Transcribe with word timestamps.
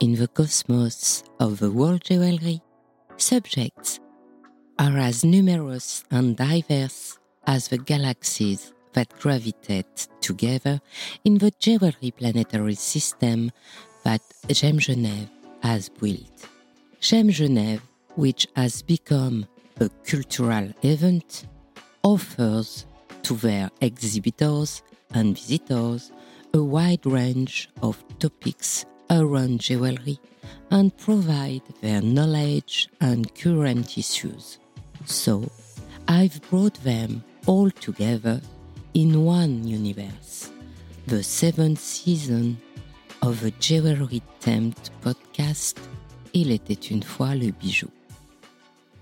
in 0.00 0.14
the 0.14 0.28
cosmos 0.28 1.24
of 1.40 1.58
the 1.58 1.70
world 1.70 2.02
jewelry, 2.04 2.60
subjects 3.16 4.00
are 4.78 4.98
as 4.98 5.24
numerous 5.24 6.04
and 6.10 6.36
diverse 6.36 7.18
as 7.46 7.68
the 7.68 7.78
galaxies 7.78 8.72
that 8.92 9.08
gravitate 9.20 10.08
together 10.20 10.80
in 11.24 11.38
the 11.38 11.52
jewelry 11.58 12.10
planetary 12.16 12.74
system 12.74 13.50
that 14.04 14.20
GemGenève 14.48 15.28
has 15.62 15.88
built. 15.88 16.48
GemGenève, 17.00 17.80
which 18.14 18.46
has 18.56 18.82
become 18.82 19.46
a 19.80 19.88
cultural 20.04 20.68
event, 20.82 21.46
offers 22.02 22.86
to 23.22 23.34
their 23.34 23.70
exhibitors 23.80 24.82
and 25.12 25.38
visitors 25.38 26.12
a 26.52 26.62
wide 26.62 27.04
range 27.04 27.68
of 27.82 28.02
topics 28.18 28.86
around 29.10 29.60
jewelry 29.60 30.18
and 30.70 30.96
provide 30.96 31.62
their 31.80 32.00
knowledge 32.00 32.88
and 33.00 33.34
current 33.34 33.96
issues. 33.98 34.58
So, 35.04 35.50
I've 36.08 36.40
brought 36.50 36.74
them 36.82 37.24
all 37.46 37.70
together 37.70 38.40
in 38.94 39.24
one 39.24 39.66
universe, 39.66 40.50
the 41.06 41.22
seventh 41.22 41.80
season 41.80 42.58
of 43.22 43.44
a 43.44 43.50
jewelry 43.52 44.22
themed 44.40 44.90
podcast 45.02 45.78
Il 46.34 46.50
était 46.50 46.90
une 46.90 47.02
fois 47.02 47.34
le 47.34 47.52
bijou. 47.52 47.88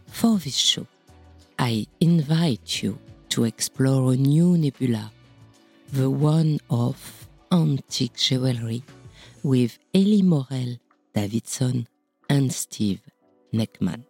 For 0.07 0.39
this 0.39 0.57
show, 0.57 0.87
I 1.59 1.87
invite 2.01 2.83
you 2.83 2.99
to 3.31 3.45
explore 3.45 4.13
a 4.13 4.17
new 4.17 4.59
nebula, 4.59 5.11
the 5.93 6.11
one 6.11 6.61
of 6.69 7.27
antique 7.51 8.17
jewelry 8.17 8.83
with 9.43 9.79
Ellie 9.95 10.23
Morelle 10.23 10.77
Davidson 11.15 11.89
and 12.29 12.53
Steve 12.53 13.01
Neckman. 13.53 14.05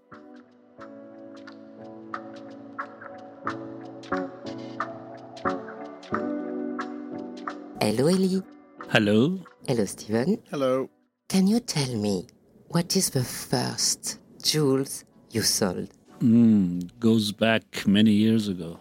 Hello, 7.80 8.06
Ellie. 8.06 8.42
Hello. 8.91 9.38
Hello, 9.66 9.84
Steven. 9.84 10.38
Hello. 10.50 10.88
Can 11.28 11.47
you 11.47 11.60
tell 11.60 11.94
me 11.97 12.27
what 12.69 12.94
is 12.97 13.10
the 13.10 13.25
first 13.25 14.19
jewels 14.42 15.05
you 15.30 15.42
sold? 15.42 15.88
Mm, 16.20 16.91
goes 17.00 17.33
back 17.33 17.86
many 17.86 18.12
years 18.12 18.48
ago. 18.48 18.78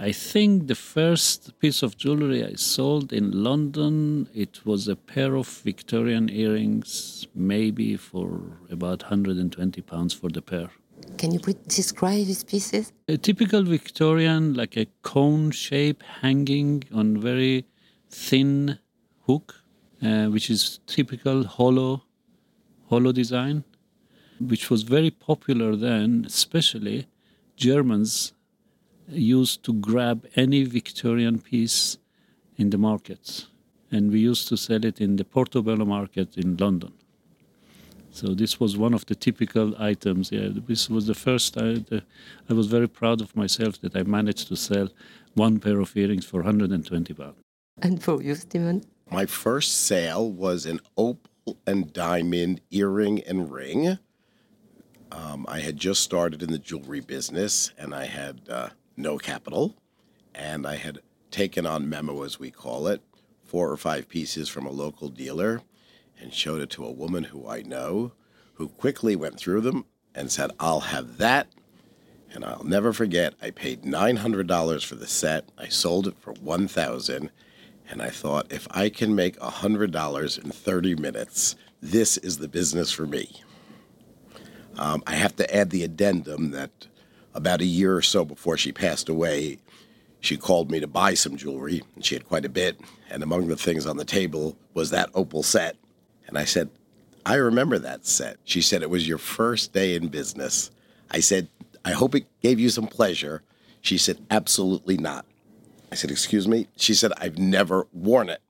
I 0.00 0.12
think 0.12 0.68
the 0.68 0.76
first 0.76 1.58
piece 1.58 1.82
of 1.82 1.96
jewelry 1.96 2.44
I 2.44 2.54
sold 2.54 3.12
in 3.12 3.42
London, 3.42 4.28
it 4.32 4.64
was 4.64 4.86
a 4.86 4.94
pair 4.94 5.34
of 5.34 5.48
Victorian 5.48 6.30
earrings, 6.30 7.26
maybe 7.34 7.96
for 7.96 8.40
about 8.70 9.02
120 9.02 9.82
pounds 9.82 10.14
for 10.14 10.30
the 10.30 10.40
pair. 10.40 10.70
Can 11.16 11.32
you 11.32 11.40
describe 11.66 12.26
these 12.26 12.44
pieces? 12.44 12.92
A 13.08 13.16
typical 13.16 13.64
Victorian, 13.64 14.54
like 14.54 14.76
a 14.76 14.86
cone 15.02 15.50
shape 15.50 16.04
hanging 16.20 16.84
on 16.94 17.20
very 17.20 17.64
thin 18.08 18.78
hook, 19.26 19.56
uh, 20.00 20.26
which 20.26 20.48
is 20.48 20.78
typical 20.86 21.42
hollow, 21.42 22.04
hollow 22.88 23.10
design, 23.10 23.64
which 24.38 24.70
was 24.70 24.84
very 24.84 25.10
popular 25.10 25.74
then, 25.74 26.22
especially 26.24 27.08
Germans 27.56 28.32
used 29.10 29.64
to 29.64 29.72
grab 29.72 30.26
any 30.36 30.64
Victorian 30.64 31.38
piece 31.38 31.98
in 32.56 32.70
the 32.70 32.78
markets. 32.78 33.48
And 33.90 34.10
we 34.10 34.20
used 34.20 34.48
to 34.48 34.56
sell 34.56 34.84
it 34.84 35.00
in 35.00 35.16
the 35.16 35.24
Portobello 35.24 35.84
market 35.84 36.36
in 36.36 36.56
London. 36.56 36.92
So 38.10 38.34
this 38.34 38.58
was 38.58 38.76
one 38.76 38.94
of 38.94 39.06
the 39.06 39.14
typical 39.14 39.80
items. 39.80 40.32
Yeah, 40.32 40.48
this 40.50 40.90
was 40.90 41.06
the 41.06 41.14
first. 41.14 41.56
I, 41.56 41.74
the, 41.74 42.02
I 42.50 42.54
was 42.54 42.66
very 42.66 42.88
proud 42.88 43.20
of 43.20 43.34
myself 43.36 43.80
that 43.82 43.96
I 43.96 44.02
managed 44.02 44.48
to 44.48 44.56
sell 44.56 44.88
one 45.34 45.60
pair 45.60 45.78
of 45.80 45.96
earrings 45.96 46.24
for 46.24 46.42
120 46.42 47.14
pounds. 47.14 47.36
And 47.80 48.02
for 48.02 48.22
you, 48.22 48.34
Stephen? 48.34 48.84
My 49.10 49.24
first 49.24 49.86
sale 49.86 50.30
was 50.30 50.66
an 50.66 50.80
opal 50.96 51.58
and 51.66 51.92
diamond 51.92 52.60
earring 52.70 53.22
and 53.22 53.50
ring. 53.50 53.98
Um, 55.12 55.46
I 55.48 55.60
had 55.60 55.76
just 55.76 56.02
started 56.02 56.42
in 56.42 56.50
the 56.50 56.58
jewelry 56.58 57.00
business 57.00 57.72
and 57.78 57.94
I 57.94 58.06
had 58.06 58.40
uh, 58.50 58.68
no 58.98 59.18
capital. 59.18 59.74
And 60.34 60.66
I 60.66 60.76
had 60.76 61.00
taken 61.30 61.66
on 61.66 61.88
memo, 61.88 62.22
as 62.22 62.38
we 62.38 62.50
call 62.50 62.86
it, 62.86 63.02
four 63.42 63.70
or 63.70 63.76
five 63.76 64.08
pieces 64.08 64.48
from 64.48 64.66
a 64.66 64.70
local 64.70 65.08
dealer 65.08 65.62
and 66.20 66.32
showed 66.32 66.60
it 66.60 66.70
to 66.70 66.84
a 66.84 66.92
woman 66.92 67.24
who 67.24 67.48
I 67.48 67.62
know, 67.62 68.12
who 68.54 68.68
quickly 68.68 69.16
went 69.16 69.38
through 69.38 69.62
them 69.62 69.84
and 70.14 70.30
said, 70.30 70.50
I'll 70.58 70.80
have 70.80 71.18
that. 71.18 71.48
And 72.32 72.44
I'll 72.44 72.64
never 72.64 72.92
forget, 72.92 73.34
I 73.40 73.50
paid 73.50 73.84
$900 73.84 74.84
for 74.84 74.96
the 74.96 75.06
set. 75.06 75.48
I 75.56 75.68
sold 75.68 76.06
it 76.06 76.18
for 76.18 76.34
1000 76.34 77.30
and 77.90 78.02
I 78.02 78.10
thought, 78.10 78.52
if 78.52 78.68
I 78.70 78.90
can 78.90 79.14
make 79.14 79.38
$100 79.38 80.44
in 80.44 80.50
30 80.50 80.94
minutes, 80.96 81.56
this 81.80 82.18
is 82.18 82.36
the 82.36 82.48
business 82.48 82.92
for 82.92 83.06
me. 83.06 83.42
Um, 84.76 85.02
I 85.06 85.14
have 85.14 85.34
to 85.36 85.56
add 85.56 85.70
the 85.70 85.84
addendum 85.84 86.50
that 86.50 86.87
about 87.38 87.60
a 87.60 87.64
year 87.64 87.96
or 87.96 88.02
so 88.02 88.24
before 88.24 88.56
she 88.56 88.72
passed 88.72 89.08
away, 89.08 89.58
she 90.20 90.36
called 90.36 90.72
me 90.72 90.80
to 90.80 90.88
buy 90.88 91.14
some 91.14 91.36
jewelry, 91.36 91.82
and 91.94 92.04
she 92.04 92.16
had 92.16 92.26
quite 92.26 92.44
a 92.44 92.48
bit. 92.48 92.80
And 93.08 93.22
among 93.22 93.46
the 93.46 93.56
things 93.56 93.86
on 93.86 93.96
the 93.96 94.04
table 94.04 94.56
was 94.74 94.90
that 94.90 95.08
opal 95.14 95.44
set. 95.44 95.76
And 96.26 96.36
I 96.36 96.44
said, 96.44 96.68
I 97.24 97.36
remember 97.36 97.78
that 97.78 98.04
set. 98.06 98.38
She 98.44 98.60
said, 98.60 98.82
It 98.82 98.90
was 98.90 99.06
your 99.06 99.18
first 99.18 99.72
day 99.72 99.94
in 99.94 100.08
business. 100.08 100.72
I 101.12 101.20
said, 101.20 101.48
I 101.84 101.92
hope 101.92 102.16
it 102.16 102.26
gave 102.42 102.58
you 102.58 102.70
some 102.70 102.88
pleasure. 102.88 103.42
She 103.80 103.98
said, 103.98 104.18
Absolutely 104.32 104.98
not. 104.98 105.24
I 105.92 105.94
said, 105.94 106.10
Excuse 106.10 106.48
me? 106.48 106.66
She 106.76 106.92
said, 106.92 107.12
I've 107.18 107.38
never 107.38 107.86
worn 107.92 108.28
it. 108.30 108.42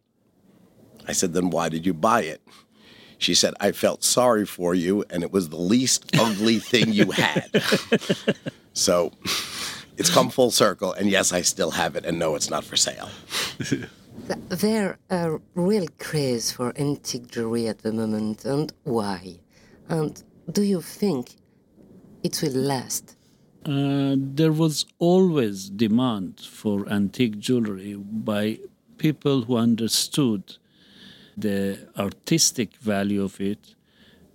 I 1.06 1.12
said, 1.12 1.34
Then 1.34 1.50
why 1.50 1.68
did 1.68 1.84
you 1.84 1.92
buy 1.92 2.22
it? 2.22 2.40
She 3.18 3.34
said, 3.34 3.52
I 3.60 3.72
felt 3.72 4.02
sorry 4.02 4.46
for 4.46 4.74
you, 4.74 5.04
and 5.10 5.22
it 5.22 5.32
was 5.32 5.48
the 5.48 5.56
least 5.56 6.16
ugly 6.18 6.58
thing 6.60 6.92
you 6.92 7.10
had. 7.10 7.50
so 8.78 9.12
it's 9.96 10.10
come 10.10 10.30
full 10.30 10.50
circle, 10.50 10.92
and 10.92 11.10
yes, 11.10 11.32
I 11.32 11.42
still 11.42 11.72
have 11.72 11.96
it, 11.96 12.04
and 12.04 12.18
no, 12.18 12.34
it's 12.36 12.50
not 12.50 12.64
for 12.64 12.76
sale. 12.76 13.10
There's 14.48 14.96
a 15.10 15.38
real 15.54 15.86
craze 15.98 16.52
for 16.52 16.72
antique 16.78 17.28
jewelry 17.28 17.66
at 17.66 17.78
the 17.78 17.92
moment, 17.92 18.44
and 18.44 18.72
why? 18.84 19.40
And 19.88 20.22
do 20.52 20.62
you 20.62 20.80
think 20.80 21.36
it 22.22 22.40
will 22.42 22.52
last? 22.52 23.16
Uh, 23.64 24.14
there 24.16 24.52
was 24.52 24.86
always 24.98 25.68
demand 25.68 26.40
for 26.40 26.88
antique 26.88 27.38
jewelry 27.38 27.94
by 27.94 28.58
people 28.98 29.42
who 29.42 29.56
understood 29.56 30.56
the 31.36 31.78
artistic 31.96 32.76
value 32.76 33.22
of 33.22 33.40
it 33.40 33.74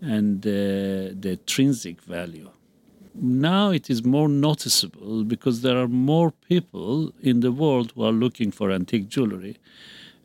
and 0.01 0.41
the, 0.41 1.15
the 1.19 1.31
intrinsic 1.31 2.01
value. 2.01 2.49
Now 3.16 3.69
it 3.69 3.90
is 3.90 4.03
more 4.03 4.28
noticeable 4.28 5.24
because 5.24 5.62
there 5.62 5.78
are 5.78 5.88
more 5.88 6.31
people 6.31 7.13
in 7.22 7.41
the 7.41 7.51
world 7.51 7.91
who 7.94 8.03
are 8.03 8.12
looking 8.12 8.51
for 8.51 8.72
antique 8.72 9.07
jewelry. 9.07 9.57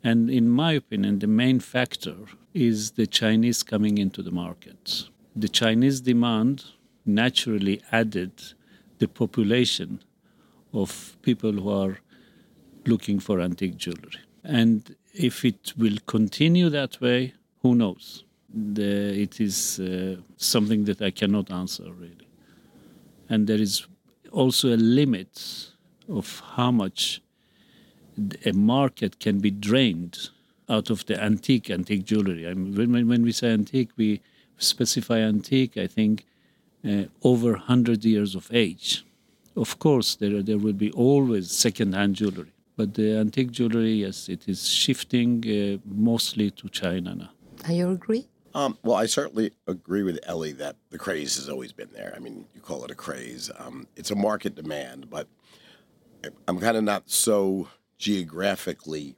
And 0.02 0.30
in 0.30 0.48
my 0.48 0.72
opinion, 0.72 1.18
the 1.18 1.26
main 1.26 1.60
factor 1.60 2.16
is 2.54 2.92
the 2.92 3.06
Chinese 3.06 3.62
coming 3.62 3.98
into 3.98 4.22
the 4.22 4.30
market. 4.30 5.04
The 5.36 5.48
Chinese 5.48 6.00
demand 6.00 6.64
naturally 7.04 7.82
added 7.92 8.32
the 8.98 9.08
population 9.08 10.00
of 10.72 11.16
people 11.22 11.52
who 11.52 11.70
are 11.70 11.98
looking 12.86 13.18
for 13.20 13.40
antique 13.40 13.76
jewelry. 13.76 14.20
And 14.44 14.96
if 15.12 15.44
it 15.44 15.74
will 15.76 15.98
continue 16.06 16.70
that 16.70 17.00
way, 17.00 17.34
who 17.62 17.74
knows? 17.74 18.24
The, 18.54 19.20
it 19.20 19.40
is 19.40 19.78
uh, 19.78 20.16
something 20.36 20.84
that 20.84 21.02
I 21.02 21.10
cannot 21.10 21.50
answer 21.50 21.92
really. 21.92 22.27
And 23.28 23.46
there 23.46 23.60
is 23.60 23.86
also 24.32 24.68
a 24.68 24.76
limit 24.76 25.68
of 26.08 26.42
how 26.56 26.70
much 26.70 27.20
a 28.44 28.52
market 28.52 29.20
can 29.20 29.38
be 29.38 29.50
drained 29.50 30.30
out 30.68 30.90
of 30.90 31.06
the 31.06 31.22
antique 31.22 31.70
antique 31.70 32.04
jewelry. 32.04 32.46
I 32.46 32.54
mean, 32.54 32.92
when, 32.92 33.08
when 33.08 33.22
we 33.22 33.32
say 33.32 33.52
antique, 33.52 33.90
we 33.96 34.20
specify 34.58 35.18
antique. 35.18 35.76
I 35.76 35.86
think 35.86 36.24
uh, 36.86 37.04
over 37.22 37.56
hundred 37.56 38.04
years 38.04 38.34
of 38.34 38.50
age. 38.52 39.04
Of 39.56 39.78
course, 39.78 40.14
there 40.16 40.42
there 40.42 40.58
will 40.58 40.78
be 40.86 40.90
always 40.92 41.50
second-hand 41.50 42.14
jewelry, 42.16 42.52
but 42.76 42.94
the 42.94 43.16
antique 43.18 43.50
jewelry, 43.50 43.94
yes, 44.06 44.28
it 44.28 44.48
is 44.48 44.68
shifting 44.68 45.44
uh, 45.46 45.78
mostly 45.84 46.50
to 46.52 46.68
China 46.68 47.14
now. 47.14 47.30
Do 47.66 47.74
you 47.74 47.90
agree? 47.90 48.28
Um, 48.54 48.78
well, 48.82 48.96
I 48.96 49.06
certainly 49.06 49.52
agree 49.66 50.02
with 50.02 50.18
Ellie 50.24 50.52
that 50.52 50.76
the 50.90 50.98
craze 50.98 51.36
has 51.36 51.48
always 51.48 51.72
been 51.72 51.90
there. 51.92 52.12
I 52.16 52.18
mean, 52.18 52.46
you 52.54 52.60
call 52.60 52.84
it 52.84 52.90
a 52.90 52.94
craze. 52.94 53.50
Um, 53.58 53.86
it's 53.94 54.10
a 54.10 54.16
market 54.16 54.54
demand, 54.54 55.10
but 55.10 55.28
I'm 56.46 56.58
kind 56.58 56.76
of 56.76 56.84
not 56.84 57.10
so 57.10 57.68
geographically 57.98 59.16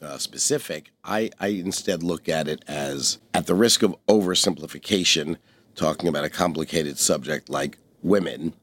uh, 0.00 0.18
specific. 0.18 0.92
I, 1.04 1.30
I 1.40 1.48
instead 1.48 2.02
look 2.02 2.28
at 2.28 2.48
it 2.48 2.62
as, 2.68 3.18
at 3.34 3.46
the 3.46 3.54
risk 3.54 3.82
of 3.82 3.96
oversimplification, 4.06 5.36
talking 5.74 6.08
about 6.08 6.24
a 6.24 6.30
complicated 6.30 6.98
subject 6.98 7.48
like 7.48 7.78
women. 8.02 8.54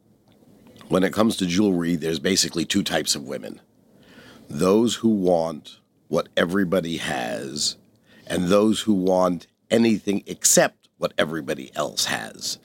When 0.87 1.03
it 1.03 1.13
comes 1.13 1.35
to 1.37 1.45
jewelry, 1.45 1.95
there's 1.95 2.19
basically 2.19 2.65
two 2.65 2.83
types 2.83 3.15
of 3.15 3.23
women 3.23 3.61
those 4.49 4.95
who 4.95 5.09
want 5.09 5.79
what 6.09 6.29
everybody 6.37 6.97
has, 6.97 7.77
and 8.27 8.47
those 8.47 8.81
who 8.81 8.93
want 8.93 9.47
anything 9.73 10.23
except 10.25 10.87
what 10.97 11.13
everybody 11.17 11.71
else 11.75 12.05
has. 12.05 12.59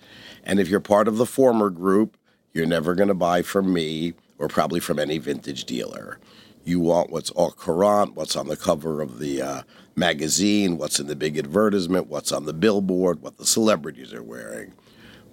And 0.45 0.61
if 0.61 0.69
you're 0.69 0.79
part 0.79 1.09
of 1.09 1.17
the 1.17 1.27
former 1.27 1.71
group, 1.71 2.17
you're 2.53 2.67
never 2.67 2.95
going 2.95 3.09
to 3.09 3.15
buy 3.15 3.43
from 3.43 3.73
me 3.73 4.15
or 4.39 4.47
probably 4.47 4.79
from 4.79 4.99
any 4.99 5.19
vintage 5.19 5.65
dealer. 5.65 6.21
You 6.65 6.81
want 6.81 7.11
what's 7.11 7.31
all 7.31 7.51
current, 7.51 8.15
what's 8.15 8.37
on 8.37 8.49
the 8.49 8.57
cover 8.57 9.01
of 9.01 9.19
the 9.19 9.43
uh, 9.43 9.63
magazine, 9.97 10.77
what's 10.77 11.01
in 11.01 11.07
the 11.07 11.17
big 11.17 11.39
advertisement, 11.39 12.09
what's 12.09 12.31
on 12.31 12.45
the 12.45 12.53
billboard, 12.53 13.23
what 13.23 13.39
the 13.39 13.47
celebrities 13.47 14.13
are 14.13 14.23
wearing. 14.23 14.75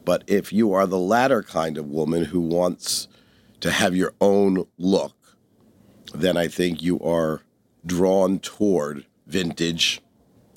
But 0.05 0.23
if 0.27 0.53
you 0.53 0.73
are 0.73 0.87
the 0.87 0.97
latter 0.97 1.43
kind 1.43 1.77
of 1.77 1.87
woman 1.87 2.25
who 2.25 2.39
wants 2.39 3.07
to 3.59 3.71
have 3.71 3.95
your 3.95 4.13
own 4.21 4.65
look, 4.77 5.15
then 6.13 6.37
I 6.37 6.47
think 6.47 6.81
you 6.81 6.99
are 7.01 7.41
drawn 7.85 8.39
toward 8.39 9.05
vintage, 9.27 10.01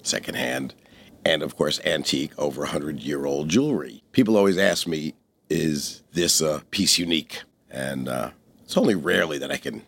secondhand, 0.02 0.74
and 1.24 1.42
of 1.42 1.56
course, 1.56 1.80
antique, 1.84 2.32
over 2.38 2.62
100 2.62 3.00
year 3.00 3.26
old 3.26 3.48
jewelry. 3.48 4.02
People 4.12 4.36
always 4.36 4.58
ask 4.58 4.86
me, 4.86 5.14
is 5.50 6.02
this 6.12 6.40
a 6.40 6.62
piece 6.70 6.98
unique? 6.98 7.42
And 7.70 8.08
uh, 8.08 8.30
it's 8.62 8.76
only 8.76 8.94
rarely 8.94 9.38
that 9.38 9.50
I 9.50 9.56
can 9.56 9.82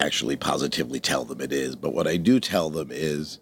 actually 0.00 0.36
positively 0.36 1.00
tell 1.00 1.24
them 1.24 1.40
it 1.40 1.52
is. 1.52 1.76
But 1.76 1.94
what 1.94 2.06
I 2.06 2.16
do 2.16 2.40
tell 2.40 2.70
them 2.70 2.88
is 2.90 3.38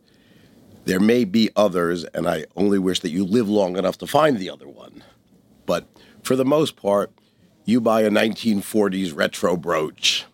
there 0.84 1.00
may 1.00 1.24
be 1.24 1.50
others, 1.56 2.04
and 2.04 2.28
I 2.28 2.46
only 2.56 2.78
wish 2.78 3.00
that 3.00 3.10
you 3.10 3.24
live 3.24 3.48
long 3.48 3.76
enough 3.76 3.98
to 3.98 4.06
find 4.06 4.38
the 4.38 4.50
other 4.50 4.68
one. 4.68 5.02
But 5.66 5.86
for 6.22 6.36
the 6.36 6.44
most 6.44 6.76
part, 6.76 7.12
you 7.64 7.80
buy 7.80 8.02
a 8.02 8.10
1940s 8.10 9.14
retro 9.14 9.56
brooch. 9.56 10.24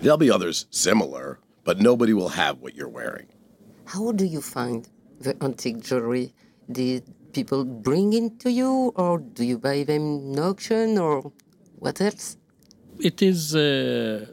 There'll 0.00 0.16
be 0.16 0.30
others 0.30 0.66
similar, 0.70 1.38
but 1.64 1.80
nobody 1.80 2.12
will 2.12 2.30
have 2.30 2.60
what 2.60 2.74
you're 2.74 2.88
wearing. 2.88 3.26
How 3.84 4.12
do 4.12 4.24
you 4.24 4.40
find 4.40 4.88
the 5.20 5.36
antique 5.42 5.80
jewelry? 5.80 6.32
Did 6.70 7.04
people 7.32 7.64
bring 7.64 8.12
it 8.12 8.40
to 8.40 8.50
you, 8.50 8.92
or 8.96 9.18
do 9.18 9.44
you 9.44 9.58
buy 9.58 9.84
them 9.84 10.32
in 10.32 10.38
auction, 10.38 10.98
or 10.98 11.32
what 11.78 12.00
else? 12.00 12.36
It 12.98 13.22
is 13.22 13.54
a 13.54 14.26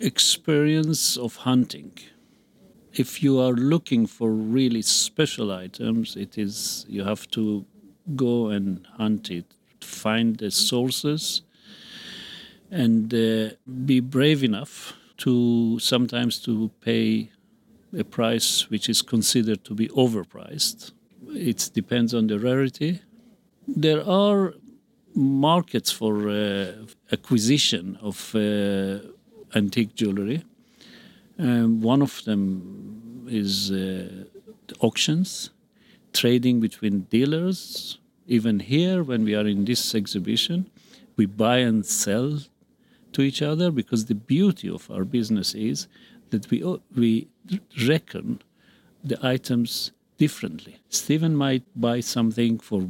experience 0.00 1.16
of 1.16 1.36
hunting. 1.36 1.92
If 2.92 3.22
you 3.22 3.38
are 3.38 3.52
looking 3.52 4.06
for 4.06 4.30
really 4.30 4.82
special 4.82 5.52
items, 5.52 6.16
it 6.16 6.36
is 6.38 6.84
you 6.88 7.04
have 7.04 7.28
to 7.30 7.64
go 8.16 8.48
and 8.48 8.86
hunt 8.96 9.30
it, 9.30 9.44
find 9.80 10.36
the 10.38 10.50
sources, 10.50 11.42
and 12.70 13.12
uh, 13.14 13.50
be 13.84 14.00
brave 14.00 14.42
enough 14.42 14.94
to 15.18 15.78
sometimes 15.78 16.38
to 16.40 16.70
pay 16.80 17.30
a 17.98 18.04
price 18.04 18.70
which 18.70 18.88
is 18.88 19.02
considered 19.02 19.64
to 19.64 19.74
be 19.74 19.88
overpriced. 19.88 20.92
It 21.28 21.70
depends 21.74 22.14
on 22.14 22.26
the 22.26 22.38
rarity. 22.38 23.00
There 23.66 24.06
are 24.08 24.54
markets 25.14 25.90
for 25.90 26.28
uh, 26.28 26.72
acquisition 27.12 27.98
of 28.00 28.34
uh, 28.34 28.98
antique 29.54 29.94
jewelry. 29.94 30.44
Um, 31.38 31.80
one 31.80 32.02
of 32.02 32.22
them 32.24 33.26
is 33.28 33.70
uh, 33.70 34.24
auctions, 34.80 35.50
trading 36.12 36.60
between 36.60 37.00
dealers. 37.10 37.98
Even 38.26 38.60
here, 38.60 39.02
when 39.02 39.24
we 39.24 39.34
are 39.34 39.46
in 39.46 39.64
this 39.64 39.94
exhibition, 39.94 40.70
we 41.16 41.26
buy 41.26 41.58
and 41.58 41.84
sell 41.84 42.38
to 43.12 43.22
each 43.22 43.42
other 43.42 43.70
because 43.70 44.06
the 44.06 44.14
beauty 44.14 44.68
of 44.68 44.90
our 44.90 45.04
business 45.04 45.54
is 45.54 45.88
that 46.30 46.48
we 46.50 46.62
we 46.94 47.28
reckon 47.86 48.42
the 49.02 49.18
items 49.26 49.92
differently. 50.18 50.80
Stephen 50.88 51.34
might 51.34 51.64
buy 51.74 52.00
something 52.00 52.58
for 52.58 52.86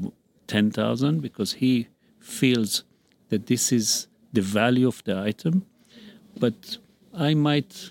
ten 0.46 0.70
thousand 0.70 1.20
because 1.20 1.54
he 1.54 1.88
feels 2.18 2.84
that 3.28 3.46
this 3.46 3.72
is 3.72 4.08
the 4.32 4.40
value 4.40 4.88
of 4.88 5.02
the 5.04 5.16
item, 5.18 5.66
but 6.38 6.78
I 7.14 7.34
might 7.34 7.90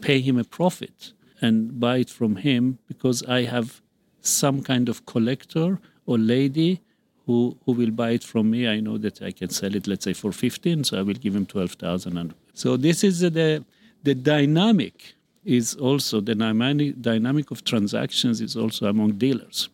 pay 0.00 0.20
him 0.20 0.38
a 0.38 0.44
profit 0.44 1.12
and 1.40 1.78
buy 1.78 1.98
it 1.98 2.10
from 2.10 2.36
him 2.36 2.78
because 2.86 3.22
I 3.24 3.44
have 3.44 3.82
some 4.20 4.62
kind 4.62 4.88
of 4.88 5.04
collector 5.06 5.80
or 6.06 6.18
lady 6.18 6.80
who, 7.26 7.56
who 7.64 7.72
will 7.72 7.90
buy 7.90 8.10
it 8.10 8.24
from 8.24 8.50
me. 8.50 8.68
I 8.68 8.80
know 8.80 8.98
that 8.98 9.22
I 9.22 9.32
can 9.32 9.50
sell 9.50 9.74
it, 9.74 9.86
let's 9.86 10.04
say, 10.04 10.12
for 10.12 10.32
15, 10.32 10.84
so 10.84 10.98
I 10.98 11.02
will 11.02 11.14
give 11.14 11.34
him 11.34 11.46
12,000. 11.46 12.16
And 12.16 12.34
so 12.54 12.76
this 12.76 13.04
is 13.04 13.20
the, 13.20 13.64
the 14.02 14.14
dynamic 14.14 15.14
is 15.44 15.74
also 15.74 16.20
the 16.20 16.34
dynamic, 16.34 17.00
dynamic 17.00 17.50
of 17.50 17.64
transactions 17.64 18.40
is 18.40 18.56
also 18.56 18.86
among 18.86 19.12
dealers. 19.12 19.68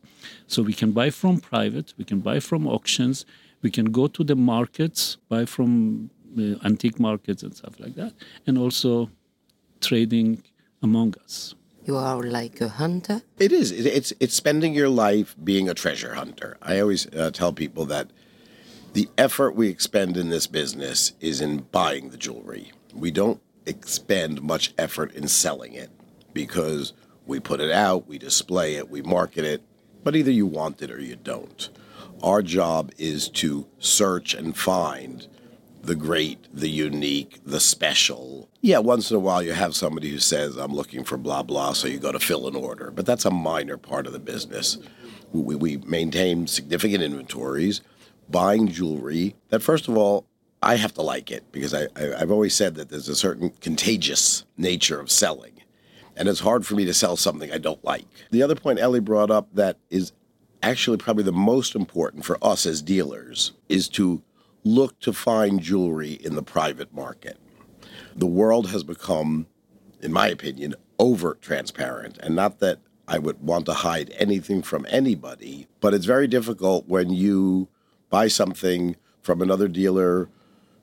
So 0.47 0.63
we 0.63 0.73
can 0.73 0.93
buy 0.93 1.11
from 1.11 1.41
private, 1.41 1.95
we 1.99 2.05
can 2.05 2.21
buy 2.21 2.41
from 2.41 2.67
auctions, 2.67 3.25
we 3.63 3.71
can 3.71 3.87
go 3.87 4.07
to 4.09 4.25
the 4.25 4.37
markets, 4.37 5.17
buy 5.29 5.45
from 5.45 6.11
uh, 6.39 6.55
antique 6.65 6.99
markets 6.99 7.43
and 7.43 7.55
stuff 7.55 7.79
like 7.81 7.95
that, 7.97 8.13
and 8.47 8.59
also 8.59 9.11
trading 9.81 10.43
among 10.83 11.15
us. 11.25 11.55
You 11.85 11.97
are 11.97 12.23
like 12.23 12.61
a 12.61 12.69
hunter? 12.69 13.23
It 13.39 13.51
is. 13.51 13.73
It's 13.73 14.13
it's 14.21 14.35
spending 14.35 14.75
your 14.75 14.91
life 14.91 15.35
being 15.43 15.71
a 15.71 15.75
treasure 15.75 16.15
hunter. 16.15 16.59
I 16.61 16.81
always 16.81 17.07
uh, 17.15 17.31
tell 17.31 17.53
people 17.53 17.87
that 17.87 18.11
the 18.93 19.09
effort 19.17 19.55
we 19.55 19.69
expend 19.69 20.17
in 20.17 20.29
this 20.29 20.47
business 20.47 21.13
is 21.21 21.41
in 21.41 21.61
buying 21.73 22.11
the 22.11 22.19
jewelry. 22.19 22.73
We 22.95 23.11
don't 23.11 23.41
expend 23.69 24.43
much 24.43 24.73
effort 24.79 25.13
in 25.15 25.29
selling 25.29 25.75
it 25.75 25.91
because 26.33 26.93
we 27.27 27.39
put 27.41 27.61
it 27.61 27.71
out, 27.71 28.09
we 28.09 28.19
display 28.19 28.77
it, 28.77 28.89
we 28.89 29.03
market 29.03 29.45
it, 29.45 29.63
but 30.03 30.17
either 30.17 30.31
you 30.31 30.47
want 30.47 30.81
it 30.83 30.91
or 30.91 31.01
you 31.01 31.17
don't. 31.17 31.69
Our 32.23 32.43
job 32.43 32.91
is 32.99 33.29
to 33.31 33.67
search 33.79 34.35
and 34.35 34.57
find 34.57 35.27
the 35.83 35.95
great, 35.95 36.47
the 36.53 36.69
unique, 36.69 37.41
the 37.45 37.61
special. 37.61 38.49
Yeah, 38.61 38.79
once 38.79 39.11
in 39.11 39.17
a 39.17 39.21
while 39.21 39.43
you 39.43 39.53
have 39.53 39.77
somebody 39.77 40.11
who 40.11 40.19
says, 40.19 40.57
I'm 40.57 40.75
looking 40.75 41.05
for 41.05 41.17
blah, 41.17 41.43
blah, 41.43 41.73
so 41.73 41.87
you 41.89 41.99
go 41.99 42.13
to 42.13 42.19
fill 42.19 42.49
an 42.49 42.57
order, 42.57 42.91
but 42.91 43.07
that's 43.07 43.25
a 43.25 43.31
minor 43.31 43.77
part 43.77 44.07
of 44.07 44.13
the 44.13 44.19
business. 44.19 44.79
We, 45.33 45.55
we 45.55 45.77
maintain 45.79 46.47
significant 46.47 47.03
inventories, 47.03 47.81
buying 48.29 48.69
jewelry 48.69 49.37
that, 49.49 49.63
first 49.63 49.89
of 49.89 49.97
all, 49.97 50.27
I 50.63 50.77
have 50.77 50.95
to 50.95 51.03
like 51.03 51.31
it 51.31 51.51
because 51.53 51.73
I, 51.75 51.85
I, 51.97 52.15
I've 52.19 52.31
always 52.31 52.55
said 52.55 52.75
that 52.75 52.89
there's 52.89 53.09
a 53.09 53.17
certain 53.17 53.51
contagious 53.61 54.45
nature 54.57 55.01
of 55.01 55.11
selling. 55.11 55.63
And 56.17 56.29
it's 56.29 56.41
hard 56.41 56.67
for 56.67 56.75
me 56.75 56.85
to 56.85 56.95
sell 56.95 57.17
something 57.17 57.53
I 57.53 57.59
don't 57.59 57.85
like. 57.85 58.05
The 58.33 58.43
other 58.43 58.57
point 58.57 58.81
Ellie 58.81 58.99
brought 59.01 59.31
up 59.31 59.49
that 59.55 59.79
is 59.89 60.13
actually 60.63 60.97
probably 60.97 61.23
the 61.23 61.33
most 61.33 61.77
important 61.77 62.25
for 62.25 62.37
us 62.43 62.67
as 62.67 62.83
dealers 62.83 63.53
is 63.69 63.89
to 63.91 64.23
look 64.65 64.99
to 65.01 65.13
find 65.13 65.61
jewelry 65.61 66.13
in 66.13 66.35
the 66.35 66.43
private 66.43 66.93
market. 66.93 67.39
The 68.17 68.27
world 68.27 68.71
has 68.71 68.83
become, 68.83 69.47
in 70.01 70.13
my 70.13 70.27
opinion, 70.27 70.75
over 70.99 71.39
transparent. 71.41 72.19
And 72.19 72.35
not 72.35 72.59
that 72.59 72.81
I 73.07 73.19
would 73.19 73.41
want 73.41 73.67
to 73.67 73.75
hide 73.75 74.13
anything 74.19 74.63
from 74.63 74.87
anybody, 74.91 75.69
but 75.81 75.95
it's 75.95 76.05
very 76.05 76.27
difficult 76.27 76.89
when 76.89 77.11
you 77.11 77.69
buy 78.11 78.27
something 78.27 78.97
from 79.23 79.41
another 79.41 79.69
dealer 79.69 80.29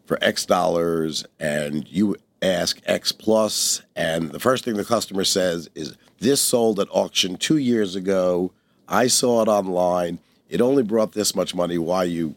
for 0.05 0.17
X 0.21 0.45
dollars 0.45 1.25
and 1.39 1.87
you 1.87 2.15
ask 2.41 2.79
X 2.85 3.11
plus, 3.11 3.81
and 3.95 4.31
the 4.31 4.39
first 4.39 4.63
thing 4.63 4.75
the 4.75 4.85
customer 4.85 5.23
says 5.23 5.69
is, 5.75 5.97
This 6.19 6.41
sold 6.41 6.79
at 6.79 6.87
auction 6.91 7.37
two 7.37 7.57
years 7.57 7.95
ago. 7.95 8.51
I 8.87 9.07
saw 9.07 9.41
it 9.41 9.47
online. 9.47 10.19
It 10.47 10.61
only 10.61 10.83
brought 10.83 11.13
this 11.13 11.35
much 11.35 11.55
money. 11.55 11.77
Why 11.77 12.03
you 12.03 12.35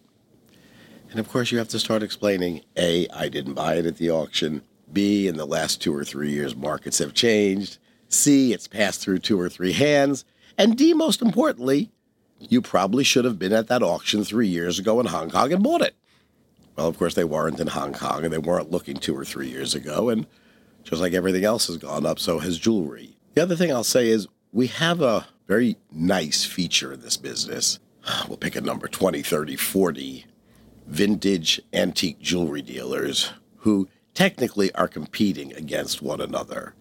and 1.10 1.18
of 1.20 1.28
course, 1.28 1.50
you 1.50 1.58
have 1.58 1.68
to 1.68 1.78
start 1.78 2.02
explaining 2.02 2.62
A, 2.76 3.08
I 3.08 3.28
didn't 3.28 3.54
buy 3.54 3.76
it 3.76 3.86
at 3.86 3.96
the 3.96 4.10
auction. 4.10 4.62
B, 4.92 5.26
in 5.26 5.36
the 5.36 5.46
last 5.46 5.80
two 5.80 5.94
or 5.94 6.04
three 6.04 6.30
years, 6.30 6.54
markets 6.54 6.98
have 6.98 7.14
changed. 7.14 7.78
C, 8.08 8.52
it's 8.52 8.68
passed 8.68 9.00
through 9.00 9.20
two 9.20 9.40
or 9.40 9.48
three 9.48 9.72
hands. 9.72 10.24
And 10.56 10.76
D, 10.76 10.92
most 10.92 11.22
importantly, 11.22 11.90
you 12.38 12.60
probably 12.60 13.04
should 13.04 13.24
have 13.24 13.38
been 13.38 13.52
at 13.52 13.68
that 13.68 13.82
auction 13.82 14.24
three 14.24 14.48
years 14.48 14.78
ago 14.78 15.00
in 15.00 15.06
Hong 15.06 15.30
Kong 15.30 15.52
and 15.52 15.62
bought 15.62 15.82
it. 15.82 15.96
Well, 16.78 16.86
of 16.86 16.96
course, 16.96 17.14
they 17.14 17.24
weren't 17.24 17.58
in 17.58 17.66
Hong 17.66 17.92
Kong 17.92 18.22
and 18.22 18.32
they 18.32 18.38
weren't 18.38 18.70
looking 18.70 18.96
two 18.96 19.16
or 19.16 19.24
three 19.24 19.48
years 19.48 19.74
ago. 19.74 20.10
And 20.10 20.28
just 20.84 21.02
like 21.02 21.12
everything 21.12 21.44
else 21.44 21.66
has 21.66 21.76
gone 21.76 22.06
up, 22.06 22.20
so 22.20 22.38
has 22.38 22.56
jewelry. 22.56 23.16
The 23.34 23.42
other 23.42 23.56
thing 23.56 23.72
I'll 23.72 23.82
say 23.82 24.08
is 24.08 24.28
we 24.52 24.68
have 24.68 25.00
a 25.00 25.26
very 25.48 25.76
nice 25.90 26.44
feature 26.44 26.92
in 26.92 27.00
this 27.00 27.16
business. 27.16 27.80
We'll 28.28 28.36
pick 28.38 28.54
a 28.54 28.60
number 28.60 28.86
20, 28.86 29.22
30, 29.22 29.56
40 29.56 30.26
vintage 30.86 31.60
antique 31.72 32.20
jewelry 32.20 32.62
dealers 32.62 33.32
who 33.58 33.88
technically 34.14 34.72
are 34.74 34.88
competing 34.88 35.52
against 35.54 36.00
one 36.00 36.20
another. 36.20 36.74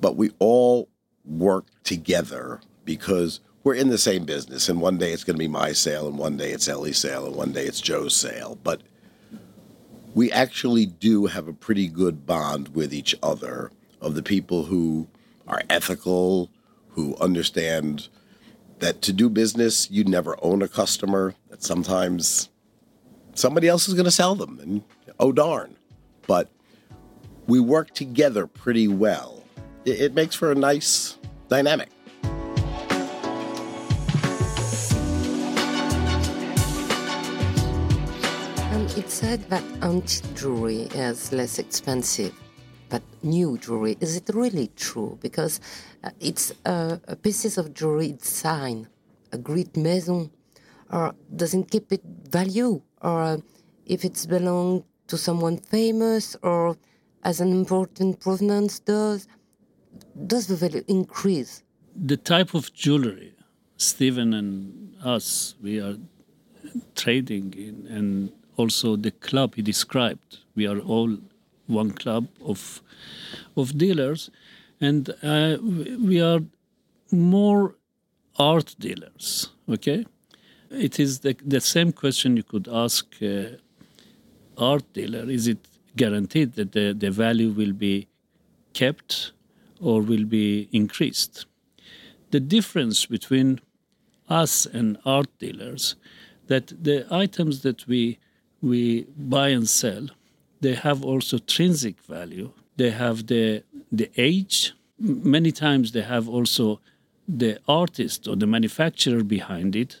but 0.00 0.16
we 0.16 0.30
all 0.38 0.88
work 1.24 1.66
together 1.84 2.60
because 2.84 3.40
we're 3.64 3.74
in 3.74 3.88
the 3.88 3.98
same 3.98 4.24
business. 4.24 4.68
And 4.68 4.80
one 4.80 4.96
day 4.96 5.12
it's 5.12 5.24
going 5.24 5.36
to 5.36 5.38
be 5.38 5.48
my 5.48 5.72
sale, 5.72 6.08
and 6.08 6.16
one 6.18 6.36
day 6.36 6.52
it's 6.52 6.68
Ellie's 6.68 6.98
sale, 6.98 7.26
and 7.26 7.34
one 7.36 7.52
day 7.52 7.64
it's 7.66 7.80
Joe's 7.80 8.16
sale. 8.16 8.58
But 8.62 8.80
we 10.16 10.32
actually 10.32 10.86
do 10.86 11.26
have 11.26 11.46
a 11.46 11.52
pretty 11.52 11.86
good 11.88 12.24
bond 12.24 12.68
with 12.74 12.94
each 12.94 13.14
other 13.22 13.70
of 14.00 14.14
the 14.14 14.22
people 14.22 14.64
who 14.64 15.06
are 15.46 15.60
ethical, 15.68 16.50
who 16.88 17.14
understand 17.16 18.08
that 18.78 19.02
to 19.02 19.12
do 19.12 19.28
business, 19.28 19.90
you 19.90 20.04
never 20.04 20.34
own 20.40 20.62
a 20.62 20.68
customer, 20.68 21.34
that 21.50 21.62
sometimes 21.62 22.48
somebody 23.34 23.68
else 23.68 23.88
is 23.88 23.92
going 23.92 24.06
to 24.06 24.10
sell 24.10 24.34
them. 24.34 24.58
And 24.58 24.82
oh, 25.20 25.32
darn. 25.32 25.76
But 26.26 26.50
we 27.46 27.60
work 27.60 27.92
together 27.92 28.46
pretty 28.46 28.88
well. 28.88 29.44
It, 29.84 30.00
it 30.00 30.14
makes 30.14 30.34
for 30.34 30.50
a 30.50 30.54
nice 30.54 31.18
dynamic. 31.48 31.90
And 39.06 39.12
it 39.12 39.14
said 39.14 39.50
that 39.50 39.62
antique 39.82 40.34
jewelry 40.34 40.88
is 40.92 41.32
less 41.32 41.60
expensive 41.60 42.34
but 42.88 43.02
new 43.22 43.56
jewelry. 43.56 43.96
Is 44.00 44.16
it 44.16 44.28
really 44.34 44.68
true? 44.74 45.16
Because 45.22 45.60
uh, 46.02 46.10
it's 46.18 46.52
uh, 46.64 46.96
a 47.06 47.14
pieces 47.14 47.56
of 47.56 47.72
jewelry, 47.72 48.08
it's 48.08 48.28
sign, 48.28 48.88
a 49.30 49.38
great 49.38 49.76
maison, 49.76 50.32
or 50.90 51.14
doesn't 51.36 51.70
keep 51.70 51.92
it 51.92 52.02
value, 52.30 52.82
or 53.00 53.22
uh, 53.22 53.36
if 53.86 54.04
it's 54.04 54.26
belong 54.26 54.82
to 55.06 55.16
someone 55.16 55.58
famous, 55.58 56.34
or 56.42 56.76
as 57.22 57.40
an 57.40 57.52
important 57.52 58.18
provenance 58.18 58.80
does, 58.80 59.28
does 60.26 60.48
the 60.48 60.56
value 60.56 60.82
increase? 60.88 61.62
The 61.94 62.16
type 62.16 62.54
of 62.54 62.74
jewelry, 62.74 63.34
Stephen 63.76 64.34
and 64.34 64.96
us, 65.04 65.54
we 65.62 65.80
are 65.80 65.96
trading 66.96 67.54
in, 67.56 67.86
and 67.86 68.32
also 68.56 68.96
the 68.96 69.10
club 69.10 69.54
he 69.54 69.62
described, 69.62 70.38
we 70.54 70.66
are 70.66 70.78
all 70.78 71.18
one 71.66 71.90
club 71.90 72.28
of 72.44 72.82
of 73.56 73.76
dealers, 73.76 74.30
and 74.80 75.10
uh, 75.22 75.56
we 75.62 76.20
are 76.20 76.40
more 77.10 77.74
art 78.38 78.74
dealers. 78.78 79.50
Okay, 79.68 80.06
it 80.70 81.00
is 81.00 81.20
the, 81.20 81.36
the 81.44 81.60
same 81.60 81.92
question 81.92 82.36
you 82.36 82.42
could 82.42 82.68
ask 82.68 83.06
uh, 83.22 83.56
art 84.56 84.84
dealer: 84.92 85.28
Is 85.30 85.46
it 85.48 85.58
guaranteed 85.96 86.54
that 86.54 86.72
the, 86.72 86.92
the 86.92 87.10
value 87.10 87.50
will 87.50 87.72
be 87.72 88.06
kept 88.74 89.32
or 89.80 90.02
will 90.02 90.24
be 90.24 90.68
increased? 90.72 91.46
The 92.30 92.40
difference 92.40 93.06
between 93.06 93.60
us 94.28 94.66
and 94.66 94.98
art 95.04 95.28
dealers 95.38 95.96
that 96.48 96.72
the 96.82 97.06
items 97.10 97.62
that 97.62 97.86
we 97.86 98.18
we 98.68 99.06
buy 99.16 99.48
and 99.48 99.68
sell 99.68 100.06
they 100.60 100.74
have 100.74 101.04
also 101.04 101.36
intrinsic 101.36 102.00
value. 102.00 102.50
They 102.76 102.90
have 102.90 103.26
the 103.26 103.62
the 103.92 104.10
age. 104.16 104.72
Many 104.98 105.52
times 105.52 105.92
they 105.92 106.02
have 106.02 106.28
also 106.28 106.80
the 107.42 107.58
artist 107.68 108.26
or 108.28 108.36
the 108.36 108.46
manufacturer 108.46 109.22
behind 109.22 109.76
it, 109.76 110.00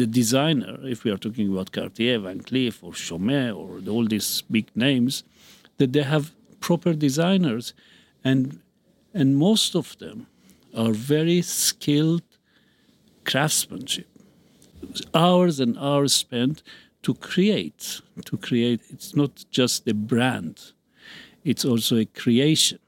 the 0.00 0.06
designer. 0.06 0.78
If 0.82 1.04
we 1.04 1.10
are 1.10 1.16
talking 1.16 1.48
about 1.52 1.72
Cartier, 1.72 2.18
Van 2.18 2.40
Cleef, 2.40 2.82
or 2.82 2.92
Chaumet, 2.92 3.54
or 3.56 3.68
all 3.92 4.06
these 4.06 4.42
big 4.50 4.66
names, 4.74 5.24
that 5.78 5.92
they 5.92 6.02
have 6.02 6.32
proper 6.60 6.92
designers, 6.92 7.74
and 8.24 8.60
and 9.14 9.36
most 9.36 9.74
of 9.74 9.96
them 9.98 10.26
are 10.74 10.92
very 10.92 11.40
skilled 11.42 12.28
craftsmanship. 13.24 14.08
Hours 15.14 15.60
and 15.60 15.76
hours 15.78 16.12
spent 16.14 16.62
to 17.02 17.14
create 17.14 18.00
to 18.24 18.36
create 18.36 18.80
it's 18.90 19.14
not 19.14 19.44
just 19.50 19.86
a 19.88 19.94
brand 19.94 20.72
it's 21.44 21.64
also 21.64 21.96
a 21.96 22.04
creation. 22.04 22.78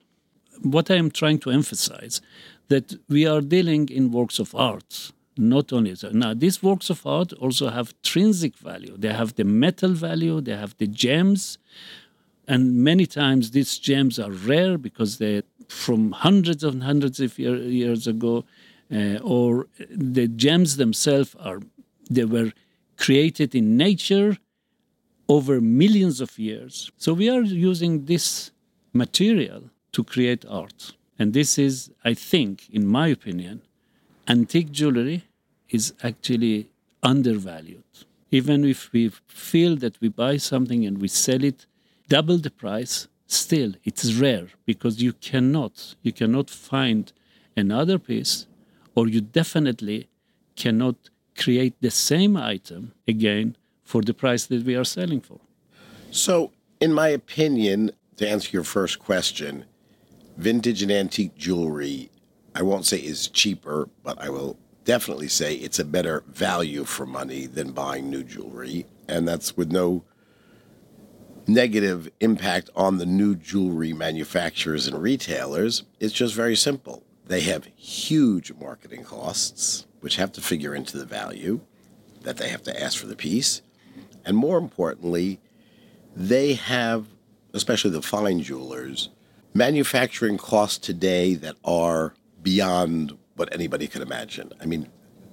What 0.62 0.90
i 0.90 0.96
am 0.96 1.10
trying 1.10 1.38
to 1.40 1.50
emphasize 1.50 2.20
that 2.68 2.94
we 3.08 3.26
are 3.26 3.40
dealing 3.40 3.88
in 3.88 4.12
works 4.12 4.38
of 4.38 4.54
art 4.54 5.12
not 5.36 5.72
only 5.72 5.94
so 5.94 6.10
now 6.10 6.34
these 6.34 6.62
works 6.62 6.90
of 6.90 7.06
art 7.06 7.32
also 7.34 7.70
have 7.70 7.94
intrinsic 7.98 8.56
value. 8.58 8.94
They 8.98 9.12
have 9.12 9.34
the 9.36 9.44
metal 9.44 9.92
value 9.92 10.40
they 10.40 10.56
have 10.56 10.76
the 10.78 10.86
gems 10.86 11.58
and 12.46 12.76
many 12.90 13.06
times 13.06 13.52
these 13.52 13.78
gems 13.78 14.18
are 14.18 14.32
rare 14.32 14.76
because 14.76 15.18
they're 15.18 15.44
from 15.68 16.12
hundreds 16.12 16.64
and 16.64 16.82
hundreds 16.82 17.20
of 17.20 17.38
year, 17.38 17.56
years 17.56 18.06
ago 18.06 18.44
uh, 18.92 19.18
or 19.22 19.68
the 19.88 20.26
gems 20.26 20.76
themselves 20.76 21.36
are 21.38 21.60
they 22.10 22.24
were 22.24 22.50
created 23.00 23.54
in 23.54 23.76
nature 23.76 24.36
over 25.28 25.60
millions 25.60 26.20
of 26.20 26.38
years. 26.38 26.92
So 26.96 27.14
we 27.14 27.28
are 27.30 27.42
using 27.42 28.04
this 28.04 28.50
material 28.92 29.62
to 29.92 30.04
create 30.04 30.44
art. 30.48 30.92
And 31.18 31.32
this 31.32 31.58
is, 31.58 31.90
I 32.04 32.14
think, 32.14 32.68
in 32.70 32.86
my 32.86 33.08
opinion, 33.08 33.62
antique 34.28 34.70
jewelry 34.70 35.24
is 35.70 35.94
actually 36.02 36.70
undervalued. 37.02 37.84
Even 38.30 38.64
if 38.64 38.92
we 38.92 39.10
feel 39.26 39.76
that 39.76 40.00
we 40.00 40.08
buy 40.08 40.36
something 40.36 40.84
and 40.84 40.98
we 40.98 41.08
sell 41.08 41.42
it 41.42 41.66
double 42.08 42.38
the 42.38 42.50
price, 42.50 43.08
still 43.26 43.72
it's 43.84 44.12
rare 44.14 44.48
because 44.66 45.00
you 45.00 45.12
cannot 45.12 45.94
you 46.02 46.12
cannot 46.12 46.50
find 46.50 47.12
another 47.56 47.96
piece 47.96 48.46
or 48.96 49.06
you 49.06 49.20
definitely 49.20 50.08
cannot 50.56 51.09
create 51.40 51.74
the 51.80 51.90
same 51.90 52.36
item 52.36 52.92
again 53.08 53.56
for 53.82 54.02
the 54.02 54.14
price 54.14 54.46
that 54.46 54.64
we 54.64 54.76
are 54.76 54.84
selling 54.84 55.20
for. 55.20 55.40
So, 56.10 56.52
in 56.80 56.92
my 56.92 57.08
opinion, 57.08 57.92
to 58.16 58.28
answer 58.28 58.50
your 58.52 58.64
first 58.64 58.98
question, 58.98 59.64
vintage 60.36 60.82
and 60.82 60.92
antique 60.92 61.34
jewelry, 61.36 62.10
I 62.54 62.62
won't 62.62 62.86
say 62.86 62.98
is 62.98 63.28
cheaper, 63.28 63.88
but 64.02 64.20
I 64.20 64.28
will 64.28 64.58
definitely 64.84 65.28
say 65.28 65.54
it's 65.54 65.78
a 65.78 65.84
better 65.84 66.24
value 66.28 66.84
for 66.84 67.06
money 67.06 67.46
than 67.46 67.72
buying 67.72 68.10
new 68.10 68.24
jewelry. 68.24 68.86
And 69.08 69.26
that's 69.26 69.56
with 69.56 69.72
no 69.72 70.04
negative 71.46 72.10
impact 72.20 72.70
on 72.76 72.98
the 72.98 73.06
new 73.06 73.34
jewelry 73.34 73.92
manufacturers 73.92 74.86
and 74.86 75.00
retailers. 75.00 75.84
It's 76.00 76.12
just 76.12 76.34
very 76.34 76.56
simple. 76.56 77.02
They 77.26 77.40
have 77.42 77.68
huge 77.76 78.52
marketing 78.52 79.04
costs 79.04 79.86
which 80.00 80.16
have 80.16 80.32
to 80.32 80.40
figure 80.40 80.74
into 80.74 80.98
the 80.98 81.04
value 81.04 81.60
that 82.22 82.36
they 82.36 82.48
have 82.48 82.62
to 82.64 82.82
ask 82.82 82.98
for 82.98 83.06
the 83.06 83.16
piece. 83.16 83.62
And 84.24 84.36
more 84.36 84.58
importantly, 84.58 85.40
they 86.14 86.54
have, 86.54 87.06
especially 87.54 87.90
the 87.90 88.02
fine 88.02 88.42
jewelers, 88.42 89.10
manufacturing 89.54 90.38
costs 90.38 90.78
today 90.78 91.34
that 91.34 91.56
are 91.64 92.14
beyond 92.42 93.16
what 93.36 93.52
anybody 93.54 93.86
could 93.86 94.02
imagine. 94.02 94.52
I 94.60 94.66
mean, 94.66 94.88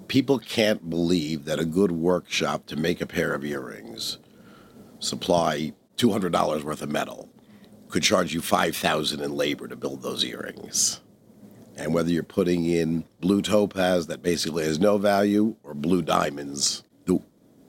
people 0.07 0.39
can't 0.39 0.89
believe 0.89 1.45
that 1.45 1.59
a 1.59 1.65
good 1.65 1.91
workshop 1.91 2.65
to 2.67 2.75
make 2.75 3.01
a 3.01 3.07
pair 3.07 3.33
of 3.33 3.43
earrings 3.43 4.17
supply 4.99 5.73
$200 5.97 6.63
worth 6.63 6.81
of 6.81 6.89
metal 6.89 7.29
could 7.89 8.03
charge 8.03 8.33
you 8.33 8.41
5000 8.41 9.21
in 9.21 9.35
labor 9.35 9.67
to 9.67 9.75
build 9.75 10.01
those 10.01 10.23
earrings. 10.25 11.01
And 11.77 11.93
whether 11.93 12.09
you're 12.09 12.23
putting 12.23 12.65
in 12.65 13.05
blue 13.21 13.41
topaz 13.41 14.07
that 14.07 14.23
basically 14.23 14.65
has 14.65 14.79
no 14.79 14.97
value 14.97 15.55
or 15.63 15.73
blue 15.73 16.01
diamonds, 16.01 16.83
the 17.05 17.19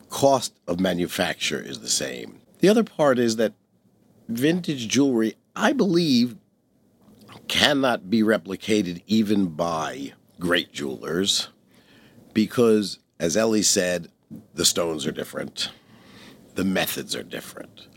cost 0.08 0.54
of 0.66 0.80
manufacture 0.80 1.60
is 1.60 1.80
the 1.80 1.88
same. 1.88 2.40
The 2.60 2.70
other 2.70 2.84
part 2.84 3.18
is 3.18 3.36
that 3.36 3.52
vintage 4.28 4.88
jewelry, 4.88 5.36
I 5.54 5.72
believe, 5.74 6.36
cannot 7.48 8.08
be 8.08 8.22
replicated 8.22 9.02
even 9.06 9.46
by 9.48 10.14
great 10.40 10.72
jewelers 10.72 11.48
because, 12.32 12.98
as 13.20 13.36
Ellie 13.36 13.62
said, 13.62 14.08
the 14.54 14.64
stones 14.64 15.06
are 15.06 15.12
different, 15.12 15.70
the 16.54 16.64
methods 16.64 17.14
are 17.14 17.22
different. 17.22 17.88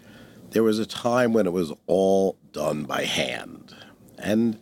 There 0.51 0.63
was 0.63 0.79
a 0.79 0.85
time 0.85 1.33
when 1.33 1.47
it 1.47 1.53
was 1.53 1.71
all 1.87 2.37
done 2.51 2.83
by 2.83 3.05
hand. 3.05 3.73
And 4.17 4.59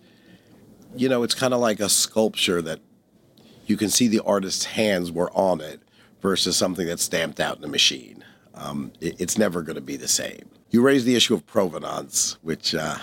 you 0.96 1.10
know, 1.10 1.24
it's 1.24 1.36
kind 1.36 1.54
of 1.54 1.60
like 1.60 1.80
a 1.80 1.90
sculpture 1.90 2.62
that 2.62 2.80
you 3.66 3.78
can 3.78 3.90
see 3.90 4.08
the 4.08 4.24
artist's 4.24 4.66
hands 4.66 5.12
were 5.12 5.32
on 5.32 5.62
it 5.62 5.82
versus 6.22 6.58
something 6.58 6.88
that's 6.88 7.04
stamped 7.04 7.40
out 7.40 7.58
in 7.58 7.64
a 7.64 7.68
machine. 7.68 8.24
Um, 8.56 8.92
it, 9.00 9.20
it's 9.22 9.38
never 9.38 9.62
going 9.62 9.76
to 9.76 9.82
be 9.82 9.96
the 9.96 10.08
same. 10.08 10.50
You 10.72 10.82
raise 10.82 11.06
the 11.06 11.16
issue 11.16 11.34
of 11.34 11.46
provenance, 11.46 12.38
which 12.42 12.76
uh, 12.76 12.98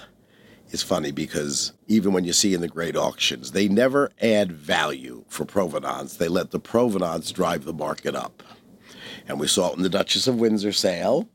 is 0.70 0.82
funny 0.82 1.10
because 1.10 1.72
even 1.86 2.12
when 2.12 2.24
you 2.24 2.32
see 2.32 2.54
in 2.54 2.60
the 2.60 2.68
great 2.68 2.96
auctions, 2.96 3.52
they 3.52 3.68
never 3.68 4.10
add 4.20 4.52
value 4.52 5.24
for 5.28 5.44
provenance. 5.44 6.16
They 6.16 6.28
let 6.28 6.50
the 6.50 6.60
provenance 6.60 7.32
drive 7.32 7.64
the 7.64 7.72
market 7.72 8.14
up. 8.14 8.42
And 9.28 9.40
we 9.40 9.48
saw 9.48 9.72
it 9.72 9.76
in 9.76 9.82
the 9.82 9.88
Duchess 9.88 10.26
of 10.26 10.36
Windsor 10.36 10.72
sale. 10.72 11.28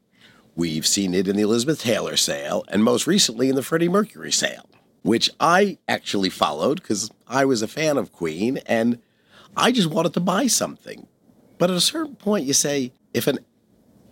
We've 0.55 0.85
seen 0.85 1.13
it 1.13 1.27
in 1.27 1.35
the 1.35 1.41
Elizabeth 1.41 1.81
Taylor 1.81 2.17
sale, 2.17 2.63
and 2.67 2.83
most 2.83 3.07
recently 3.07 3.49
in 3.49 3.55
the 3.55 3.63
Freddie 3.63 3.89
Mercury 3.89 4.31
sale. 4.31 4.69
Which 5.01 5.29
I 5.39 5.77
actually 5.87 6.29
followed 6.29 6.81
because 6.81 7.09
I 7.27 7.45
was 7.45 7.61
a 7.61 7.67
fan 7.67 7.97
of 7.97 8.11
Queen 8.11 8.59
and 8.65 8.99
I 9.55 9.71
just 9.71 9.89
wanted 9.89 10.13
to 10.13 10.19
buy 10.19 10.47
something. 10.47 11.07
But 11.57 11.69
at 11.69 11.77
a 11.77 11.81
certain 11.81 12.15
point, 12.15 12.45
you 12.45 12.53
say, 12.53 12.93
if 13.13 13.27
an 13.27 13.39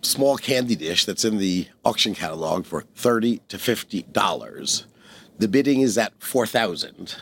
small 0.02 0.38
candy 0.38 0.76
dish 0.76 1.06
that's 1.06 1.26
in 1.26 1.38
the 1.38 1.68
auction 1.84 2.16
catalog 2.16 2.66
for 2.66 2.82
30 2.96 3.42
to 3.50 3.58
50 3.58 4.04
dollars 4.04 4.86
the 5.38 5.48
bidding 5.48 5.82
is 5.82 5.98
at 5.98 6.14
4000 6.24 7.16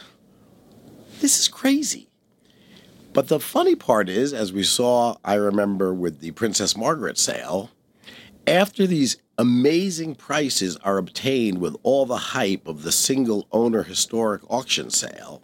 this 1.20 1.40
is 1.40 1.48
crazy 1.48 2.08
but 3.14 3.30
the 3.30 3.40
funny 3.40 3.76
part 3.76 4.10
is 4.10 4.32
as 4.32 4.54
we 4.54 4.62
saw 4.62 5.16
i 5.26 5.34
remember 5.34 5.92
with 5.94 6.20
the 6.20 6.30
princess 6.32 6.78
margaret 6.78 7.18
sale 7.18 7.72
after 8.46 8.86
these 8.86 9.18
amazing 9.38 10.16
prices 10.16 10.78
are 10.78 10.98
obtained 10.98 11.60
with 11.60 11.76
all 11.84 12.06
the 12.06 12.18
hype 12.18 12.68
of 12.68 12.84
the 12.84 12.92
single 12.92 13.48
owner 13.52 13.84
historic 13.84 14.42
auction 14.50 14.90
sale 14.90 15.42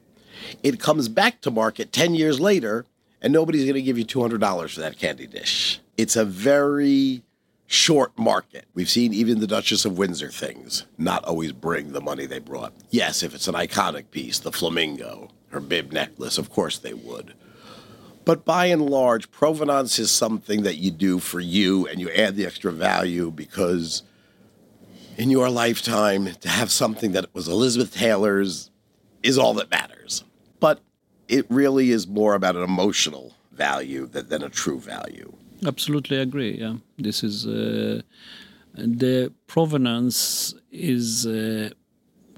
it 0.62 0.79
comes 0.79 1.07
back 1.07 1.41
to 1.41 1.51
market 1.51 1.91
10 1.91 2.15
years 2.15 2.39
later 2.39 2.85
and 3.21 3.31
nobody's 3.31 3.63
going 3.63 3.75
to 3.75 3.81
give 3.81 3.97
you 3.97 4.05
$200 4.05 4.73
for 4.73 4.79
that 4.79 4.97
candy 4.97 5.27
dish 5.27 5.79
it's 5.97 6.15
a 6.15 6.25
very 6.25 7.23
short 7.73 8.17
market. 8.17 8.65
We've 8.73 8.89
seen 8.89 9.13
even 9.13 9.39
the 9.39 9.47
Duchess 9.47 9.85
of 9.85 9.97
Windsor 9.97 10.29
things 10.29 10.85
not 10.97 11.23
always 11.25 11.51
bring 11.51 11.91
the 11.91 12.01
money 12.01 12.25
they 12.25 12.39
brought. 12.39 12.73
Yes, 12.91 13.23
if 13.23 13.33
it's 13.33 13.47
an 13.47 13.55
iconic 13.55 14.12
piece, 14.12 14.39
the 14.39 14.51
flamingo, 14.51 15.29
her 15.50 15.59
bib 15.59 15.91
necklace, 15.91 16.38
of 16.38 16.50
course 16.50 16.77
they 16.77 16.93
would. 16.93 17.33
But 18.25 18.45
by 18.45 18.67
and 18.67 18.89
large, 18.89 19.31
provenance 19.31 19.99
is 19.99 20.11
something 20.11 20.63
that 20.63 20.77
you 20.77 20.91
do 20.91 21.19
for 21.19 21.39
you 21.39 21.87
and 21.87 21.99
you 21.99 22.09
add 22.11 22.35
the 22.35 22.45
extra 22.45 22.71
value 22.71 23.31
because 23.31 24.03
in 25.17 25.29
your 25.29 25.49
lifetime, 25.49 26.25
to 26.25 26.49
have 26.49 26.71
something 26.71 27.11
that 27.11 27.33
was 27.33 27.47
Elizabeth 27.47 27.93
Taylor's 27.93 28.71
is 29.21 29.37
all 29.37 29.53
that 29.55 29.69
matters. 29.69 30.23
But 30.59 30.79
it 31.27 31.45
really 31.49 31.91
is 31.91 32.07
more 32.07 32.33
about 32.33 32.55
an 32.55 32.63
emotional 32.63 33.33
value 33.51 34.05
than, 34.07 34.27
than 34.29 34.43
a 34.43 34.49
true 34.49 34.79
value. 34.79 35.31
Absolutely 35.65 36.17
agree. 36.17 36.57
Yeah, 36.59 36.77
this 36.97 37.23
is 37.23 37.47
uh, 37.47 38.01
the 38.75 39.31
provenance 39.47 40.53
is 40.71 41.25
uh, 41.25 41.69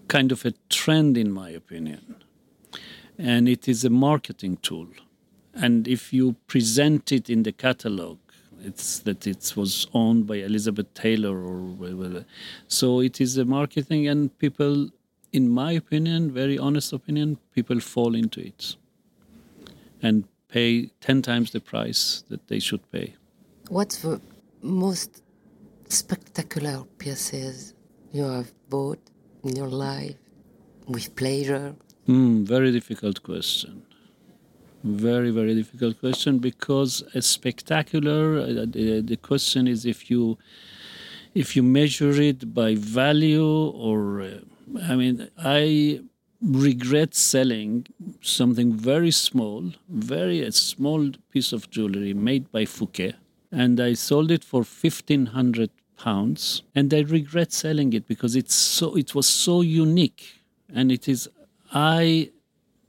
kind 0.07 0.31
of 0.31 0.45
a 0.45 0.53
trend, 0.69 1.17
in 1.17 1.31
my 1.31 1.49
opinion, 1.49 2.23
and 3.17 3.47
it 3.47 3.67
is 3.67 3.83
a 3.83 3.89
marketing 3.89 4.57
tool. 4.61 4.87
And 5.55 5.87
if 5.87 6.11
you 6.11 6.35
present 6.47 7.11
it 7.11 7.29
in 7.29 7.43
the 7.43 7.51
catalog, 7.51 8.17
it's 8.61 8.99
that 8.99 9.25
it 9.25 9.53
was 9.55 9.87
owned 9.93 10.27
by 10.27 10.37
Elizabeth 10.37 10.93
Taylor, 10.93 11.37
or 11.37 12.25
so 12.67 12.99
it 12.99 13.21
is 13.21 13.37
a 13.37 13.45
marketing, 13.45 14.07
and 14.07 14.37
people, 14.39 14.89
in 15.31 15.49
my 15.49 15.71
opinion, 15.71 16.31
very 16.31 16.57
honest 16.57 16.91
opinion, 16.91 17.37
people 17.53 17.79
fall 17.79 18.15
into 18.15 18.41
it, 18.41 18.75
and 20.01 20.25
pay 20.49 20.87
10 21.01 21.21
times 21.21 21.51
the 21.51 21.59
price 21.59 22.23
that 22.29 22.47
they 22.47 22.59
should 22.59 22.89
pay. 22.91 23.15
What's 23.69 24.01
the 24.01 24.19
most 24.61 25.21
spectacular 25.87 26.83
pieces 26.97 27.73
you 28.11 28.23
have 28.23 28.51
bought 28.69 28.99
in 29.43 29.55
your 29.55 29.69
life 29.69 30.15
with 30.87 31.15
pleasure? 31.15 31.75
Mm, 32.07 32.45
very 32.45 32.71
difficult 32.71 33.21
question. 33.23 33.83
Very, 34.85 35.31
very 35.31 35.55
difficult 35.55 35.99
question 35.99 36.37
because 36.37 37.03
a 37.15 37.21
spectacular, 37.23 38.37
uh, 38.37 38.65
the, 38.67 39.01
the 39.03 39.17
question 39.17 39.67
is 39.67 39.83
if 39.83 40.11
you 40.11 40.37
if 41.33 41.55
you 41.55 41.63
measure 41.63 42.11
it 42.21 42.53
by 42.53 42.75
value 42.75 43.43
or 43.43 44.21
uh, 44.21 44.39
I 44.83 44.95
mean 44.95 45.27
I 45.39 46.01
regret 46.39 47.15
selling 47.15 47.87
something 48.21 48.73
very 48.73 49.09
small, 49.09 49.71
very 49.89 50.41
a 50.41 50.51
small 50.51 51.09
piece 51.31 51.51
of 51.51 51.71
jewelry 51.71 52.13
made 52.13 52.51
by 52.51 52.65
Fouquet, 52.65 53.15
and 53.51 53.79
I 53.79 53.93
sold 53.93 54.29
it 54.29 54.43
for 54.43 54.63
fifteen 54.63 55.25
hundred 55.37 55.71
pounds, 55.97 56.61
and 56.75 56.93
I 56.93 56.99
regret 56.99 57.51
selling 57.51 57.91
it 57.93 58.07
because 58.07 58.35
it's 58.35 58.53
so 58.53 58.95
it 58.95 59.15
was 59.15 59.27
so 59.27 59.61
unique, 59.61 60.43
and 60.71 60.91
it 60.91 61.09
is 61.09 61.27
I 61.73 62.29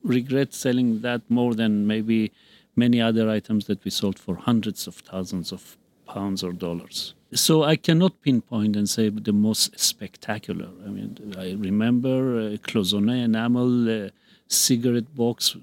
regret 0.06 0.54
selling 0.54 1.00
that 1.00 1.22
more 1.28 1.54
than 1.54 1.86
maybe 1.86 2.32
many 2.74 3.00
other 3.00 3.28
items 3.30 3.66
that 3.66 3.82
we 3.84 3.90
sold 3.90 4.18
for 4.18 4.36
hundreds 4.36 4.86
of 4.86 4.96
thousands 4.96 5.52
of 5.52 5.76
pounds 6.06 6.42
or 6.44 6.52
dollars. 6.52 7.14
So 7.32 7.64
I 7.64 7.76
cannot 7.76 8.22
pinpoint 8.22 8.76
and 8.76 8.88
say 8.88 9.08
the 9.08 9.32
most 9.32 9.78
spectacular. 9.78 10.68
I 10.86 10.88
mean, 10.88 11.34
I 11.36 11.56
remember 11.58 12.38
a 12.38 12.58
cloisonné 12.58 13.24
enamel 13.24 14.06
uh, 14.06 14.10
cigarette 14.48 15.12
box, 15.14 15.56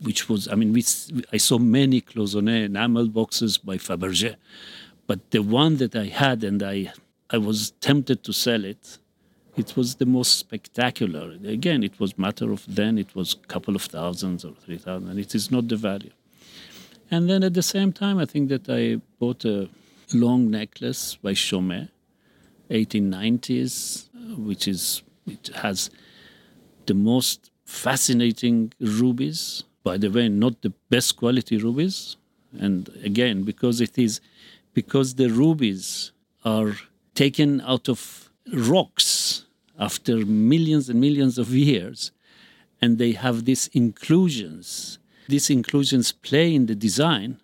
which 0.00 0.28
was, 0.28 0.48
I 0.48 0.54
mean, 0.54 0.72
we, 0.72 0.82
I 1.32 1.36
saw 1.36 1.58
many 1.58 2.00
cloisonné 2.00 2.64
enamel 2.64 3.08
boxes 3.08 3.58
by 3.58 3.76
Fabergé, 3.76 4.36
but 5.06 5.30
the 5.30 5.42
one 5.42 5.76
that 5.76 5.94
I 5.94 6.06
had 6.06 6.42
and 6.44 6.62
I, 6.62 6.92
I 7.30 7.38
was 7.38 7.72
tempted 7.80 8.24
to 8.24 8.32
sell 8.32 8.64
it, 8.64 8.98
it 9.56 9.76
was 9.76 9.96
the 9.96 10.06
most 10.06 10.38
spectacular. 10.38 11.36
Again, 11.44 11.82
it 11.82 11.98
was 12.00 12.18
matter 12.18 12.52
of 12.52 12.64
then, 12.66 12.98
it 12.98 13.14
was 13.14 13.34
a 13.34 13.46
couple 13.46 13.76
of 13.76 13.82
thousands 13.82 14.44
or 14.44 14.54
3,000, 14.54 15.18
it 15.18 15.34
is 15.34 15.50
not 15.50 15.68
the 15.68 15.76
value. 15.76 16.10
And 17.10 17.28
then 17.28 17.42
at 17.42 17.54
the 17.54 17.62
same 17.62 17.92
time, 17.92 18.18
I 18.18 18.24
think 18.24 18.48
that 18.48 18.68
I 18.68 19.00
bought 19.18 19.44
a 19.44 19.68
long 20.14 20.50
necklace 20.50 21.16
by 21.16 21.32
Chaumet, 21.32 21.88
1890s, 22.70 24.08
which 24.38 24.66
is 24.66 25.02
it 25.26 25.50
has 25.54 25.90
the 26.86 26.94
most 26.94 27.50
fascinating 27.64 28.72
rubies. 28.80 29.64
By 29.84 29.98
the 29.98 30.08
way, 30.08 30.28
not 30.28 30.62
the 30.62 30.72
best 30.88 31.16
quality 31.16 31.56
rubies, 31.58 32.16
and 32.58 32.88
again 33.02 33.42
because 33.42 33.80
it 33.80 33.98
is 33.98 34.20
because 34.74 35.14
the 35.14 35.28
rubies 35.28 36.12
are 36.44 36.72
taken 37.14 37.60
out 37.62 37.88
of 37.88 38.30
rocks 38.52 39.21
after 39.78 40.24
millions 40.26 40.88
and 40.88 41.00
millions 41.00 41.38
of 41.38 41.50
years, 41.50 42.12
and 42.80 42.98
they 42.98 43.12
have 43.12 43.44
these 43.44 43.68
inclusions. 43.68 44.98
These 45.28 45.50
inclusions 45.50 46.12
play 46.12 46.54
in 46.54 46.66
the 46.66 46.74
design 46.74 47.38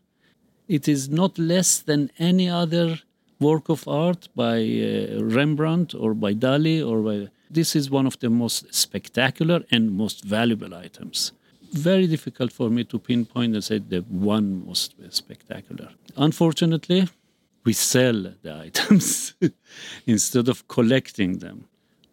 it 0.69 0.87
is 0.87 1.09
not 1.09 1.39
less 1.39 1.79
than 1.79 2.11
any 2.19 2.49
other 2.49 3.01
work 3.41 3.69
of 3.71 3.89
art 3.89 4.29
by 4.37 4.59
uh, 4.59 5.23
Rembrandt 5.23 5.95
or 5.95 6.15
by 6.15 6.35
Dali 6.35 6.87
or 6.87 7.01
by. 7.03 7.31
This 7.51 7.75
is 7.75 7.91
one 7.91 8.07
of 8.07 8.19
the 8.19 8.29
most 8.29 8.75
spectacular 8.75 9.63
and 9.71 9.91
most 9.91 10.25
valuable 10.25 10.75
items. 10.75 11.33
Very 11.73 12.07
difficult 12.07 12.53
for 12.53 12.69
me 12.69 12.85
to 12.85 12.99
pinpoint 12.99 13.55
and 13.55 13.65
say 13.65 13.79
the 13.79 14.01
one 14.01 14.67
most 14.67 14.95
spectacular. 15.11 15.89
Unfortunately, 16.17 17.09
we 17.65 17.73
sell 17.73 18.35
the 18.43 18.55
items 18.67 19.35
instead 20.07 20.49
of 20.49 20.69
collecting 20.69 21.39
them. 21.39 21.67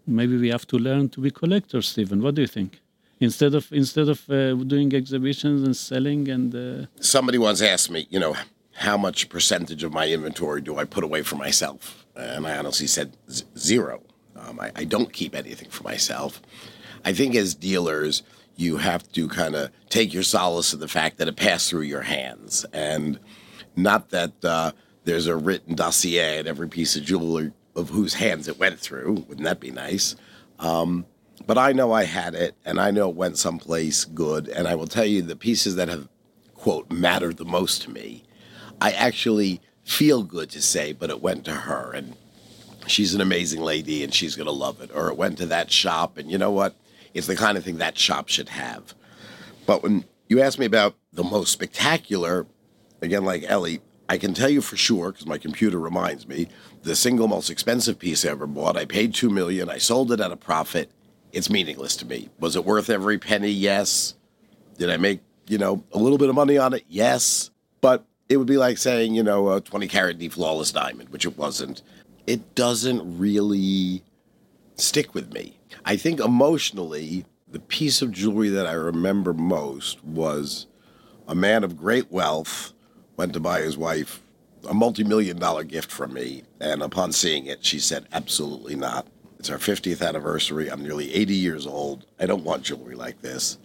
Maybe 0.07 0.37
we 0.37 0.49
have 0.49 0.65
to 0.67 0.77
learn 0.77 1.09
to 1.09 1.21
be 1.21 1.31
collectors, 1.31 1.87
Stephen. 1.87 2.21
What 2.21 2.35
do 2.35 2.41
you 2.41 2.47
think? 2.47 2.81
instead 3.19 3.55
of 3.55 3.71
instead 3.71 4.09
of 4.09 4.29
uh, 4.29 4.53
doing 4.55 4.93
exhibitions 4.93 5.63
and 5.63 5.75
selling 5.75 6.29
and 6.29 6.55
uh... 6.55 6.85
somebody 6.99 7.37
once 7.37 7.61
asked 7.61 7.89
me 7.89 8.07
you 8.09 8.19
know 8.19 8.35
how 8.73 8.97
much 8.97 9.29
percentage 9.29 9.83
of 9.83 9.93
my 9.93 10.07
inventory 10.09 10.61
do 10.61 10.77
i 10.77 10.83
put 10.83 11.03
away 11.03 11.21
for 11.21 11.35
myself 11.35 12.05
and 12.15 12.45
i 12.45 12.57
honestly 12.57 12.87
said 12.87 13.15
zero 13.57 14.01
um, 14.35 14.59
I, 14.59 14.71
I 14.75 14.83
don't 14.83 15.11
keep 15.13 15.33
anything 15.33 15.69
for 15.69 15.83
myself 15.83 16.41
i 17.05 17.13
think 17.13 17.35
as 17.35 17.55
dealers 17.55 18.23
you 18.57 18.77
have 18.77 19.09
to 19.13 19.27
kind 19.27 19.55
of 19.55 19.71
take 19.89 20.13
your 20.13 20.23
solace 20.23 20.73
in 20.73 20.79
the 20.79 20.87
fact 20.87 21.17
that 21.17 21.27
it 21.27 21.35
passed 21.35 21.69
through 21.69 21.81
your 21.81 22.01
hands 22.01 22.65
and 22.73 23.19
not 23.77 24.09
that 24.09 24.33
uh, 24.43 24.71
there's 25.03 25.27
a 25.27 25.35
written 25.35 25.75
dossier 25.75 26.39
at 26.39 26.47
every 26.47 26.67
piece 26.67 26.95
of 26.95 27.03
jewelry 27.03 27.51
of 27.75 27.89
whose 27.89 28.15
hands 28.15 28.47
it 28.47 28.59
went 28.59 28.79
through 28.79 29.13
wouldn't 29.27 29.45
that 29.45 29.59
be 29.59 29.71
nice 29.71 30.15
um, 30.59 31.05
but 31.45 31.57
I 31.57 31.73
know 31.73 31.91
I 31.91 32.03
had 32.03 32.33
it 32.33 32.55
and 32.65 32.79
I 32.79 32.91
know 32.91 33.09
it 33.09 33.15
went 33.15 33.37
someplace 33.37 34.05
good. 34.05 34.47
And 34.47 34.67
I 34.67 34.75
will 34.75 34.87
tell 34.87 35.05
you 35.05 35.21
the 35.21 35.35
pieces 35.35 35.75
that 35.75 35.89
have, 35.89 36.07
quote, 36.53 36.91
mattered 36.91 37.37
the 37.37 37.45
most 37.45 37.81
to 37.83 37.91
me, 37.91 38.23
I 38.81 38.91
actually 38.91 39.61
feel 39.83 40.23
good 40.23 40.49
to 40.51 40.61
say, 40.61 40.93
but 40.93 41.09
it 41.09 41.21
went 41.21 41.45
to 41.45 41.51
her. 41.51 41.91
And 41.91 42.15
she's 42.87 43.13
an 43.13 43.21
amazing 43.21 43.61
lady 43.61 44.03
and 44.03 44.13
she's 44.13 44.35
going 44.35 44.47
to 44.47 44.51
love 44.51 44.81
it. 44.81 44.91
Or 44.93 45.09
it 45.09 45.17
went 45.17 45.37
to 45.39 45.45
that 45.47 45.71
shop. 45.71 46.17
And 46.17 46.31
you 46.31 46.37
know 46.37 46.51
what? 46.51 46.75
It's 47.13 47.27
the 47.27 47.35
kind 47.35 47.57
of 47.57 47.63
thing 47.63 47.77
that 47.77 47.97
shop 47.97 48.29
should 48.29 48.49
have. 48.49 48.93
But 49.65 49.83
when 49.83 50.05
you 50.27 50.41
ask 50.41 50.57
me 50.57 50.65
about 50.65 50.95
the 51.13 51.23
most 51.23 51.51
spectacular, 51.51 52.45
again, 53.01 53.23
like 53.23 53.43
Ellie, 53.47 53.81
I 54.07 54.17
can 54.17 54.33
tell 54.33 54.49
you 54.49 54.61
for 54.61 54.77
sure 54.77 55.11
because 55.11 55.25
my 55.25 55.37
computer 55.37 55.79
reminds 55.79 56.27
me 56.27 56.47
the 56.83 56.95
single 56.95 57.27
most 57.27 57.49
expensive 57.49 57.97
piece 57.97 58.25
I 58.25 58.29
ever 58.29 58.45
bought. 58.45 58.77
I 58.77 58.85
paid 58.85 59.13
two 59.13 59.29
million. 59.29 59.69
I 59.69 59.79
sold 59.79 60.11
it 60.11 60.19
at 60.19 60.31
a 60.31 60.37
profit 60.37 60.91
it's 61.35 61.49
meaningless 61.49 61.97
to 61.97 62.05
me. 62.05 62.29
Was 62.39 62.55
it 62.55 62.63
worth 62.63 62.89
every 62.89 63.17
penny? 63.17 63.49
Yes. 63.49 64.15
Did 64.77 64.89
I 64.89 64.95
make, 64.95 65.19
you 65.47 65.57
know, 65.57 65.83
a 65.91 65.97
little 65.97 66.17
bit 66.17 66.29
of 66.29 66.35
money 66.35 66.57
on 66.57 66.73
it? 66.73 66.85
Yes. 66.87 67.51
But 67.81 68.05
it 68.29 68.37
would 68.37 68.47
be 68.47 68.57
like 68.57 68.77
saying, 68.77 69.15
you 69.15 69.21
know, 69.21 69.51
a 69.51 69.59
20 69.59 69.89
carat 69.89 70.17
D 70.17 70.29
flawless 70.29 70.71
diamond, 70.71 71.09
which 71.09 71.25
it 71.25 71.37
wasn't. 71.37 71.81
It 72.25 72.55
doesn't 72.55 73.19
really 73.19 74.01
stick 74.75 75.13
with 75.13 75.33
me. 75.33 75.59
I 75.83 75.97
think 75.97 76.21
emotionally, 76.21 77.25
the 77.49 77.59
piece 77.59 78.01
of 78.01 78.13
jewelry 78.13 78.47
that 78.49 78.65
I 78.65 78.71
remember 78.71 79.33
most 79.33 80.01
was 80.05 80.67
a 81.27 81.35
man 81.35 81.65
of 81.65 81.75
great 81.75 82.09
wealth 82.13 82.71
went 83.17 83.33
to 83.33 83.39
buy 83.39 83.61
his 83.61 83.77
wife 83.77 84.21
a 84.67 84.73
multi 84.73 85.03
million 85.03 85.37
dollar 85.37 85.63
gift 85.63 85.91
from 85.91 86.13
me. 86.13 86.43
And 86.59 86.81
upon 86.81 87.11
seeing 87.11 87.45
it, 87.45 87.63
she 87.65 87.79
said, 87.79 88.07
Absolutely 88.11 88.75
not. 88.75 89.07
It's 89.39 89.49
our 89.49 89.57
50th 89.57 90.05
anniversary. 90.05 90.69
I'm 90.69 90.81
nearly 90.81 91.13
80 91.13 91.35
years 91.35 91.67
old. 91.67 92.05
I 92.19 92.25
don't 92.25 92.43
want 92.43 92.63
jewelry 92.63 92.95
like 92.95 93.21
this. 93.21 93.57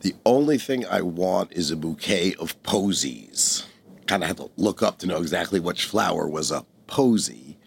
The 0.00 0.14
only 0.24 0.58
thing 0.58 0.86
I 0.86 1.00
want 1.00 1.52
is 1.52 1.70
a 1.70 1.76
bouquet 1.76 2.34
of 2.38 2.62
posies. 2.62 3.66
Kind 4.06 4.22
of 4.22 4.28
had 4.28 4.36
to 4.36 4.50
look 4.56 4.82
up 4.82 4.98
to 4.98 5.06
know 5.06 5.16
exactly 5.18 5.58
which 5.58 5.86
flower 5.86 6.28
was 6.28 6.52
a 6.52 6.64
posy. 6.86 7.58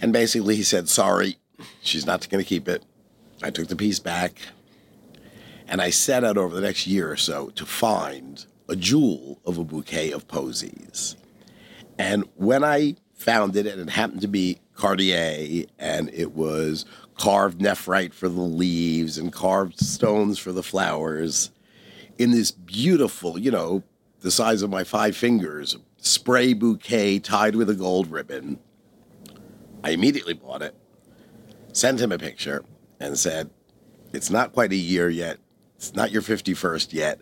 And 0.00 0.12
basically, 0.12 0.56
he 0.56 0.62
said, 0.62 0.88
Sorry, 0.88 1.38
she's 1.80 2.06
not 2.06 2.28
going 2.28 2.42
to 2.42 2.48
keep 2.48 2.68
it. 2.68 2.84
I 3.42 3.50
took 3.50 3.68
the 3.68 3.76
piece 3.76 3.98
back. 3.98 4.40
And 5.68 5.80
I 5.80 5.90
set 5.90 6.22
out 6.22 6.36
over 6.36 6.54
the 6.54 6.60
next 6.60 6.86
year 6.86 7.10
or 7.10 7.16
so 7.16 7.48
to 7.50 7.64
find 7.64 8.44
a 8.68 8.76
jewel 8.76 9.40
of 9.44 9.58
a 9.58 9.64
bouquet 9.64 10.12
of 10.12 10.28
posies. 10.28 11.16
And 11.98 12.24
when 12.36 12.64
I 12.64 12.96
found 13.14 13.56
it, 13.56 13.66
and 13.66 13.80
it 13.80 13.90
happened 13.90 14.22
to 14.22 14.28
be 14.28 14.60
Cartier, 14.74 15.66
and 15.78 16.10
it 16.12 16.32
was 16.32 16.84
carved 17.16 17.60
nephrite 17.60 18.14
for 18.14 18.28
the 18.28 18.40
leaves 18.40 19.18
and 19.18 19.32
carved 19.32 19.78
stones 19.78 20.38
for 20.38 20.50
the 20.50 20.62
flowers 20.62 21.50
in 22.18 22.30
this 22.30 22.50
beautiful, 22.50 23.38
you 23.38 23.50
know, 23.50 23.82
the 24.20 24.30
size 24.30 24.62
of 24.62 24.70
my 24.70 24.84
five 24.84 25.16
fingers, 25.16 25.76
spray 25.96 26.52
bouquet 26.52 27.18
tied 27.18 27.56
with 27.56 27.68
a 27.68 27.74
gold 27.74 28.10
ribbon. 28.10 28.58
I 29.84 29.90
immediately 29.90 30.34
bought 30.34 30.62
it, 30.62 30.74
sent 31.72 32.00
him 32.00 32.12
a 32.12 32.18
picture, 32.18 32.64
and 33.00 33.18
said, 33.18 33.50
It's 34.12 34.30
not 34.30 34.52
quite 34.52 34.72
a 34.72 34.76
year 34.76 35.08
yet. 35.08 35.38
It's 35.76 35.94
not 35.94 36.12
your 36.12 36.22
51st 36.22 36.92
yet. 36.92 37.20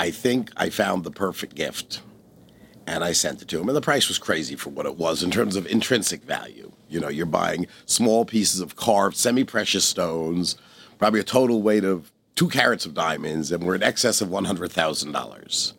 I 0.00 0.10
think 0.10 0.50
I 0.56 0.70
found 0.70 1.04
the 1.04 1.10
perfect 1.10 1.54
gift. 1.54 2.00
And 2.86 3.04
I 3.04 3.12
sent 3.12 3.42
it 3.42 3.48
to 3.48 3.60
him. 3.60 3.68
And 3.68 3.76
the 3.76 3.82
price 3.82 4.08
was 4.08 4.16
crazy 4.16 4.56
for 4.56 4.70
what 4.70 4.86
it 4.86 4.96
was 4.96 5.22
in 5.22 5.30
terms 5.30 5.56
of 5.56 5.66
intrinsic 5.66 6.22
value. 6.22 6.72
You 6.88 7.00
know, 7.00 7.08
you're 7.08 7.26
buying 7.26 7.66
small 7.84 8.24
pieces 8.24 8.60
of 8.60 8.76
carved, 8.76 9.14
semi 9.14 9.44
precious 9.44 9.84
stones, 9.84 10.56
probably 10.98 11.20
a 11.20 11.22
total 11.22 11.60
weight 11.60 11.84
of 11.84 12.10
two 12.34 12.48
carats 12.48 12.86
of 12.86 12.94
diamonds, 12.94 13.52
and 13.52 13.62
we're 13.62 13.74
in 13.74 13.82
excess 13.82 14.22
of 14.22 14.30
$100,000. 14.30 15.72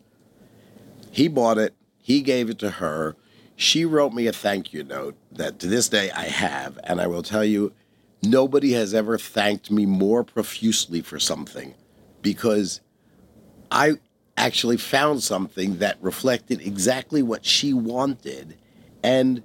He 1.10 1.26
bought 1.26 1.58
it, 1.58 1.74
he 1.98 2.20
gave 2.20 2.48
it 2.48 2.60
to 2.60 2.70
her. 2.70 3.16
She 3.56 3.84
wrote 3.84 4.12
me 4.12 4.28
a 4.28 4.32
thank 4.32 4.72
you 4.72 4.84
note 4.84 5.16
that 5.32 5.58
to 5.58 5.66
this 5.66 5.88
day 5.88 6.12
I 6.12 6.26
have. 6.26 6.78
And 6.84 7.00
I 7.00 7.08
will 7.08 7.24
tell 7.24 7.44
you, 7.44 7.72
nobody 8.22 8.74
has 8.74 8.94
ever 8.94 9.18
thanked 9.18 9.72
me 9.72 9.84
more 9.84 10.22
profusely 10.22 11.00
for 11.00 11.18
something 11.18 11.74
because 12.22 12.80
I 13.72 13.94
actually 14.36 14.76
found 14.76 15.22
something 15.22 15.78
that 15.78 15.98
reflected 16.00 16.60
exactly 16.60 17.22
what 17.22 17.44
she 17.44 17.72
wanted. 17.72 18.56
And 19.02 19.42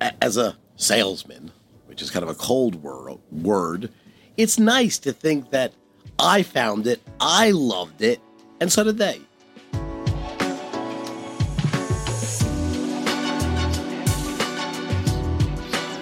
as 0.00 0.36
a 0.36 0.56
salesman, 0.76 1.52
which 1.86 2.02
is 2.02 2.10
kind 2.10 2.22
of 2.22 2.28
a 2.28 2.34
cold 2.34 2.82
word, 2.82 3.90
it's 4.36 4.58
nice 4.58 4.98
to 4.98 5.12
think 5.12 5.50
that 5.50 5.72
I 6.18 6.42
found 6.42 6.86
it, 6.86 7.00
I 7.20 7.50
loved 7.50 8.02
it, 8.02 8.20
and 8.60 8.70
so 8.70 8.84
did 8.84 8.98
they. 8.98 9.20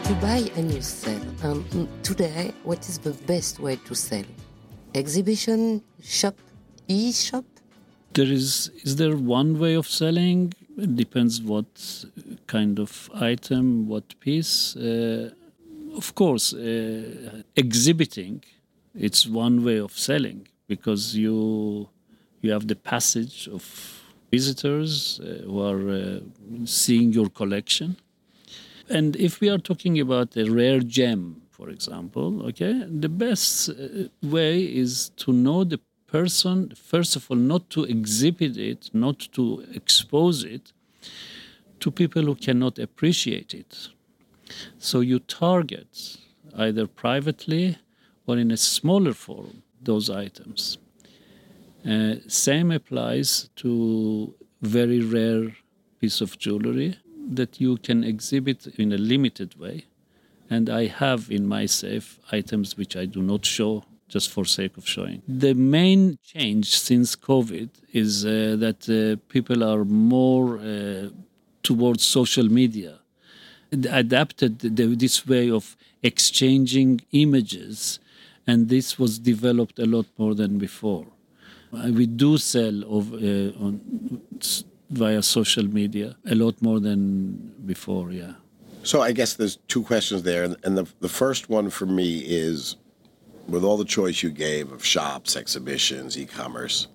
To 0.04 0.14
buy 0.20 0.50
and 0.56 0.72
you 0.72 0.80
sell. 0.82 1.20
Um, 1.42 1.88
today, 2.02 2.52
what 2.64 2.88
is 2.88 2.98
the 2.98 3.12
best 3.26 3.60
way 3.60 3.76
to 3.76 3.94
sell? 3.94 4.24
Exhibition, 4.94 5.82
shop, 6.02 6.36
e-shop? 6.88 7.44
There 8.18 8.32
is 8.40 8.72
is 8.82 8.96
there 8.96 9.16
one 9.16 9.50
way 9.62 9.74
of 9.74 9.86
selling? 9.86 10.52
It 10.76 10.96
depends 10.96 11.40
what 11.40 11.70
kind 12.48 12.80
of 12.80 12.90
item, 13.14 13.86
what 13.86 14.06
piece. 14.18 14.74
Uh, 14.74 15.30
of 15.96 16.16
course, 16.16 16.52
uh, 16.52 17.42
exhibiting 17.54 18.42
it's 19.06 19.24
one 19.44 19.64
way 19.64 19.78
of 19.78 19.92
selling 19.92 20.48
because 20.66 21.14
you 21.14 21.88
you 22.42 22.50
have 22.50 22.66
the 22.66 22.74
passage 22.92 23.48
of 23.56 23.62
visitors 24.32 25.20
uh, 25.20 25.44
who 25.46 25.60
are 25.70 25.82
uh, 25.88 26.20
seeing 26.64 27.12
your 27.12 27.28
collection. 27.40 27.96
And 28.88 29.14
if 29.14 29.40
we 29.40 29.48
are 29.48 29.62
talking 29.70 30.00
about 30.00 30.36
a 30.36 30.50
rare 30.50 30.80
gem, 30.80 31.42
for 31.50 31.68
example, 31.70 32.28
okay, 32.48 32.74
the 33.06 33.08
best 33.08 33.68
uh, 33.68 33.74
way 34.22 34.54
is 34.62 35.10
to 35.22 35.32
know 35.32 35.62
the 35.62 35.78
person, 36.08 36.72
first 36.74 37.14
of 37.16 37.30
all, 37.30 37.36
not 37.36 37.70
to 37.70 37.84
exhibit 37.84 38.56
it, 38.56 38.90
not 38.92 39.20
to 39.32 39.64
expose 39.72 40.42
it 40.42 40.72
to 41.80 41.90
people 41.90 42.22
who 42.22 42.34
cannot 42.34 42.78
appreciate 42.78 43.54
it. 43.54 43.88
So 44.78 45.00
you 45.00 45.20
target 45.20 46.16
either 46.56 46.86
privately 46.86 47.78
or 48.26 48.36
in 48.38 48.50
a 48.50 48.56
smaller 48.56 49.12
form 49.12 49.62
those 49.80 50.10
items. 50.10 50.78
Uh, 51.88 52.16
same 52.26 52.70
applies 52.72 53.50
to 53.56 54.34
very 54.60 55.00
rare 55.00 55.56
piece 56.00 56.20
of 56.20 56.38
jewelry 56.38 56.96
that 57.30 57.60
you 57.60 57.76
can 57.76 58.02
exhibit 58.02 58.66
in 58.78 58.92
a 58.92 58.98
limited 58.98 59.58
way. 59.58 59.84
And 60.50 60.68
I 60.70 60.86
have 60.86 61.30
in 61.30 61.46
my 61.46 61.66
safe 61.66 62.18
items 62.32 62.76
which 62.76 62.96
I 62.96 63.04
do 63.04 63.22
not 63.22 63.44
show 63.44 63.84
just 64.08 64.30
for 64.30 64.44
sake 64.44 64.76
of 64.76 64.88
showing. 64.88 65.22
The 65.28 65.54
main 65.54 66.18
change 66.24 66.78
since 66.78 67.14
COVID 67.14 67.68
is 67.92 68.24
uh, 68.24 68.56
that 68.58 68.88
uh, 68.88 69.20
people 69.28 69.62
are 69.62 69.84
more 69.84 70.58
uh, 70.58 71.10
towards 71.62 72.02
social 72.04 72.48
media, 72.60 72.98
adapted 73.90 74.60
the, 74.60 74.86
this 75.04 75.26
way 75.26 75.50
of 75.50 75.76
exchanging 76.02 77.00
images, 77.12 78.00
and 78.46 78.68
this 78.68 78.98
was 78.98 79.18
developed 79.18 79.78
a 79.78 79.84
lot 79.84 80.06
more 80.16 80.34
than 80.34 80.58
before. 80.58 81.06
Uh, 81.72 81.90
we 81.92 82.06
do 82.06 82.38
sell 82.38 82.82
of, 82.98 83.12
uh, 83.12 83.64
on, 83.64 84.22
via 84.90 85.22
social 85.22 85.64
media 85.64 86.16
a 86.30 86.34
lot 86.34 86.60
more 86.62 86.80
than 86.80 87.52
before, 87.66 88.10
yeah. 88.10 88.32
So 88.82 89.02
I 89.02 89.12
guess 89.12 89.34
there's 89.34 89.56
two 89.68 89.82
questions 89.82 90.22
there, 90.22 90.44
and 90.44 90.78
the, 90.78 90.86
the 91.00 91.08
first 91.08 91.50
one 91.50 91.68
for 91.68 91.84
me 91.84 92.20
is 92.20 92.76
with 93.48 93.64
all 93.64 93.76
the 93.76 93.84
choice 93.84 94.22
you 94.22 94.30
gave 94.30 94.70
of 94.72 94.84
shops, 94.84 95.34
exhibitions, 95.34 96.18
e 96.18 96.26
commerce, 96.26 96.88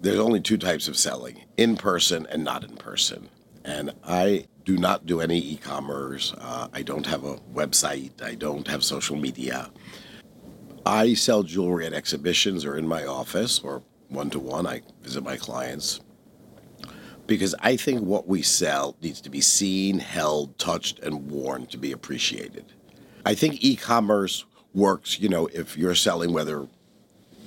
there's 0.00 0.18
only 0.18 0.40
two 0.40 0.58
types 0.58 0.88
of 0.88 0.96
selling 0.96 1.44
in 1.56 1.76
person 1.76 2.26
and 2.30 2.44
not 2.44 2.64
in 2.64 2.76
person. 2.76 3.28
And 3.64 3.92
I 4.04 4.46
do 4.64 4.76
not 4.76 5.06
do 5.06 5.20
any 5.20 5.38
e 5.38 5.56
commerce. 5.56 6.34
Uh, 6.36 6.68
I 6.72 6.82
don't 6.82 7.06
have 7.06 7.24
a 7.24 7.36
website. 7.54 8.22
I 8.22 8.34
don't 8.34 8.66
have 8.66 8.84
social 8.84 9.16
media. 9.16 9.70
I 10.84 11.14
sell 11.14 11.42
jewelry 11.42 11.86
at 11.86 11.94
exhibitions 11.94 12.64
or 12.64 12.76
in 12.76 12.86
my 12.86 13.06
office 13.06 13.60
or 13.60 13.82
one 14.08 14.30
to 14.30 14.40
one. 14.40 14.66
I 14.66 14.82
visit 15.02 15.22
my 15.22 15.36
clients 15.36 16.00
because 17.26 17.54
I 17.60 17.76
think 17.76 18.02
what 18.02 18.28
we 18.28 18.42
sell 18.42 18.96
needs 19.00 19.20
to 19.22 19.30
be 19.30 19.40
seen, 19.40 19.98
held, 19.98 20.58
touched, 20.58 20.98
and 20.98 21.30
worn 21.30 21.66
to 21.66 21.78
be 21.78 21.92
appreciated. 21.92 22.66
I 23.24 23.34
think 23.34 23.64
e 23.64 23.76
commerce 23.76 24.44
works, 24.74 25.20
you 25.20 25.28
know, 25.28 25.46
if 25.48 25.76
you're 25.76 25.94
selling, 25.94 26.32
whether 26.32 26.66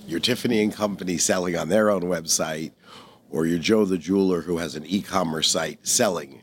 you're 0.07 0.19
Tiffany 0.19 0.63
and 0.63 0.73
Company 0.73 1.17
selling 1.17 1.55
on 1.55 1.69
their 1.69 1.89
own 1.89 2.03
website 2.03 2.71
or 3.29 3.45
you're 3.45 3.59
Joe 3.59 3.85
the 3.85 3.97
jeweler 3.97 4.41
who 4.41 4.57
has 4.57 4.75
an 4.75 4.85
e 4.85 5.01
commerce 5.01 5.51
site 5.51 5.85
selling. 5.85 6.41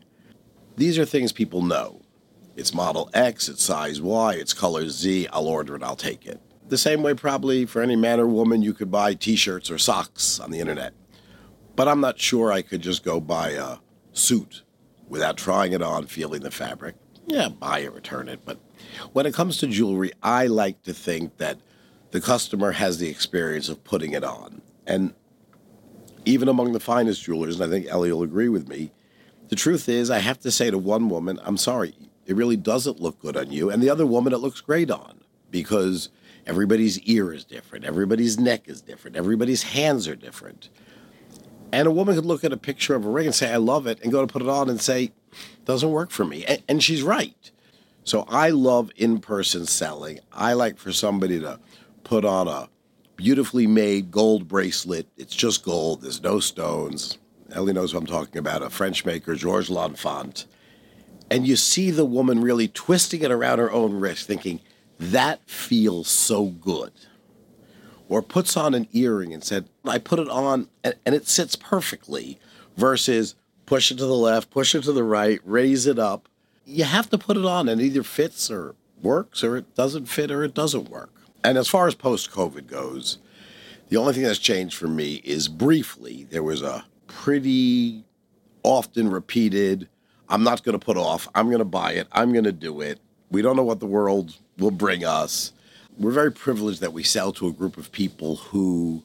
These 0.77 0.99
are 0.99 1.05
things 1.05 1.31
people 1.31 1.61
know. 1.61 2.01
It's 2.55 2.73
model 2.73 3.09
X, 3.13 3.49
it's 3.49 3.63
size 3.63 4.01
Y, 4.01 4.35
it's 4.35 4.53
color 4.53 4.87
Z. 4.87 5.27
I'll 5.33 5.47
order 5.47 5.75
it, 5.75 5.83
I'll 5.83 5.95
take 5.95 6.25
it. 6.25 6.39
The 6.67 6.77
same 6.77 7.03
way, 7.03 7.13
probably 7.13 7.65
for 7.65 7.81
any 7.81 7.95
man 7.95 8.19
or 8.19 8.27
woman, 8.27 8.61
you 8.61 8.73
could 8.73 8.89
buy 8.89 9.13
t 9.13 9.35
shirts 9.35 9.69
or 9.69 9.77
socks 9.77 10.39
on 10.39 10.51
the 10.51 10.59
internet. 10.59 10.93
But 11.75 11.87
I'm 11.87 12.01
not 12.01 12.19
sure 12.19 12.51
I 12.51 12.61
could 12.61 12.81
just 12.81 13.03
go 13.03 13.19
buy 13.19 13.51
a 13.51 13.77
suit 14.13 14.63
without 15.07 15.37
trying 15.37 15.73
it 15.73 15.81
on, 15.81 16.07
feeling 16.07 16.41
the 16.41 16.51
fabric. 16.51 16.95
Yeah, 17.27 17.49
buy 17.49 17.79
it, 17.79 17.93
return 17.93 18.29
it, 18.29 18.41
but 18.45 18.59
when 19.13 19.25
it 19.25 19.33
comes 19.33 19.57
to 19.57 19.67
jewelry, 19.67 20.11
I 20.23 20.47
like 20.47 20.83
to 20.83 20.93
think 20.93 21.37
that 21.37 21.57
the 22.11 22.21
customer 22.21 22.71
has 22.71 22.97
the 22.97 23.09
experience 23.09 23.69
of 23.69 23.83
putting 23.83 24.13
it 24.13 24.23
on. 24.23 24.61
And 24.87 25.13
even 26.25 26.47
among 26.47 26.71
the 26.71 26.79
finest 26.79 27.23
jewelers, 27.23 27.59
and 27.59 27.63
I 27.63 27.69
think 27.69 27.87
Ellie 27.87 28.11
will 28.11 28.23
agree 28.23 28.49
with 28.49 28.67
me, 28.67 28.91
the 29.49 29.55
truth 29.55 29.87
is, 29.87 30.09
I 30.09 30.19
have 30.19 30.39
to 30.39 30.51
say 30.51 30.71
to 30.71 30.77
one 30.77 31.09
woman, 31.09 31.39
I'm 31.43 31.57
sorry, 31.57 31.93
it 32.25 32.35
really 32.35 32.57
doesn't 32.57 32.99
look 32.99 33.19
good 33.19 33.37
on 33.37 33.51
you. 33.51 33.69
And 33.69 33.81
the 33.81 33.89
other 33.89 34.05
woman, 34.05 34.33
it 34.33 34.39
looks 34.39 34.61
great 34.61 34.89
on 34.89 35.21
because 35.51 36.09
everybody's 36.47 36.99
ear 37.01 37.31
is 37.31 37.45
different, 37.45 37.85
everybody's 37.85 38.39
neck 38.39 38.67
is 38.67 38.81
different, 38.81 39.15
everybody's 39.15 39.63
hands 39.63 40.07
are 40.07 40.15
different. 40.15 40.69
And 41.71 41.87
a 41.87 41.91
woman 41.91 42.15
could 42.15 42.25
look 42.25 42.43
at 42.43 42.53
a 42.53 42.57
picture 42.57 42.95
of 42.95 43.05
a 43.05 43.09
ring 43.09 43.27
and 43.27 43.35
say, 43.35 43.51
I 43.51 43.57
love 43.57 43.85
it, 43.87 44.01
and 44.01 44.11
go 44.11 44.25
to 44.25 44.31
put 44.31 44.41
it 44.41 44.47
on 44.47 44.69
and 44.69 44.79
say, 44.79 45.11
doesn't 45.65 45.91
work 45.91 46.11
for 46.11 46.23
me. 46.23 46.45
And, 46.45 46.63
and 46.69 46.83
she's 46.83 47.03
right. 47.03 47.51
So 48.05 48.25
I 48.29 48.51
love 48.51 48.91
in 48.95 49.19
person 49.19 49.65
selling. 49.65 50.19
I 50.31 50.53
like 50.53 50.77
for 50.77 50.93
somebody 50.93 51.39
to 51.39 51.59
put 52.03 52.23
on 52.23 52.47
a 52.47 52.69
beautifully 53.15 53.65
made 53.65 54.11
gold 54.11 54.47
bracelet. 54.47 55.07
It's 55.17 55.35
just 55.35 55.65
gold, 55.65 56.01
there's 56.01 56.21
no 56.21 56.39
stones. 56.39 57.17
Ellie 57.51 57.73
knows 57.73 57.93
what 57.93 58.01
I'm 58.01 58.05
talking 58.05 58.37
about 58.37 58.61
a 58.61 58.69
French 58.69 59.05
maker, 59.05 59.35
Georges 59.35 59.69
Lenfant. 59.69 60.45
And 61.31 61.47
you 61.47 61.55
see 61.55 61.89
the 61.89 62.05
woman 62.05 62.41
really 62.41 62.67
twisting 62.67 63.23
it 63.23 63.31
around 63.31 63.57
her 63.57 63.71
own 63.71 63.99
wrist, 63.99 64.27
thinking, 64.27 64.61
that 64.99 65.41
feels 65.49 66.07
so 66.07 66.45
good. 66.45 66.91
Or 68.07 68.21
puts 68.21 68.55
on 68.55 68.75
an 68.75 68.87
earring 68.93 69.33
and 69.33 69.43
said, 69.43 69.67
I 69.83 69.97
put 69.97 70.19
it 70.19 70.29
on 70.29 70.69
and, 70.83 70.95
and 71.05 71.15
it 71.15 71.27
sits 71.27 71.55
perfectly, 71.55 72.37
versus 72.77 73.33
push 73.65 73.91
it 73.91 73.97
to 73.97 74.05
the 74.05 74.13
left, 74.13 74.51
push 74.51 74.75
it 74.75 74.83
to 74.83 74.91
the 74.91 75.03
right, 75.03 75.39
raise 75.43 75.87
it 75.87 75.97
up. 75.97 76.29
You 76.65 76.83
have 76.83 77.09
to 77.11 77.17
put 77.17 77.37
it 77.37 77.45
on 77.45 77.69
and 77.69 77.79
it 77.79 77.85
either 77.85 78.03
fits 78.03 78.49
or 78.49 78.75
works 79.01 79.43
or 79.43 79.57
it 79.57 79.75
doesn't 79.75 80.07
fit 80.07 80.31
or 80.31 80.43
it 80.43 80.53
doesn't 80.53 80.89
work. 80.89 81.13
And 81.43 81.57
as 81.57 81.67
far 81.67 81.87
as 81.87 81.95
post 81.95 82.31
COVID 82.31 82.67
goes, 82.67 83.19
the 83.89 83.97
only 83.97 84.13
thing 84.13 84.23
that's 84.23 84.39
changed 84.39 84.75
for 84.75 84.87
me 84.87 85.21
is 85.23 85.47
briefly 85.47 86.27
there 86.31 86.43
was 86.43 86.63
a 86.63 86.85
pretty 87.07 88.03
often 88.63 89.09
repeated 89.09 89.87
I'm 90.27 90.43
not 90.43 90.63
going 90.63 90.77
to 90.77 90.83
put 90.83 90.97
off, 90.97 91.27
I'm 91.35 91.47
going 91.47 91.59
to 91.59 91.65
buy 91.65 91.91
it, 91.91 92.07
I'm 92.11 92.31
going 92.31 92.45
to 92.45 92.51
do 92.51 92.81
it. 92.81 92.99
We 93.29 93.43
don't 93.43 93.55
know 93.55 93.63
what 93.63 93.79
the 93.79 93.85
world 93.85 94.35
will 94.57 94.71
bring 94.71 95.05
us. 95.05 95.53
We're 95.97 96.11
very 96.11 96.31
privileged 96.31 96.81
that 96.81 96.93
we 96.93 97.03
sell 97.03 97.31
to 97.33 97.47
a 97.47 97.53
group 97.53 97.77
of 97.77 97.91
people 97.91 98.37
who 98.37 99.03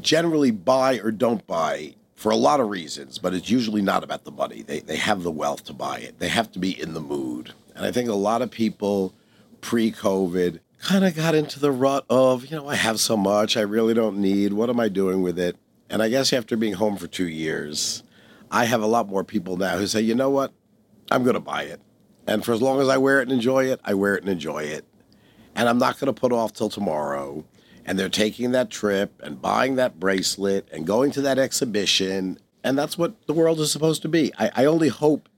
generally 0.00 0.50
buy 0.50 0.98
or 0.98 1.10
don't 1.10 1.46
buy 1.46 1.94
for 2.16 2.30
a 2.30 2.36
lot 2.36 2.60
of 2.60 2.68
reasons, 2.68 3.18
but 3.18 3.34
it's 3.34 3.50
usually 3.50 3.82
not 3.82 4.04
about 4.04 4.24
the 4.24 4.30
money. 4.30 4.62
They, 4.62 4.80
they 4.80 4.96
have 4.96 5.22
the 5.22 5.30
wealth 5.30 5.64
to 5.64 5.72
buy 5.72 5.98
it, 5.98 6.18
they 6.18 6.28
have 6.28 6.50
to 6.52 6.58
be 6.58 6.80
in 6.80 6.94
the 6.94 7.00
mood. 7.00 7.52
And 7.74 7.84
I 7.84 7.92
think 7.92 8.08
a 8.08 8.14
lot 8.14 8.42
of 8.42 8.50
people 8.50 9.14
pre 9.60 9.90
COVID 9.90 10.60
kind 10.80 11.04
of 11.04 11.16
got 11.16 11.34
into 11.34 11.58
the 11.58 11.72
rut 11.72 12.04
of, 12.10 12.46
you 12.46 12.56
know, 12.56 12.68
I 12.68 12.76
have 12.76 13.00
so 13.00 13.16
much, 13.16 13.56
I 13.56 13.62
really 13.62 13.94
don't 13.94 14.18
need, 14.18 14.52
what 14.52 14.68
am 14.68 14.78
I 14.78 14.88
doing 14.88 15.22
with 15.22 15.38
it? 15.38 15.56
And 15.88 16.02
I 16.02 16.08
guess 16.08 16.32
after 16.32 16.56
being 16.56 16.74
home 16.74 16.96
for 16.96 17.06
two 17.06 17.26
years, 17.28 18.02
I 18.50 18.66
have 18.66 18.82
a 18.82 18.86
lot 18.86 19.08
more 19.08 19.24
people 19.24 19.56
now 19.56 19.78
who 19.78 19.86
say, 19.86 20.00
you 20.00 20.14
know 20.14 20.30
what, 20.30 20.52
I'm 21.10 21.22
going 21.24 21.34
to 21.34 21.40
buy 21.40 21.62
it. 21.62 21.80
And 22.26 22.44
for 22.44 22.52
as 22.52 22.62
long 22.62 22.80
as 22.80 22.88
I 22.88 22.96
wear 22.96 23.20
it 23.20 23.24
and 23.24 23.32
enjoy 23.32 23.64
it, 23.64 23.80
I 23.84 23.94
wear 23.94 24.14
it 24.14 24.22
and 24.22 24.30
enjoy 24.30 24.64
it. 24.64 24.84
And 25.54 25.68
I'm 25.68 25.78
not 25.78 25.98
going 25.98 26.12
to 26.12 26.18
put 26.18 26.32
off 26.32 26.52
till 26.52 26.68
tomorrow. 26.68 27.44
And 27.84 27.98
they're 27.98 28.08
taking 28.08 28.52
that 28.52 28.70
trip 28.70 29.20
and 29.22 29.40
buying 29.40 29.76
that 29.76 30.00
bracelet 30.00 30.68
and 30.72 30.86
going 30.86 31.10
to 31.12 31.22
that 31.22 31.38
exhibition. 31.38 32.38
And 32.62 32.78
that's 32.78 32.96
what 32.96 33.26
the 33.26 33.34
world 33.34 33.60
is 33.60 33.70
supposed 33.70 34.02
to 34.02 34.08
be. 34.08 34.32
I, 34.38 34.50
I 34.56 34.64
only 34.64 34.88
hope, 34.88 35.28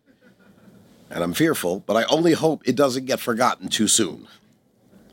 and 1.10 1.24
I'm 1.24 1.34
fearful, 1.34 1.80
but 1.80 1.96
I 1.96 2.04
only 2.04 2.32
hope 2.32 2.62
it 2.66 2.76
doesn't 2.76 3.06
get 3.06 3.18
forgotten 3.18 3.68
too 3.68 3.88
soon 3.88 4.28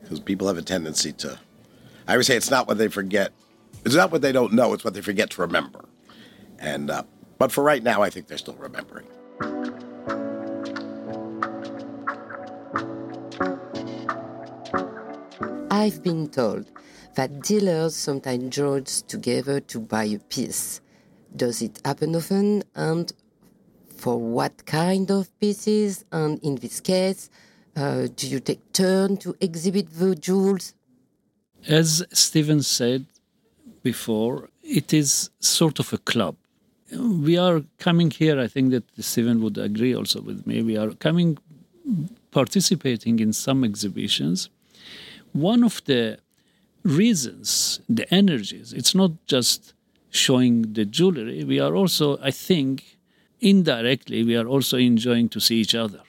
because 0.01 0.19
people 0.19 0.47
have 0.47 0.57
a 0.57 0.61
tendency 0.61 1.11
to. 1.13 1.39
I 2.07 2.13
always 2.13 2.27
say 2.27 2.35
it's 2.35 2.51
not 2.51 2.67
what 2.67 2.77
they 2.77 2.87
forget. 2.87 3.31
It's 3.85 3.95
not 3.95 4.11
what 4.11 4.21
they 4.21 4.31
don't 4.31 4.53
know. 4.53 4.73
It's 4.73 4.83
what 4.83 4.93
they 4.93 5.01
forget 5.01 5.31
to 5.31 5.41
remember. 5.41 5.85
And 6.59 6.91
uh, 6.91 7.03
but 7.37 7.51
for 7.51 7.63
right 7.63 7.81
now, 7.81 8.01
I 8.01 8.09
think 8.09 8.27
they're 8.27 8.37
still 8.37 8.55
remembering. 8.55 9.07
I've 15.71 16.01
been 16.01 16.29
told 16.29 16.67
that 17.15 17.41
dealers 17.41 17.95
sometimes 17.95 18.55
join 18.55 18.83
together 19.07 19.59
to 19.59 19.79
buy 19.79 20.05
a 20.05 20.19
piece. 20.19 20.81
Does 21.35 21.61
it 21.61 21.79
happen 21.85 22.15
often? 22.15 22.63
And 22.75 23.11
for 23.95 24.17
what 24.17 24.65
kind 24.65 25.09
of 25.11 25.27
pieces? 25.39 26.05
And 26.11 26.39
in 26.43 26.55
this 26.55 26.79
case, 26.79 27.29
uh, 27.75 28.07
do 28.15 28.27
you 28.27 28.39
take 28.39 28.71
turn 28.73 29.17
to 29.17 29.35
exhibit 29.41 29.87
the 29.93 30.15
jewels? 30.15 30.73
As 31.67 32.03
Stephen 32.11 32.61
said 32.61 33.05
before, 33.81 34.49
it 34.63 34.93
is 34.93 35.29
sort 35.39 35.79
of 35.79 35.93
a 35.93 35.97
club. 35.97 36.35
We 36.91 37.37
are 37.37 37.63
coming 37.79 38.11
here, 38.11 38.39
I 38.39 38.47
think 38.47 38.71
that 38.71 38.83
Stephen 38.99 39.41
would 39.41 39.57
agree 39.57 39.95
also 39.95 40.21
with 40.21 40.45
me. 40.45 40.61
We 40.61 40.77
are 40.77 40.91
coming, 40.91 41.37
participating 42.31 43.19
in 43.19 43.33
some 43.33 43.63
exhibitions. 43.63 44.49
One 45.31 45.63
of 45.63 45.83
the 45.85 46.19
reasons, 46.83 47.79
the 47.89 48.11
energies, 48.13 48.73
it's 48.73 48.93
not 48.93 49.11
just 49.25 49.73
showing 50.09 50.73
the 50.73 50.85
jewelry. 50.85 51.43
We 51.43 51.59
are 51.59 51.75
also, 51.75 52.17
I 52.21 52.31
think, 52.31 52.97
indirectly, 53.39 54.23
we 54.23 54.35
are 54.35 54.45
also 54.45 54.77
enjoying 54.77 55.29
to 55.29 55.39
see 55.39 55.57
each 55.57 55.75
other 55.75 56.01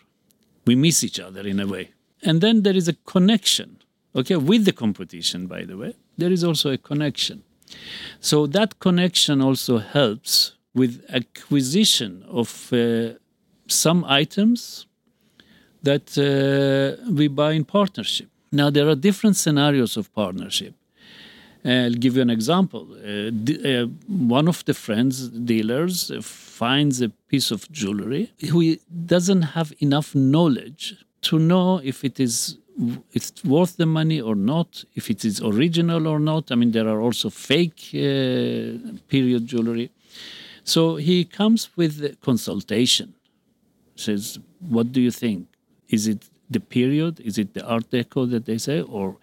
we 0.66 0.74
miss 0.74 1.04
each 1.04 1.20
other 1.20 1.46
in 1.46 1.60
a 1.60 1.66
way. 1.66 1.90
And 2.22 2.40
then 2.40 2.62
there 2.62 2.76
is 2.76 2.88
a 2.88 2.94
connection, 3.04 3.78
okay, 4.14 4.36
with 4.36 4.64
the 4.64 4.72
competition, 4.72 5.46
by 5.46 5.64
the 5.64 5.76
way. 5.76 5.94
There 6.16 6.32
is 6.32 6.44
also 6.44 6.70
a 6.70 6.78
connection. 6.78 7.42
So 8.20 8.46
that 8.46 8.78
connection 8.78 9.40
also 9.40 9.78
helps 9.78 10.54
with 10.74 11.04
acquisition 11.08 12.24
of 12.28 12.72
uh, 12.72 13.14
some 13.66 14.04
items 14.06 14.86
that 15.82 16.16
uh, 16.16 17.02
we 17.12 17.28
buy 17.28 17.52
in 17.52 17.64
partnership. 17.64 18.28
Now, 18.54 18.70
there 18.70 18.88
are 18.88 18.94
different 18.94 19.36
scenarios 19.36 19.96
of 19.96 20.14
partnership. 20.14 20.74
I'll 21.64 22.00
give 22.04 22.16
you 22.16 22.22
an 22.22 22.30
example. 22.30 22.86
Uh, 22.92 23.30
uh, 23.68 23.86
one 24.06 24.48
of 24.48 24.64
the 24.64 24.74
friends, 24.74 25.28
dealers, 25.28 26.12
finds 26.22 27.00
a 27.00 27.08
piece 27.08 27.50
of 27.50 27.70
jewelry 27.72 28.32
who 28.50 28.76
doesn't 29.06 29.42
have 29.42 29.72
enough 29.80 30.14
knowledge 30.14 30.94
to 31.22 31.38
know 31.38 31.80
if 31.82 32.04
it 32.04 32.20
is 32.20 32.58
it's 33.12 33.44
worth 33.44 33.76
the 33.76 33.86
money 33.86 34.20
or 34.20 34.34
not, 34.34 34.84
if 34.96 35.08
it 35.08 35.24
is 35.24 35.40
original 35.40 36.08
or 36.08 36.18
not. 36.18 36.50
I 36.50 36.56
mean, 36.56 36.72
there 36.72 36.88
are 36.88 37.00
also 37.00 37.30
fake 37.30 37.90
uh, 37.94 38.98
period 39.08 39.46
jewelry. 39.46 39.90
So 40.64 40.96
he 40.96 41.24
comes 41.24 41.70
with 41.76 42.20
consultation. 42.20 43.14
Says, 43.96 44.38
"What 44.58 44.92
do 44.92 45.00
you 45.00 45.12
think? 45.12 45.46
Is 45.88 46.08
it 46.08 46.28
the 46.50 46.60
period? 46.60 47.20
Is 47.20 47.38
it 47.38 47.54
the 47.54 47.64
Art 47.66 47.90
Deco 47.90 48.30
that 48.30 48.44
they 48.46 48.58
say, 48.58 48.80
or?" 48.80 49.16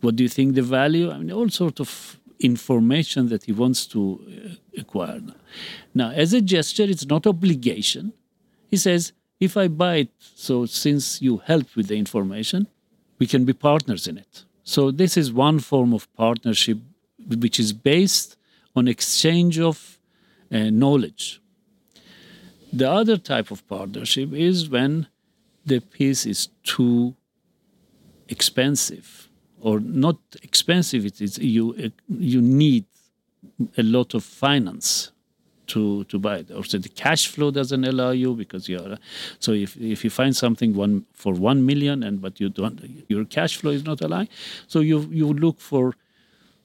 What 0.00 0.16
do 0.16 0.22
you 0.22 0.28
think 0.28 0.54
the 0.54 0.62
value? 0.62 1.10
I 1.10 1.18
mean, 1.18 1.30
all 1.30 1.50
sort 1.50 1.78
of 1.78 2.18
information 2.38 3.28
that 3.28 3.44
he 3.44 3.52
wants 3.52 3.86
to 3.88 4.00
uh, 4.18 4.80
acquire. 4.80 5.20
Now, 5.94 6.10
as 6.10 6.32
a 6.32 6.40
gesture, 6.40 6.84
it's 6.84 7.06
not 7.06 7.26
obligation. 7.26 8.14
He 8.68 8.76
says, 8.76 9.12
if 9.40 9.56
I 9.56 9.68
buy 9.68 9.96
it, 9.96 10.10
so 10.18 10.66
since 10.66 11.20
you 11.20 11.38
help 11.38 11.76
with 11.76 11.88
the 11.88 11.96
information, 11.96 12.66
we 13.18 13.26
can 13.26 13.44
be 13.44 13.52
partners 13.52 14.06
in 14.06 14.16
it. 14.16 14.44
So 14.64 14.90
this 14.90 15.16
is 15.16 15.32
one 15.32 15.58
form 15.58 15.92
of 15.92 16.12
partnership 16.14 16.78
which 17.38 17.60
is 17.60 17.72
based 17.72 18.36
on 18.74 18.88
exchange 18.88 19.58
of 19.58 19.98
uh, 20.50 20.70
knowledge. 20.70 21.40
The 22.72 22.90
other 22.90 23.16
type 23.16 23.50
of 23.50 23.66
partnership 23.68 24.32
is 24.32 24.70
when 24.70 25.08
the 25.64 25.80
piece 25.80 26.26
is 26.26 26.48
too 26.62 27.14
expensive 28.28 29.28
or 29.60 29.80
not 29.80 30.16
expensive 30.42 31.04
it 31.04 31.20
is 31.20 31.38
you 31.38 31.92
you 32.08 32.40
need 32.40 32.84
a 33.76 33.82
lot 33.82 34.14
of 34.14 34.24
finance 34.24 35.12
to 35.70 36.04
to 36.04 36.18
buy 36.18 36.36
it. 36.38 36.50
Or 36.50 36.62
the 36.62 36.88
cash 36.88 37.28
flow 37.28 37.50
doesn't 37.50 37.84
allow 37.84 38.10
you 38.10 38.34
because 38.34 38.68
you 38.68 38.78
are 38.78 38.98
so 39.38 39.52
if 39.52 39.76
if 39.76 40.04
you 40.04 40.10
find 40.10 40.36
something 40.36 40.74
one 40.74 41.04
for 41.12 41.32
1 41.32 41.64
million 41.64 42.02
and 42.02 42.20
but 42.20 42.40
you 42.40 42.48
don't 42.48 42.80
your 43.08 43.24
cash 43.24 43.56
flow 43.56 43.72
is 43.78 43.84
not 43.84 44.00
allowing 44.00 44.28
so 44.66 44.80
you 44.80 44.98
you 45.20 45.32
look 45.44 45.60
for 45.60 45.94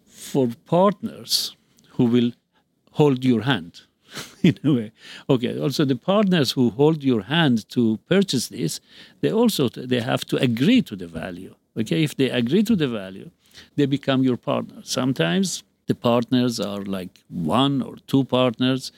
for 0.06 0.48
partners 0.66 1.56
who 1.96 2.06
will 2.06 2.32
hold 2.92 3.24
your 3.24 3.42
hand 3.42 3.85
in 4.44 4.58
a 4.64 4.74
way 4.74 4.92
okay 5.30 5.60
also 5.60 5.86
the 5.86 5.96
partners 5.96 6.52
who 6.52 6.70
hold 6.72 7.04
your 7.04 7.24
hand 7.24 7.68
to 7.70 7.98
purchase 8.08 8.48
this 8.48 8.80
they 9.22 9.32
also 9.32 9.70
they 9.70 10.02
have 10.02 10.24
to 10.26 10.38
agree 10.38 10.82
to 10.82 10.96
the 10.96 11.08
value 11.08 11.56
Okay, 11.78 12.04
if 12.04 12.16
they 12.16 12.30
agree 12.30 12.64
to 12.64 12.76
the 12.76 12.88
value, 12.88 13.30
they 13.76 13.86
become 13.86 14.24
your 14.24 14.38
partner. 14.38 14.82
Sometimes 14.84 15.64
the 15.88 15.96
partners 15.96 16.60
are 16.60 16.82
like 16.82 17.24
one 17.30 17.82
or 17.82 17.98
two 18.08 18.24
partners, 18.24 18.92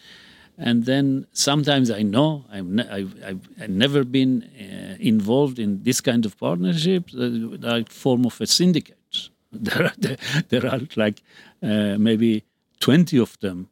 and 0.57 0.85
then 0.85 1.25
sometimes 1.31 1.89
I 1.89 2.03
know 2.03 2.45
I'm 2.51 2.79
I've, 2.79 3.15
I've, 3.23 3.49
I've, 3.59 3.69
never 3.69 4.03
been 4.03 4.43
uh, 4.43 4.95
involved 4.99 5.59
in 5.59 5.83
this 5.83 6.01
kind 6.01 6.25
of 6.25 6.37
partnership, 6.37 7.09
uh, 7.13 7.29
like 7.61 7.89
form 7.89 8.25
of 8.25 8.39
a 8.41 8.47
syndicate. 8.47 8.95
There 9.49 9.85
are, 9.85 9.93
there 10.49 10.65
are 10.67 10.81
like 10.97 11.23
uh, 11.63 11.97
maybe 11.97 12.43
20 12.81 13.17
of 13.17 13.39
them 13.39 13.69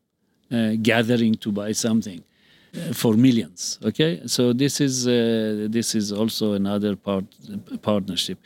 gathering 0.81 1.35
to 1.35 1.51
buy 1.51 1.71
something 1.71 2.23
uh, 2.23 2.93
for 2.93 3.13
millions. 3.15 3.79
Okay, 3.83 4.21
so 4.25 4.53
this 4.53 4.81
is 4.81 5.07
uh, 5.07 5.67
this 5.69 5.95
is 5.95 6.11
also 6.11 6.53
another 6.53 6.95
part 6.95 7.25
partnership 7.81 8.37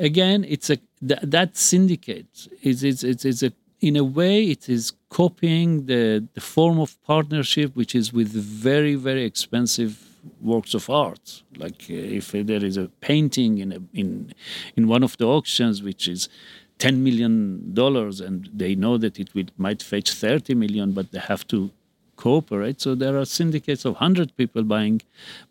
again, 0.00 0.44
it's 0.48 0.70
a 0.70 0.78
th- 1.06 1.20
that 1.22 1.56
syndicate 1.56 2.48
is 2.62 2.82
it's, 2.82 3.04
it's, 3.04 3.24
it's 3.24 3.42
a 3.42 3.52
in 3.80 3.96
a 3.96 4.04
way 4.04 4.44
it 4.44 4.68
is 4.68 4.92
copying 5.08 5.86
the 5.86 6.26
the 6.34 6.40
form 6.40 6.80
of 6.80 7.00
partnership 7.02 7.76
which 7.76 7.94
is 7.94 8.12
with 8.12 8.28
very 8.28 8.94
very 8.94 9.24
expensive 9.24 9.92
works 10.40 10.74
of 10.74 10.90
art. 10.90 11.42
Like 11.56 11.86
uh, 11.88 12.18
if 12.18 12.32
there 12.32 12.64
is 12.64 12.76
a 12.76 12.88
painting 13.00 13.58
in 13.58 13.72
a, 13.72 13.80
in 13.92 14.32
in 14.76 14.88
one 14.88 15.02
of 15.02 15.16
the 15.18 15.26
auctions 15.26 15.82
which 15.82 16.08
is 16.08 16.28
ten 16.80 17.04
million 17.04 17.72
dollars, 17.74 18.20
and 18.20 18.48
they 18.52 18.74
know 18.74 18.98
that 18.98 19.20
it 19.22 19.28
will, 19.34 19.50
might 19.56 19.82
fetch 19.82 20.10
thirty 20.12 20.54
million, 20.54 20.92
but 20.92 21.12
they 21.12 21.20
have 21.20 21.46
to 21.48 21.70
cooperate. 22.16 22.80
So 22.80 22.94
there 22.94 23.16
are 23.20 23.24
syndicates 23.24 23.84
of 23.84 23.96
hundred 23.96 24.36
people 24.36 24.62
buying 24.64 25.00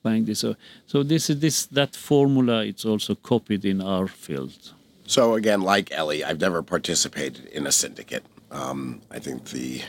buying 0.03 0.25
this. 0.25 0.39
So, 0.39 0.55
so 0.85 1.03
this 1.03 1.29
is 1.29 1.39
this 1.39 1.65
that 1.67 1.95
formula. 1.95 2.65
It's 2.65 2.85
also 2.85 3.15
copied 3.15 3.63
in 3.63 3.81
our 3.81 4.07
field. 4.07 4.73
So 5.05 5.33
again, 5.35 5.61
like 5.61 5.91
Elli, 5.91 6.23
I've 6.23 6.41
never 6.41 6.61
participated 6.61 7.45
in 7.47 7.65
a 7.65 7.71
syndicate. 7.71 8.25
Um, 8.51 9.01
I 9.09 9.19
think 9.19 9.45
the 9.45 9.81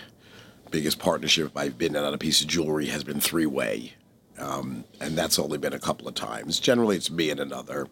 biggest 0.71 0.99
partnership 0.99 1.53
I've 1.57 1.77
been 1.77 1.97
in 1.97 2.05
on 2.05 2.15
a 2.15 2.19
piece 2.19 2.41
of 2.41 2.47
jewelry 2.47 2.87
has 2.87 3.03
been 3.05 3.21
three 3.21 3.47
way. 3.47 3.95
Um, 4.41 4.85
and 5.01 5.19
that's 5.19 5.39
only 5.39 5.59
been 5.59 5.75
a 5.75 5.79
couple 5.79 6.09
of 6.09 6.15
times. 6.15 6.59
Generally, 6.59 6.97
it's 6.97 7.11
me 7.11 7.31
and 7.31 7.41
another. 7.41 7.89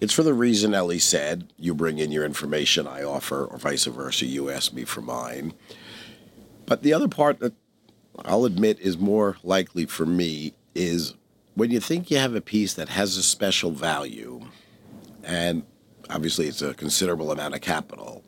It's 0.00 0.12
for 0.12 0.22
the 0.24 0.34
reason 0.34 0.74
Elli 0.74 0.98
said 0.98 1.52
you 1.56 1.74
bring 1.74 1.98
in 1.98 2.10
your 2.10 2.24
information, 2.24 2.86
I 2.86 3.04
offer, 3.04 3.44
or 3.44 3.58
vice 3.58 3.84
versa, 3.84 4.26
you 4.26 4.50
ask 4.50 4.72
me 4.72 4.84
for 4.84 5.00
mine. 5.00 5.54
But 6.66 6.82
the 6.82 6.92
other 6.92 7.08
part 7.08 7.38
that 7.40 7.54
I'll 8.24 8.44
admit 8.44 8.80
is 8.80 8.98
more 8.98 9.36
likely 9.42 9.86
for 9.86 10.04
me 10.04 10.54
is 10.74 11.14
when 11.54 11.70
you 11.70 11.80
think 11.80 12.10
you 12.10 12.18
have 12.18 12.34
a 12.34 12.40
piece 12.40 12.74
that 12.74 12.88
has 12.88 13.16
a 13.16 13.22
special 13.22 13.70
value, 13.70 14.40
and 15.22 15.64
obviously 16.10 16.48
it's 16.48 16.62
a 16.62 16.74
considerable 16.74 17.30
amount 17.30 17.54
of 17.54 17.60
capital. 17.60 18.24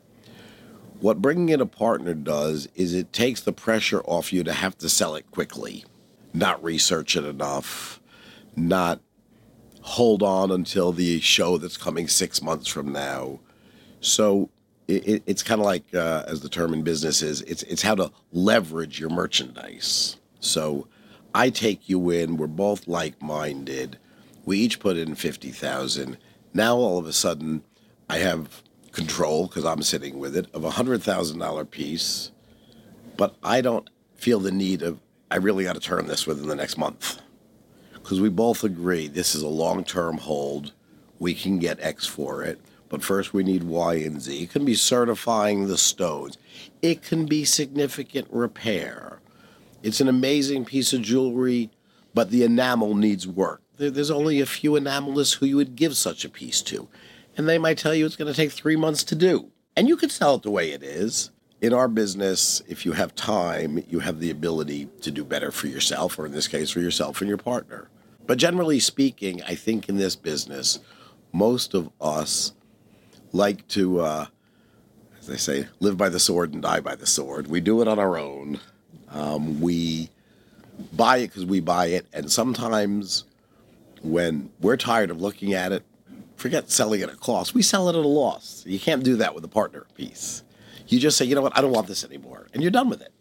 What 1.01 1.21
bringing 1.21 1.49
in 1.49 1.59
a 1.59 1.65
partner 1.65 2.13
does 2.13 2.69
is 2.75 2.93
it 2.93 3.11
takes 3.11 3.41
the 3.41 3.51
pressure 3.51 4.01
off 4.05 4.31
you 4.31 4.43
to 4.43 4.53
have 4.53 4.77
to 4.77 4.89
sell 4.89 5.15
it 5.15 5.29
quickly, 5.31 5.83
not 6.35 6.63
research 6.63 7.15
it 7.15 7.25
enough, 7.25 8.01
not 8.55 8.99
hold 9.81 10.23
on 10.23 10.51
until 10.51 10.91
the 10.91 11.19
show 11.19 11.57
that's 11.57 11.77
coming 11.77 12.07
six 12.07 12.41
months 12.41 12.67
from 12.67 12.91
now. 12.91 13.39
So 14.01 14.49
it, 14.87 15.23
it's 15.25 15.43
kind 15.43 15.61
of 15.61 15.65
like, 15.65 15.83
uh, 15.93 16.23
as 16.27 16.41
the 16.41 16.49
term 16.49 16.73
in 16.73 16.83
business 16.83 17.21
is, 17.21 17.41
it's 17.43 17.63
it's 17.63 17.81
how 17.81 17.95
to 17.95 18.11
leverage 18.31 18.99
your 18.99 19.09
merchandise. 19.09 20.17
So 20.39 20.87
I 21.33 21.49
take 21.49 21.89
you 21.89 22.09
in. 22.11 22.37
We're 22.37 22.47
both 22.47 22.87
like 22.87 23.21
minded. 23.21 23.97
We 24.45 24.59
each 24.59 24.79
put 24.79 24.97
in 24.97 25.15
fifty 25.15 25.49
thousand. 25.49 26.17
Now 26.53 26.77
all 26.77 26.97
of 26.97 27.07
a 27.07 27.13
sudden, 27.13 27.63
I 28.09 28.17
have 28.17 28.61
control 28.91 29.47
because 29.47 29.65
I'm 29.65 29.81
sitting 29.81 30.19
with 30.19 30.35
it 30.37 30.47
of 30.53 30.63
a 30.63 30.71
hundred 30.71 31.01
thousand 31.03 31.39
dollar 31.39 31.65
piece, 31.65 32.31
but 33.17 33.35
I 33.43 33.61
don't 33.61 33.89
feel 34.15 34.39
the 34.39 34.51
need 34.51 34.81
of 34.81 34.99
I 35.31 35.37
really 35.37 35.63
got 35.63 35.73
to 35.73 35.79
turn 35.79 36.07
this 36.07 36.27
within 36.27 36.47
the 36.47 36.55
next 36.55 36.77
month 36.77 37.21
because 37.93 38.21
we 38.21 38.29
both 38.29 38.63
agree 38.63 39.07
this 39.07 39.35
is 39.35 39.41
a 39.41 39.47
long 39.47 39.83
term 39.83 40.17
hold. 40.17 40.73
We 41.19 41.33
can 41.33 41.59
get 41.59 41.79
X 41.79 42.05
for 42.05 42.43
it, 42.43 42.59
but 42.89 43.03
first 43.03 43.33
we 43.33 43.43
need 43.43 43.63
Y 43.63 43.95
and 43.95 44.21
Z. 44.21 44.43
It 44.43 44.51
can 44.51 44.65
be 44.65 44.75
certifying 44.75 45.67
the 45.67 45.77
stones. 45.77 46.37
It 46.81 47.01
can 47.01 47.25
be 47.25 47.45
significant 47.45 48.27
repair. 48.29 49.19
It's 49.81 50.01
an 50.01 50.07
amazing 50.07 50.65
piece 50.65 50.93
of 50.93 51.01
jewelry, 51.01 51.69
but 52.13 52.31
the 52.31 52.43
enamel 52.43 52.95
needs 52.95 53.27
work. 53.27 53.61
There's 53.77 54.11
only 54.11 54.39
a 54.39 54.45
few 54.45 54.71
enamelists 54.71 55.37
who 55.37 55.45
you 55.45 55.57
would 55.57 55.75
give 55.75 55.97
such 55.97 56.23
a 56.23 56.29
piece 56.29 56.61
to 56.63 56.87
and 57.37 57.47
they 57.47 57.57
might 57.57 57.77
tell 57.77 57.93
you 57.93 58.05
it's 58.05 58.15
going 58.15 58.31
to 58.31 58.37
take 58.37 58.51
three 58.51 58.75
months 58.75 59.03
to 59.05 59.15
do. 59.15 59.51
And 59.75 59.87
you 59.87 59.97
can 59.97 60.09
sell 60.09 60.35
it 60.35 60.43
the 60.43 60.51
way 60.51 60.71
it 60.71 60.83
is. 60.83 61.31
In 61.65 61.73
our 61.73 61.87
business, 61.87 62.61
if 62.67 62.85
you 62.85 62.91
have 62.91 63.15
time, 63.15 63.83
you 63.89 63.97
have 63.97 64.19
the 64.19 64.29
ability 64.29 64.87
to 65.01 65.09
do 65.09 65.25
better 65.25 65.49
for 65.49 65.65
yourself, 65.65 66.19
or 66.19 66.27
in 66.27 66.31
this 66.31 66.47
case, 66.47 66.69
for 66.69 66.79
yourself 66.79 67.21
and 67.21 67.27
your 67.27 67.39
partner. 67.39 67.89
But 68.27 68.37
generally 68.37 68.79
speaking, 68.79 69.41
I 69.41 69.55
think 69.55 69.89
in 69.89 69.97
this 69.97 70.15
business, 70.15 70.77
most 71.33 71.73
of 71.73 71.89
us 71.99 72.53
like 73.31 73.67
to, 73.69 74.01
uh, 74.01 74.25
as 75.19 75.25
they 75.25 75.37
say, 75.37 75.67
live 75.79 75.97
by 75.97 76.09
the 76.09 76.19
sword 76.19 76.53
and 76.53 76.61
die 76.61 76.81
by 76.81 76.93
the 76.93 77.07
sword. 77.07 77.47
We 77.47 77.61
do 77.61 77.81
it 77.81 77.87
on 77.87 77.97
our 77.97 78.15
own. 78.15 78.59
Um, 79.09 79.59
we 79.59 80.11
buy 80.93 81.17
it 81.17 81.29
because 81.29 81.45
we 81.45 81.61
buy 81.61 81.87
it. 81.87 82.05
And 82.13 82.31
sometimes 82.31 83.23
when 84.03 84.51
we're 84.61 84.77
tired 84.77 85.09
of 85.09 85.19
looking 85.19 85.55
at 85.55 85.71
it, 85.71 85.81
forget 86.35 86.69
selling 86.69 87.01
at 87.01 87.09
a 87.09 87.15
cost. 87.15 87.55
We 87.55 87.63
sell 87.63 87.89
it 87.89 87.97
at 87.97 88.05
a 88.05 88.07
loss. 88.07 88.63
You 88.67 88.79
can't 88.79 89.03
do 89.03 89.15
that 89.15 89.33
with 89.33 89.43
a 89.43 89.47
partner 89.47 89.87
piece. 89.95 90.43
You 90.87 90.99
just 90.99 91.17
say, 91.17 91.25
you 91.25 91.35
know 91.35 91.41
what, 91.41 91.57
I 91.57 91.61
don't 91.61 91.71
want 91.71 91.87
this 91.87 92.03
anymore, 92.03 92.47
and 92.53 92.61
you're 92.61 92.71
done 92.71 92.89
with 92.89 93.01
it. 93.01 93.13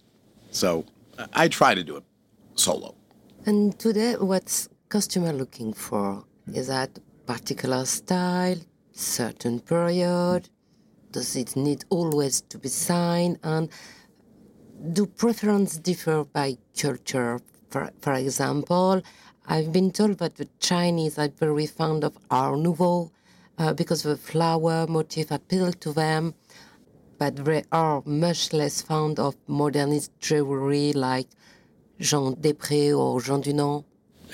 So 0.51 0.85
I 1.33 1.49
try 1.49 1.75
to 1.75 1.83
do 1.83 1.97
it 1.97 2.05
solo. 2.55 2.95
And 3.47 3.79
today, 3.79 4.15
what's 4.17 4.69
customer 4.89 5.33
looking 5.33 5.73
for? 5.73 6.25
Is 6.53 6.67
that 6.69 6.99
particular 7.27 7.85
style, 7.85 8.57
certain 8.93 9.61
period? 9.61 10.49
Does 11.11 11.37
it 11.37 11.57
need 11.57 11.85
always 11.89 12.41
to 12.43 12.59
be 12.59 12.69
signed? 12.69 13.39
And 13.43 13.71
do 14.93 15.07
preference 15.07 15.77
differ 15.79 16.25
by 16.25 16.59
culture? 16.77 17.41
For, 17.71 17.91
for 18.01 18.15
example, 18.15 19.03
I've 19.47 19.73
been 19.73 19.91
told 19.91 20.19
that 20.19 20.37
the 20.37 20.49
Chinese 20.61 21.19
are 21.19 21.29
very 21.29 21.67
fond 21.67 22.05
of 22.05 22.17
Art 22.31 22.59
Nouveau 22.59 23.11
uh, 23.59 23.73
because 23.73 24.03
the 24.03 24.17
flower 24.17 24.87
motif 24.87 25.31
appealed 25.31 25.81
to 25.81 25.93
them, 25.93 26.35
but 27.19 27.45
they 27.45 27.63
are 27.73 28.03
much 28.05 28.53
less 28.53 28.83
fond 28.83 29.19
of 29.19 29.37
modernist 29.47 30.11
jewelry 30.21 30.93
like 30.93 31.29
Jean 32.01 32.35
Després 32.37 32.99
or 32.99 33.21
Jean 33.21 33.43
Dunand. 33.43 33.85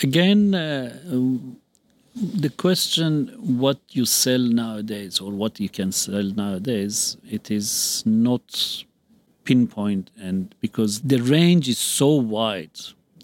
Again, 0.03 0.55
uh, 0.55 0.99
the 2.15 2.51
question 2.51 3.29
what 3.39 3.79
you 3.91 4.05
sell 4.05 4.39
nowadays 4.39 5.21
or 5.21 5.33
what 5.33 5.61
you 5.61 5.69
can 5.69 5.93
sell 5.93 6.23
nowadays, 6.23 7.17
it 7.29 7.51
is 7.51 8.03
not 8.07 8.85
pinpoint 9.45 10.11
and 10.19 10.55
because 10.61 11.01
the 11.01 11.19
range 11.19 11.69
is 11.69 11.79
so 11.79 12.09
wide 12.09 12.79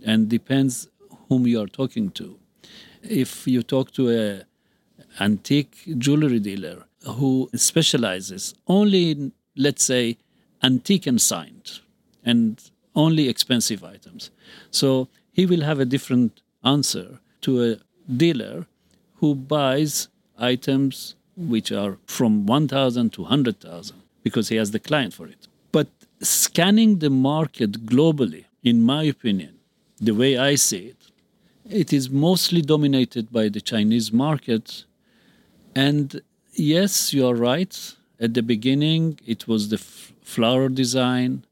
and 0.05 0.29
depends 0.29 0.89
whom 1.29 1.47
you 1.47 1.61
are 1.61 1.67
talking 1.67 2.11
to. 2.11 2.39
If 3.03 3.47
you 3.47 3.63
talk 3.63 3.93
to 3.93 4.11
a 4.11 4.43
antique 5.21 5.77
jewelry 5.99 6.41
dealer 6.41 6.85
who 7.07 7.49
specializes 7.55 8.55
only 8.67 9.11
in, 9.13 9.33
let's 9.57 9.85
say, 9.85 10.19
antique 10.63 11.07
and 11.07 11.21
signed, 11.21 11.81
and 12.25 12.71
only 12.95 13.29
expensive 13.29 13.85
items, 13.85 14.31
so 14.71 15.09
he 15.33 15.47
will 15.47 15.63
have 15.63 15.79
a 15.79 15.85
different 15.85 16.41
answer 16.65 17.19
to 17.43 17.63
a 17.63 17.77
dealer 18.15 18.67
who 19.17 19.35
buys 19.35 20.09
items 20.39 21.15
which 21.37 21.71
are 21.71 21.99
from 22.07 22.47
1,000 22.47 23.13
to 23.13 23.23
100,000 23.23 23.97
because 24.23 24.49
he 24.49 24.57
has 24.57 24.71
the 24.71 24.79
client 24.79 25.13
for 25.15 25.27
it. 25.27 25.47
But 25.73 25.89
scanning 26.21 26.99
the 26.99 27.11
market 27.11 27.87
globally, 27.87 28.45
in 28.63 28.83
my 28.83 29.03
opinion, 29.05 29.59
the 30.01 30.15
way 30.15 30.37
I 30.37 30.55
see 30.55 30.87
it, 30.87 31.11
it 31.69 31.93
is 31.93 32.09
mostly 32.11 32.63
dominated 32.63 33.31
by 33.31 33.49
the 33.49 33.61
Chinese 33.61 34.13
market. 34.13 34.85
And 35.75 36.23
yes, 36.55 37.13
you 37.13 37.27
are 37.27 37.35
right. 37.35 37.96
At 38.19 38.35
the 38.35 38.43
beginning, 38.43 39.19
it 39.27 39.47
was 39.47 39.69
the 39.69 39.77
f- 39.77 40.13
flower 40.23 40.69
design, 40.69 41.45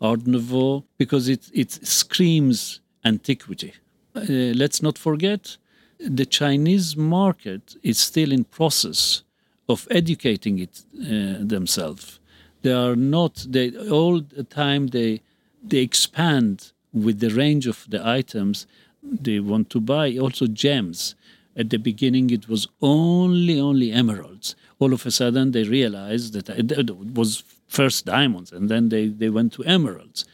Art 0.00 0.26
Nouveau, 0.26 0.84
because 0.98 1.28
it, 1.28 1.50
it 1.52 1.72
screams 1.72 2.80
antiquity. 3.04 3.74
Uh, 4.14 4.22
let's 4.62 4.82
not 4.82 4.98
forget, 4.98 5.56
the 5.98 6.26
Chinese 6.26 6.96
market 6.96 7.76
is 7.82 7.98
still 7.98 8.32
in 8.32 8.44
process 8.44 9.22
of 9.68 9.86
educating 9.90 10.58
it 10.58 10.82
uh, 11.00 11.38
themselves. 11.40 12.20
They 12.62 12.72
are 12.72 12.96
not. 12.96 13.46
They 13.48 13.76
all 13.88 14.20
the 14.20 14.44
time 14.44 14.88
they 14.88 15.20
they 15.62 15.78
expand 15.78 16.72
with 16.92 17.20
the 17.20 17.30
range 17.30 17.66
of 17.66 17.86
the 17.88 18.06
items 18.06 18.66
they 19.02 19.40
want 19.40 19.70
to 19.70 19.80
buy 19.80 20.16
also 20.16 20.46
gems 20.46 21.14
at 21.56 21.70
the 21.70 21.78
beginning 21.78 22.30
it 22.30 22.48
was 22.48 22.68
only 22.80 23.58
only 23.60 23.90
emeralds 23.92 24.54
all 24.82 24.92
of 24.92 25.06
a 25.06 25.10
sudden 25.10 25.52
they 25.52 25.64
realized 25.64 26.32
that 26.34 26.48
it 26.48 26.90
was 27.14 27.44
first 27.68 28.04
diamonds 28.04 28.50
and 28.52 28.68
then 28.68 28.88
they, 28.88 29.06
they 29.06 29.30
went 29.30 29.52
to 29.54 29.62
emeralds. 29.64 30.24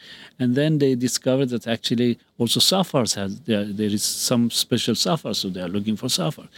And 0.41 0.55
then 0.55 0.79
they 0.79 0.95
discovered 0.95 1.51
that 1.51 1.67
actually 1.67 2.19
also 2.39 2.61
sapphires 2.61 3.15
has 3.15 3.41
there, 3.41 3.65
there 3.65 3.93
is 3.99 4.05
some 4.05 4.51
special 4.51 4.95
sapphire 4.95 5.35
so 5.35 5.49
they 5.49 5.61
are 5.61 5.75
looking 5.77 5.97
for 5.97 6.09
sapphire 6.09 6.49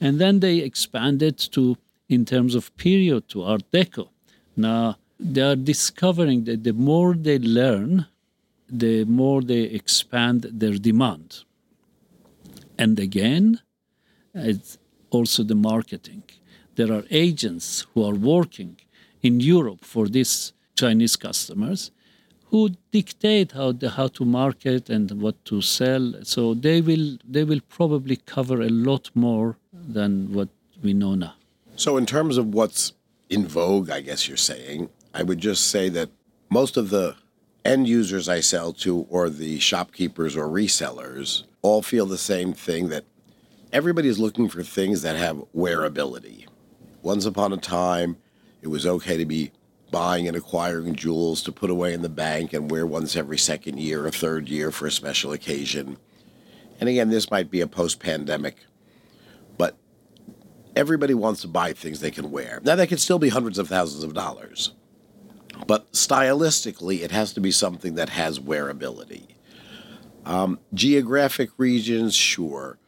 and 0.00 0.20
then 0.20 0.40
they 0.40 0.58
expanded 0.58 1.38
to 1.56 1.76
in 2.08 2.24
terms 2.24 2.54
of 2.54 2.74
period 2.76 3.28
to 3.30 3.42
art 3.42 3.64
deco. 3.72 4.08
Now 4.56 4.96
they 5.18 5.42
are 5.42 5.56
discovering 5.56 6.44
that 6.44 6.64
the 6.64 6.72
more 6.72 7.14
they 7.14 7.38
learn 7.38 8.06
the 8.70 9.04
more 9.04 9.40
they 9.40 9.62
expand 9.80 10.42
their 10.52 10.76
demand. 10.90 11.44
And 12.78 12.98
again, 12.98 13.60
it's 14.34 14.76
also 15.10 15.42
the 15.42 15.54
marketing. 15.54 16.24
There 16.78 16.92
are 16.92 17.04
agents 17.10 17.86
who 17.90 18.04
are 18.08 18.14
working 18.14 18.76
in 19.20 19.40
Europe 19.40 19.84
for 19.84 20.06
these 20.06 20.52
Chinese 20.76 21.16
customers 21.16 21.90
who 22.50 22.70
dictate 22.92 23.50
how 23.52 23.72
the, 23.72 23.90
how 23.90 24.08
to 24.18 24.24
market 24.24 24.88
and 24.88 25.10
what 25.20 25.44
to 25.46 25.60
sell. 25.60 26.14
So 26.22 26.54
they 26.54 26.80
will 26.80 27.18
they 27.34 27.44
will 27.44 27.62
probably 27.78 28.16
cover 28.34 28.62
a 28.62 28.68
lot 28.68 29.10
more 29.14 29.56
than 29.72 30.32
what 30.32 30.50
we 30.82 30.92
know 30.94 31.14
now. 31.14 31.34
So, 31.74 31.96
in 31.96 32.06
terms 32.06 32.36
of 32.38 32.46
what's 32.54 32.92
in 33.28 33.46
vogue, 33.46 33.90
I 33.90 34.00
guess 34.00 34.28
you're 34.28 34.46
saying, 34.52 34.88
I 35.12 35.22
would 35.22 35.40
just 35.40 35.68
say 35.68 35.88
that 35.90 36.10
most 36.48 36.76
of 36.76 36.90
the 36.90 37.16
end 37.64 37.88
users 37.88 38.28
I 38.28 38.40
sell 38.40 38.72
to, 38.84 39.06
or 39.10 39.28
the 39.28 39.58
shopkeepers 39.58 40.36
or 40.36 40.46
resellers, 40.46 41.42
all 41.62 41.82
feel 41.82 42.06
the 42.06 42.18
same 42.18 42.52
thing 42.52 42.88
that 42.88 43.04
everybody 43.72 44.08
is 44.08 44.18
looking 44.18 44.48
for 44.48 44.62
things 44.62 45.02
that 45.02 45.16
have 45.16 45.44
wearability. 45.54 46.47
Once 47.08 47.24
upon 47.24 47.54
a 47.54 47.56
time, 47.56 48.18
it 48.60 48.68
was 48.68 48.84
okay 48.84 49.16
to 49.16 49.24
be 49.24 49.50
buying 49.90 50.28
and 50.28 50.36
acquiring 50.36 50.94
jewels 50.94 51.42
to 51.42 51.50
put 51.50 51.70
away 51.70 51.94
in 51.94 52.02
the 52.02 52.08
bank 52.10 52.52
and 52.52 52.70
wear 52.70 52.86
once 52.86 53.16
every 53.16 53.38
second 53.38 53.80
year 53.80 54.04
or 54.04 54.10
third 54.10 54.46
year 54.46 54.70
for 54.70 54.86
a 54.86 54.90
special 54.90 55.32
occasion. 55.32 55.96
And 56.78 56.86
again, 56.86 57.08
this 57.08 57.30
might 57.30 57.50
be 57.50 57.62
a 57.62 57.66
post 57.66 57.98
pandemic, 57.98 58.66
but 59.56 59.78
everybody 60.76 61.14
wants 61.14 61.40
to 61.40 61.48
buy 61.48 61.72
things 61.72 62.00
they 62.00 62.10
can 62.10 62.30
wear. 62.30 62.60
Now, 62.62 62.74
they 62.74 62.86
could 62.86 63.00
still 63.00 63.18
be 63.18 63.30
hundreds 63.30 63.58
of 63.58 63.68
thousands 63.68 64.04
of 64.04 64.12
dollars, 64.12 64.74
but 65.66 65.90
stylistically, 65.92 67.00
it 67.00 67.10
has 67.10 67.32
to 67.32 67.40
be 67.40 67.52
something 67.52 67.94
that 67.94 68.10
has 68.10 68.38
wearability. 68.38 69.28
Um, 70.26 70.60
geographic 70.74 71.48
regions, 71.56 72.14
sure. 72.14 72.78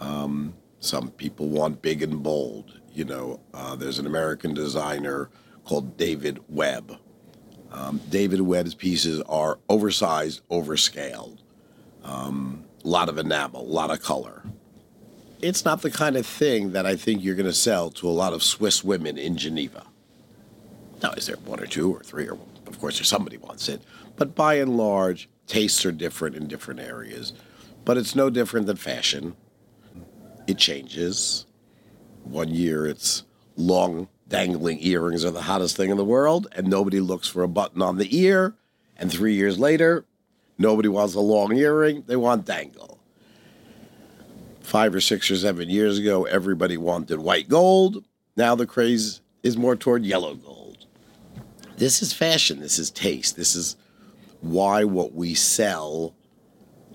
Um, 0.00 0.54
some 0.80 1.12
people 1.12 1.50
want 1.50 1.82
big 1.82 2.02
and 2.02 2.20
bold. 2.20 2.80
You 2.94 3.04
know, 3.04 3.40
uh, 3.52 3.74
there's 3.74 3.98
an 3.98 4.06
American 4.06 4.54
designer 4.54 5.28
called 5.64 5.96
David 5.96 6.38
Webb. 6.48 6.96
Um, 7.72 8.00
David 8.08 8.40
Webb's 8.40 8.74
pieces 8.74 9.20
are 9.22 9.58
oversized, 9.68 10.42
overscaled, 10.48 11.38
um, 12.04 12.64
a 12.84 12.88
lot 12.88 13.08
of 13.08 13.18
enamel, 13.18 13.62
a 13.62 13.64
lot 13.64 13.90
of 13.90 14.00
color. 14.00 14.44
It's 15.42 15.64
not 15.64 15.82
the 15.82 15.90
kind 15.90 16.16
of 16.16 16.24
thing 16.24 16.70
that 16.72 16.86
I 16.86 16.94
think 16.94 17.24
you're 17.24 17.34
going 17.34 17.46
to 17.46 17.52
sell 17.52 17.90
to 17.90 18.08
a 18.08 18.12
lot 18.12 18.32
of 18.32 18.44
Swiss 18.44 18.84
women 18.84 19.18
in 19.18 19.36
Geneva. 19.36 19.84
Now, 21.02 21.10
is 21.12 21.26
there 21.26 21.36
one 21.44 21.60
or 21.60 21.66
two 21.66 21.92
or 21.92 22.02
three, 22.04 22.28
or 22.28 22.38
of 22.68 22.78
course, 22.78 22.98
there's 22.98 23.08
somebody 23.08 23.38
wants 23.38 23.68
it, 23.68 23.82
but 24.16 24.36
by 24.36 24.54
and 24.54 24.76
large, 24.76 25.28
tastes 25.48 25.84
are 25.84 25.92
different 25.92 26.36
in 26.36 26.46
different 26.46 26.80
areas. 26.80 27.32
But 27.84 27.96
it's 27.98 28.14
no 28.14 28.30
different 28.30 28.66
than 28.66 28.76
fashion. 28.76 29.36
It 30.46 30.58
changes. 30.58 31.44
One 32.24 32.48
year 32.48 32.86
it's 32.86 33.22
long 33.56 34.08
dangling 34.28 34.78
earrings 34.80 35.24
are 35.24 35.30
the 35.30 35.42
hottest 35.42 35.76
thing 35.76 35.90
in 35.90 35.96
the 35.96 36.04
world, 36.04 36.48
and 36.52 36.66
nobody 36.66 37.00
looks 37.00 37.28
for 37.28 37.42
a 37.42 37.48
button 37.48 37.82
on 37.82 37.98
the 37.98 38.18
ear. 38.18 38.54
And 38.96 39.12
three 39.12 39.34
years 39.34 39.58
later, 39.58 40.04
nobody 40.58 40.88
wants 40.88 41.14
a 41.14 41.20
long 41.20 41.56
earring, 41.56 42.04
they 42.06 42.16
want 42.16 42.46
dangle. 42.46 42.98
Five 44.60 44.94
or 44.94 45.00
six 45.00 45.30
or 45.30 45.36
seven 45.36 45.68
years 45.68 45.98
ago, 45.98 46.24
everybody 46.24 46.76
wanted 46.76 47.18
white 47.18 47.48
gold. 47.48 48.04
Now 48.36 48.54
the 48.54 48.66
craze 48.66 49.20
is 49.42 49.56
more 49.56 49.76
toward 49.76 50.04
yellow 50.04 50.34
gold. 50.34 50.86
This 51.76 52.02
is 52.02 52.12
fashion, 52.12 52.60
this 52.60 52.78
is 52.78 52.90
taste, 52.90 53.36
this 53.36 53.54
is 53.54 53.76
why 54.40 54.84
what 54.84 55.12
we 55.12 55.34
sell 55.34 56.14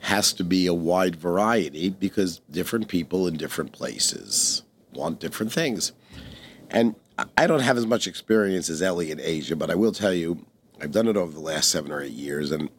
has 0.02 0.34
to 0.34 0.44
be 0.44 0.66
a 0.66 0.74
wide 0.74 1.16
variety 1.16 1.90
because 1.90 2.40
different 2.50 2.88
people 2.88 3.28
in 3.28 3.36
different 3.36 3.72
places 3.72 4.64
want 4.94 5.20
different 5.20 5.52
things. 5.52 5.94
And 6.70 6.96
I 7.38 7.48
don't 7.48 7.62
have 7.62 7.78
as 7.78 7.88
much 7.88 8.08
experience 8.08 8.70
as 8.70 8.82
Elli 8.82 9.12
in 9.12 9.20
Asia, 9.20 9.56
but 9.56 9.70
I 9.70 9.76
will 9.76 9.92
tell 9.92 10.14
you, 10.14 10.46
I've 10.82 10.92
done 10.92 11.08
it 11.08 11.18
over 11.18 11.34
the 11.34 11.40
last 11.40 11.70
seven 11.70 11.92
or 11.92 12.02
eight 12.02 12.12
years. 12.12 12.52
And 12.52 12.70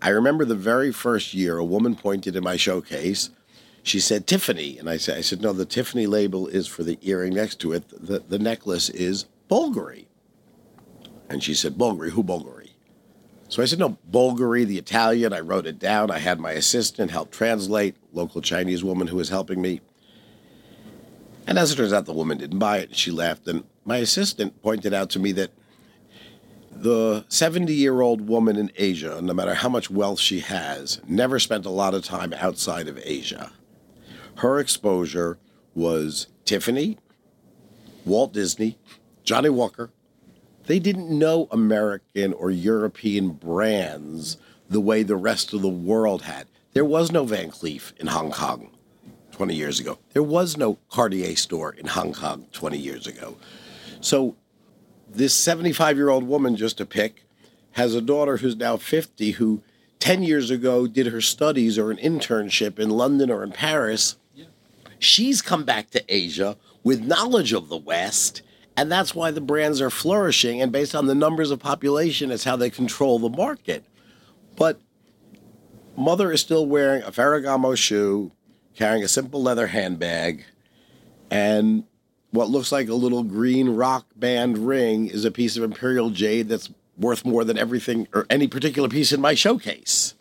I 0.00 0.10
remember 0.10 0.44
the 0.44 0.54
very 0.54 0.92
first 0.92 1.34
year, 1.34 1.58
a 1.58 1.64
woman 1.64 1.96
pointed 1.96 2.36
in 2.36 2.44
my 2.44 2.56
showcase. 2.56 3.30
She 3.82 3.98
said 3.98 4.26
Tiffany, 4.26 4.78
and 4.78 4.88
I 4.90 4.98
said, 4.98 5.18
I 5.18 5.22
said, 5.22 5.40
no, 5.40 5.52
the 5.52 5.64
Tiffany 5.64 6.06
label 6.06 6.46
is 6.46 6.66
for 6.66 6.82
the 6.82 6.98
earring 7.00 7.34
next 7.34 7.60
to 7.60 7.72
it. 7.72 7.88
The 7.88 8.20
the 8.20 8.38
necklace 8.38 8.90
is 8.90 9.24
Bulgari. 9.48 10.06
And 11.30 11.42
she 11.42 11.54
said, 11.54 11.74
Bulgari, 11.76 12.10
who 12.10 12.22
Bulgari? 12.22 12.70
So 13.48 13.62
I 13.62 13.64
said, 13.64 13.78
no, 13.78 13.96
Bulgari, 14.10 14.66
the 14.66 14.78
Italian. 14.78 15.32
I 15.32 15.40
wrote 15.40 15.66
it 15.66 15.78
down. 15.78 16.10
I 16.10 16.18
had 16.18 16.38
my 16.38 16.52
assistant 16.52 17.10
help 17.10 17.30
translate, 17.32 17.96
local 18.12 18.42
Chinese 18.42 18.84
woman 18.84 19.08
who 19.08 19.16
was 19.16 19.30
helping 19.30 19.60
me. 19.60 19.80
And 21.50 21.58
as 21.58 21.72
it 21.72 21.76
turns 21.76 21.92
out, 21.92 22.06
the 22.06 22.12
woman 22.12 22.38
didn't 22.38 22.60
buy 22.60 22.78
it. 22.78 22.94
She 22.94 23.10
left. 23.10 23.48
And 23.48 23.64
my 23.84 23.96
assistant 23.96 24.62
pointed 24.62 24.94
out 24.94 25.10
to 25.10 25.18
me 25.18 25.32
that 25.32 25.50
the 26.70 27.24
70 27.28 27.74
year 27.74 28.00
old 28.02 28.28
woman 28.28 28.56
in 28.56 28.70
Asia, 28.76 29.20
no 29.20 29.34
matter 29.34 29.54
how 29.54 29.68
much 29.68 29.90
wealth 29.90 30.20
she 30.20 30.38
has, 30.40 31.00
never 31.08 31.40
spent 31.40 31.66
a 31.66 31.70
lot 31.70 31.92
of 31.92 32.04
time 32.04 32.32
outside 32.34 32.86
of 32.86 33.00
Asia. 33.02 33.50
Her 34.36 34.60
exposure 34.60 35.38
was 35.74 36.28
Tiffany, 36.44 36.98
Walt 38.04 38.32
Disney, 38.32 38.78
Johnnie 39.24 39.48
Walker. 39.48 39.90
They 40.66 40.78
didn't 40.78 41.10
know 41.10 41.48
American 41.50 42.32
or 42.32 42.52
European 42.52 43.30
brands 43.30 44.36
the 44.68 44.80
way 44.80 45.02
the 45.02 45.16
rest 45.16 45.52
of 45.52 45.62
the 45.62 45.68
world 45.68 46.22
had. 46.22 46.46
There 46.74 46.84
was 46.84 47.10
no 47.10 47.24
Van 47.24 47.50
Cleef 47.50 47.92
in 47.98 48.06
Hong 48.06 48.30
Kong 48.30 48.70
20 49.40 49.54
years 49.54 49.80
ago. 49.80 49.98
There 50.12 50.22
was 50.22 50.58
no 50.58 50.76
Cartier 50.90 51.34
store 51.34 51.72
in 51.72 51.86
Hong 51.86 52.12
Kong 52.12 52.44
20 52.52 52.76
years 52.76 53.06
ago. 53.06 53.38
So 54.02 54.36
this 55.08 55.32
75 55.32 55.96
year 55.96 56.10
old 56.10 56.24
woman, 56.24 56.56
just 56.56 56.76
to 56.76 56.84
pick, 56.84 57.24
has 57.70 57.94
a 57.94 58.02
daughter 58.02 58.36
who's 58.36 58.54
now 58.54 58.76
50 58.76 59.30
who 59.30 59.62
10 59.98 60.24
years 60.24 60.50
ago 60.50 60.86
did 60.86 61.06
her 61.06 61.22
studies 61.22 61.78
or 61.78 61.90
an 61.90 61.96
internship 61.96 62.78
in 62.78 62.90
London 62.90 63.30
or 63.30 63.42
in 63.42 63.50
Paris. 63.50 64.16
She's 64.98 65.40
come 65.40 65.64
back 65.64 65.88
to 65.92 66.04
Asia 66.14 66.58
with 66.84 67.00
knowledge 67.00 67.54
of 67.54 67.70
the 67.70 67.78
West, 67.78 68.42
and 68.76 68.92
that's 68.92 69.14
why 69.14 69.30
the 69.30 69.40
brands 69.40 69.80
are 69.80 69.88
flourishing. 69.88 70.60
And 70.60 70.70
based 70.70 70.94
on 70.94 71.06
the 71.06 71.14
numbers 71.14 71.50
of 71.50 71.60
population, 71.60 72.30
it's 72.30 72.44
how 72.44 72.56
they 72.56 72.68
control 72.68 73.18
the 73.18 73.30
market. 73.30 73.86
But 74.58 74.82
mother 75.96 76.30
is 76.30 76.42
still 76.42 76.66
wearing 76.66 77.02
a 77.04 77.10
Ferragamo 77.10 77.74
shoe, 77.74 78.32
carrying 78.74 79.04
a 79.04 79.08
simple 79.08 79.42
leather 79.42 79.68
handbag, 79.68 80.44
and 81.30 81.84
what 82.30 82.48
looks 82.48 82.72
like 82.72 82.88
a 82.88 82.94
little 82.94 83.22
green 83.22 83.70
rock 83.70 84.06
band 84.16 84.58
ring 84.58 85.06
is 85.06 85.24
a 85.24 85.30
piece 85.30 85.56
of 85.56 85.62
imperial 85.62 86.10
jade 86.10 86.48
that's 86.48 86.70
worth 86.96 87.24
more 87.24 87.44
than 87.44 87.58
everything 87.58 88.06
or 88.12 88.26
any 88.30 88.46
particular 88.46 88.88
piece 88.88 89.12
in 89.12 89.20
my 89.20 89.34
showcase. 89.34 90.14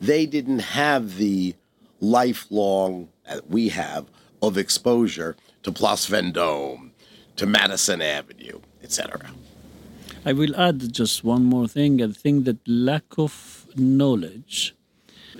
They 0.00 0.26
didn't 0.26 0.60
have 0.60 1.16
the 1.16 1.54
lifelong 2.00 3.08
that 3.28 3.48
we 3.48 3.68
have 3.68 4.06
of 4.42 4.58
exposure 4.58 5.36
to 5.62 5.70
Place 5.70 6.08
Vendôme, 6.08 6.90
to 7.36 7.46
Madison 7.46 8.02
Avenue, 8.02 8.60
etc. 8.82 9.30
I 10.24 10.32
will 10.32 10.54
add 10.56 10.92
just 10.92 11.24
one 11.24 11.44
more 11.44 11.68
thing. 11.68 12.02
I 12.02 12.08
think 12.08 12.44
that 12.44 12.66
lack 12.66 13.04
of 13.16 13.66
knowledge 13.76 14.74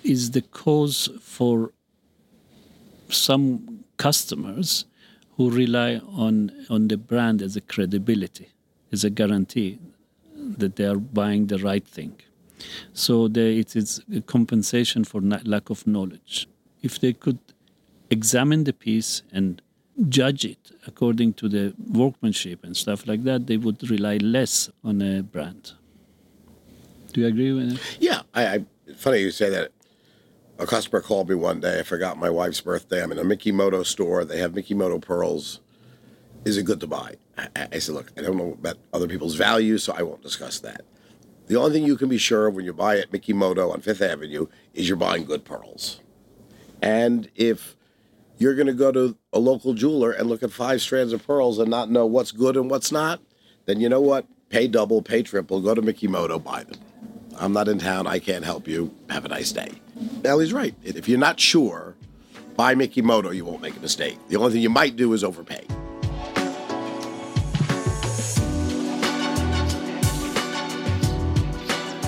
is 0.04 0.30
the 0.30 0.42
cause 0.42 1.08
for 1.20 1.72
some 3.14 3.84
customers 3.96 4.84
who 5.36 5.50
rely 5.50 6.00
on, 6.08 6.50
on 6.68 6.88
the 6.88 6.96
brand 6.96 7.42
as 7.42 7.56
a 7.56 7.60
credibility, 7.60 8.48
as 8.92 9.04
a 9.04 9.10
guarantee 9.10 9.78
that 10.34 10.76
they 10.76 10.84
are 10.84 10.96
buying 10.96 11.46
the 11.46 11.58
right 11.58 11.86
thing. 11.86 12.14
So 12.92 13.26
it 13.26 13.74
is 13.74 14.02
a 14.14 14.20
compensation 14.20 15.04
for 15.04 15.20
lack 15.20 15.70
of 15.70 15.86
knowledge. 15.86 16.46
If 16.82 17.00
they 17.00 17.12
could 17.12 17.38
examine 18.10 18.64
the 18.64 18.72
piece 18.72 19.22
and 19.32 19.62
judge 20.08 20.44
it 20.44 20.70
according 20.86 21.34
to 21.34 21.48
the 21.48 21.74
workmanship 21.90 22.64
and 22.64 22.76
stuff 22.76 23.06
like 23.06 23.24
that, 23.24 23.46
they 23.46 23.56
would 23.56 23.90
rely 23.90 24.16
less 24.18 24.70
on 24.84 25.02
a 25.02 25.22
brand. 25.22 25.72
Do 27.12 27.20
you 27.20 27.26
agree 27.26 27.52
with 27.52 27.72
that? 27.72 27.80
Yeah, 28.00 28.22
I, 28.34 28.46
I 28.46 28.64
funny 28.96 29.18
you 29.18 29.30
say 29.30 29.50
that 29.50 29.70
a 30.62 30.66
customer 30.66 31.00
called 31.00 31.28
me 31.28 31.34
one 31.34 31.60
day. 31.60 31.80
I 31.80 31.82
forgot 31.82 32.18
my 32.18 32.30
wife's 32.30 32.60
birthday. 32.60 33.02
I'm 33.02 33.12
in 33.12 33.18
a 33.18 33.24
Mikimoto 33.24 33.84
store. 33.84 34.24
They 34.24 34.38
have 34.38 34.52
Mikimoto 34.52 35.00
pearls. 35.00 35.60
Is 36.44 36.56
it 36.56 36.64
good 36.64 36.80
to 36.80 36.86
buy? 36.86 37.16
I, 37.36 37.68
I 37.72 37.78
said, 37.78 37.94
look, 37.94 38.12
I 38.16 38.22
don't 38.22 38.36
know 38.36 38.52
about 38.52 38.78
other 38.92 39.08
people's 39.08 39.34
values, 39.34 39.84
so 39.84 39.92
I 39.96 40.02
won't 40.02 40.22
discuss 40.22 40.60
that. 40.60 40.82
The 41.46 41.56
only 41.56 41.72
thing 41.72 41.84
you 41.84 41.96
can 41.96 42.08
be 42.08 42.18
sure 42.18 42.46
of 42.46 42.54
when 42.54 42.64
you 42.64 42.72
buy 42.72 42.98
at 42.98 43.10
Mikimoto 43.10 43.72
on 43.72 43.80
Fifth 43.80 44.02
Avenue 44.02 44.46
is 44.74 44.88
you're 44.88 44.96
buying 44.96 45.24
good 45.24 45.44
pearls. 45.44 46.00
And 46.80 47.28
if 47.34 47.76
you're 48.38 48.54
going 48.54 48.66
to 48.68 48.72
go 48.72 48.92
to 48.92 49.16
a 49.32 49.38
local 49.38 49.74
jeweler 49.74 50.12
and 50.12 50.28
look 50.28 50.42
at 50.42 50.52
five 50.52 50.80
strands 50.80 51.12
of 51.12 51.26
pearls 51.26 51.58
and 51.58 51.70
not 51.70 51.90
know 51.90 52.06
what's 52.06 52.32
good 52.32 52.56
and 52.56 52.70
what's 52.70 52.92
not, 52.92 53.20
then 53.66 53.80
you 53.80 53.88
know 53.88 54.00
what? 54.00 54.26
Pay 54.48 54.68
double, 54.68 55.02
pay 55.02 55.22
triple, 55.22 55.60
go 55.60 55.74
to 55.74 55.82
Mikimoto, 55.82 56.42
buy 56.42 56.64
them. 56.64 56.80
I'm 57.36 57.52
not 57.52 57.68
in 57.68 57.78
town. 57.78 58.06
I 58.06 58.18
can't 58.18 58.44
help 58.44 58.68
you. 58.68 58.94
Have 59.10 59.24
a 59.24 59.28
nice 59.28 59.52
day. 59.52 59.70
Elli's 60.24 60.52
right. 60.52 60.74
If 60.84 61.08
you're 61.08 61.18
not 61.18 61.40
sure, 61.40 61.94
buy 62.56 62.74
Mikimoto. 62.74 63.34
You 63.34 63.44
won't 63.44 63.62
make 63.62 63.76
a 63.76 63.80
mistake. 63.80 64.18
The 64.28 64.36
only 64.36 64.52
thing 64.52 64.62
you 64.62 64.70
might 64.70 64.96
do 64.96 65.12
is 65.12 65.24
overpay. 65.24 65.66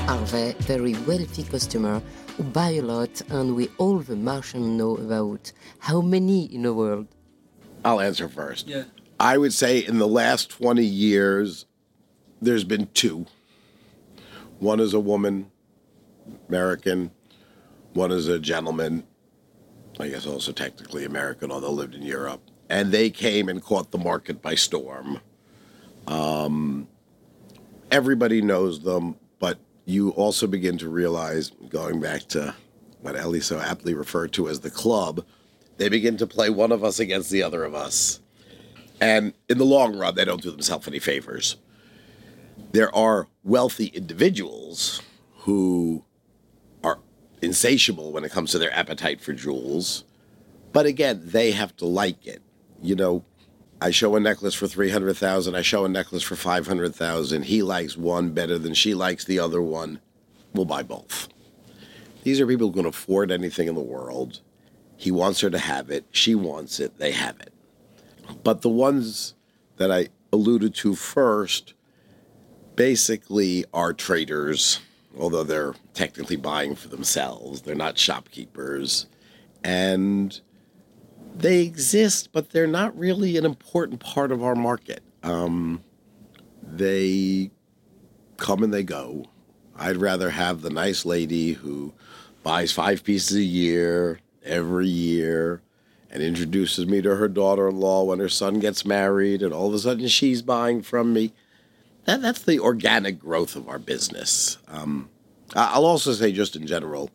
Our 0.09 0.27
very, 0.27 0.53
very 0.53 0.95
wealthy 1.07 1.43
customer 1.45 2.03
who 2.37 2.43
buy 2.45 2.71
a 2.71 2.83
lot, 2.83 3.23
and 3.31 3.55
we 3.55 3.69
all 3.79 3.99
the 3.99 4.17
Martians 4.17 4.67
know 4.67 4.97
about 4.97 5.53
how 5.79 6.01
many 6.01 6.45
in 6.55 6.63
the 6.63 6.75
world? 6.75 7.07
I'll 7.85 8.01
answer 8.01 8.29
first. 8.29 8.67
Yeah. 8.67 8.85
I 9.21 9.39
would 9.39 9.53
say 9.53 9.79
in 9.79 9.99
the 9.99 10.09
last 10.09 10.51
20 10.51 10.85
years, 10.85 11.67
there's 12.43 12.65
been 12.65 12.89
two. 12.95 13.27
One 14.59 14.81
is 14.81 14.95
a 14.95 15.01
woman, 15.01 15.51
American. 16.49 17.11
One 17.95 18.11
is 18.11 18.27
a 18.29 18.41
gentleman, 18.41 19.05
I 20.01 20.09
guess 20.09 20.27
also 20.27 20.51
technically 20.53 21.05
American, 21.05 21.51
although 21.53 21.71
lived 21.71 21.95
in 21.95 22.03
Europe. 22.03 22.43
And 22.69 22.91
they 22.91 23.09
came 23.09 23.49
and 23.49 23.63
caught 23.63 23.93
the 23.93 23.99
market 23.99 24.43
by 24.43 24.57
storm. 24.57 25.21
Um, 26.09 26.89
everybody 27.93 28.43
knows 28.43 28.83
them, 28.83 29.17
but 29.39 29.59
you 29.85 30.11
also 30.11 30.47
begin 30.49 30.77
to 30.79 30.89
realize, 30.89 31.51
going 31.69 32.01
back 32.01 32.23
to 32.29 32.55
what 33.01 33.17
Elli 33.17 33.41
so 33.41 33.61
aptly 33.61 33.95
referred 33.95 34.33
to 34.33 34.49
as 34.49 34.61
the 34.61 34.71
club, 34.71 35.25
they 35.77 35.89
begin 35.89 36.17
to 36.17 36.27
play 36.27 36.51
one 36.51 36.73
of 36.73 36.83
us 36.83 36.99
against 36.99 37.31
the 37.31 37.43
other 37.43 37.63
of 37.65 37.75
us. 37.75 38.21
And 39.01 39.35
in 39.49 39.59
the 39.59 39.65
long 39.65 39.97
run, 39.97 40.15
they 40.15 40.25
don't 40.25 40.43
do 40.43 40.51
themselves 40.51 40.89
any 40.89 40.99
favors. 40.99 41.57
There 42.73 42.95
are 42.95 43.29
wealthy 43.45 43.87
individuals 43.87 45.01
who 45.39 46.05
insatiable 47.45 48.11
when 48.11 48.25
it 48.25 48.33
comes 48.33 48.51
to 48.51 48.59
their 48.59 48.75
appetite 48.75 49.21
for 49.21 49.33
jewels. 49.33 50.05
But 50.73 50.87
again, 50.87 51.23
they 51.25 51.53
have 51.53 51.77
to 51.77 51.87
like 51.87 52.27
it. 52.27 52.43
You 52.83 52.97
know, 52.97 53.25
I 53.81 53.91
show 53.91 54.17
a 54.17 54.21
necklace 54.21 54.55
for 54.55 54.67
300,000, 54.67 55.55
I 55.55 55.63
show 55.63 55.85
a 55.85 55.89
necklace 55.89 56.23
for 56.23 56.37
500,000. 56.37 57.45
He 57.45 57.63
likes 57.63 57.97
one 57.97 58.31
better 58.31 58.59
than 58.59 58.75
she 58.75 58.95
likes 58.95 59.25
the 59.25 59.39
other 59.39 59.63
one. 59.63 60.01
We'll 60.55 60.65
buy 60.65 60.83
both. 60.83 61.29
These 62.23 62.41
are 62.41 62.47
people 62.47 62.69
who 62.69 62.75
can 62.75 62.87
afford 62.87 63.31
anything 63.31 63.69
in 63.69 63.75
the 63.75 63.83
world. 63.83 64.41
He 64.97 65.11
wants 65.11 65.41
her 65.41 65.51
to 65.51 65.59
have 65.59 65.91
it, 65.91 66.07
she 66.11 66.35
wants 66.35 66.81
it, 66.81 66.99
they 66.99 67.13
have 67.13 67.39
it. 67.41 67.53
But 68.43 68.63
the 68.63 68.71
ones 68.71 69.35
that 69.77 69.91
I 69.91 70.09
alluded 70.33 70.75
to 70.77 70.95
first 70.95 71.75
basically 72.77 73.65
are 73.75 73.93
traders, 73.93 74.81
although 75.19 75.45
they're 75.45 75.75
technically 75.93 76.37
buying 76.37 76.75
for 76.75 76.89
themselves. 76.89 77.63
They're 77.63 77.75
not 77.75 77.99
shopkeepers. 77.99 79.07
And 79.63 80.39
they 81.35 81.63
exist, 81.63 82.31
but 82.33 82.51
they're 82.51 82.67
not 82.67 82.97
really 82.99 83.37
an 83.37 83.45
important 83.45 84.01
part 84.01 84.31
of 84.31 84.43
our 84.43 84.55
market. 84.55 85.03
Um, 85.23 85.83
they 86.63 87.51
come 88.37 88.63
and 88.63 88.73
they 88.73 88.83
go. 88.83 89.27
I'd 89.77 89.97
rather 89.97 90.31
have 90.31 90.63
the 90.63 90.71
nice 90.71 91.05
lady 91.05 91.53
who 91.53 91.93
buys 92.43 92.73
five 92.73 93.03
pieces 93.03 93.37
a 93.37 93.43
year 93.43 94.21
every 94.45 94.87
year 94.87 95.63
and 96.11 96.23
introduces 96.23 96.87
me 96.87 97.03
to 97.03 97.17
her 97.17 97.29
daughter 97.29 97.69
in 97.69 97.81
law 97.81 98.05
when 98.05 98.21
her 98.21 98.29
son 98.29 98.61
gets 98.61 98.85
married, 98.85 99.43
and 99.43 99.53
all 99.53 99.69
of 99.69 99.75
a 99.75 99.79
sudden 99.81 100.07
she's 100.07 100.43
buying 100.43 100.81
from 100.81 101.13
me. 101.13 101.33
That, 102.05 102.23
that's 102.23 102.43
the 102.43 102.61
organic 102.61 103.19
growth 103.19 103.57
of 103.57 103.69
our 103.69 103.79
business. 103.79 104.59
Um, 104.69 105.09
I'll 105.55 105.87
also 105.87 106.13
say, 106.13 106.33
just 106.33 106.57
in 106.57 106.67
general, 106.67 107.11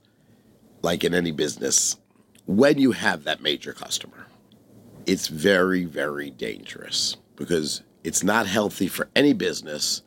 like 0.81 1.03
in 1.03 1.13
any 1.13 1.31
business, 1.31 1.97
when 2.45 2.79
you 2.79 2.91
have 2.91 3.23
that 3.25 3.41
major 3.41 3.73
customer, 3.73 4.27
it's 5.05 5.27
very, 5.27 5.85
very 5.85 6.29
dangerous 6.31 7.17
because 7.35 7.83
it's 8.03 8.23
not 8.23 8.47
healthy 8.47 8.87
for 8.87 9.09
any 9.15 9.33
business 9.33 10.03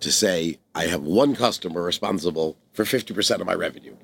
to 0.00 0.10
say, 0.10 0.58
I 0.74 0.86
have 0.86 1.02
one 1.02 1.34
customer 1.34 1.82
responsible 1.82 2.56
for 2.72 2.84
50% 2.84 3.40
of 3.40 3.46
my 3.46 3.54
revenue. 3.54 3.96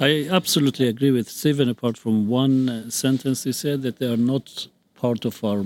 I 0.00 0.28
absolutely 0.30 0.88
agree 0.88 1.10
with 1.10 1.28
Stephen, 1.28 1.68
apart 1.68 1.96
from 1.96 2.28
one 2.28 2.90
sentence 2.90 3.44
he 3.44 3.52
said 3.52 3.82
that 3.82 3.98
they 3.98 4.10
are 4.10 4.16
not 4.16 4.68
part 4.94 5.24
of 5.24 5.42
our 5.44 5.64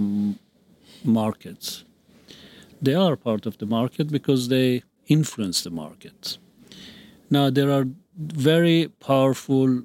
markets. 1.05 1.85
They 2.83 2.95
are 2.95 3.17
part 3.17 3.47
of 3.47 3.59
the 3.59 3.67
market 3.67 4.11
because 4.11 4.49
they 4.49 4.83
influence 5.07 5.63
the 5.63 5.71
market. 5.71 6.39
Now, 7.31 7.49
there 7.49 7.71
are 7.71 7.87
very 8.17 8.89
powerful 9.01 9.83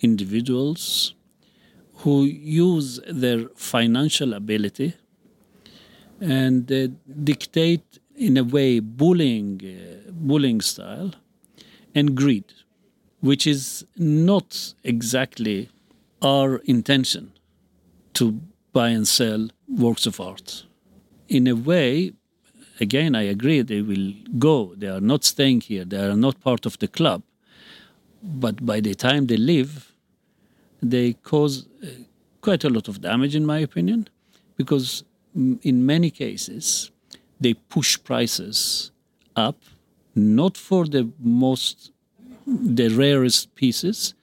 individuals 0.00 1.14
who 2.00 2.24
use 2.24 3.00
their 3.08 3.48
financial 3.56 4.32
ability 4.32 4.94
and 6.20 6.66
dictate, 7.24 7.98
in 8.14 8.36
a 8.38 8.44
way, 8.44 8.80
bullying, 8.80 9.60
uh, 9.62 10.10
bullying 10.10 10.62
style 10.62 11.12
and 11.94 12.14
greed 12.14 12.44
which 13.20 13.46
is 13.46 13.84
not 13.96 14.74
exactly 14.84 15.68
our 16.22 16.56
intention 16.58 17.32
to 18.14 18.40
buy 18.72 18.88
and 18.90 19.08
sell 19.08 19.48
works 19.68 20.06
of 20.06 20.20
art. 20.20 20.64
In 21.28 21.46
a 21.46 21.56
way, 21.56 22.12
again, 22.80 23.14
I 23.14 23.22
agree, 23.22 23.62
they 23.62 23.82
will 23.82 24.12
go. 24.38 24.74
They 24.76 24.88
are 24.88 25.00
not 25.00 25.24
staying 25.24 25.62
here, 25.62 25.84
they 25.84 25.98
are 25.98 26.16
not 26.16 26.40
part 26.40 26.66
of 26.66 26.78
the 26.78 26.88
club. 26.88 27.22
But 28.22 28.64
by 28.64 28.80
the 28.80 28.94
time 28.94 29.26
they 29.26 29.36
leave, 29.36 29.92
they 30.82 31.14
cause 31.14 31.66
uh, 31.82 31.86
quite 32.40 32.64
a 32.64 32.70
lot 32.70 32.88
of 32.88 33.00
damage, 33.00 33.34
in 33.34 33.46
my 33.46 33.58
opinion, 33.58 34.08
because 34.56 35.04
in 35.34 35.84
many 35.84 36.10
cases, 36.10 36.90
they 37.40 37.54
push 37.54 38.02
prices 38.02 38.90
up, 39.34 39.58
not 40.14 40.56
for 40.56 40.86
the 40.86 41.10
most 41.18 41.92
the 42.46 42.88
rarest 42.88 43.54
pieces, 43.54 44.14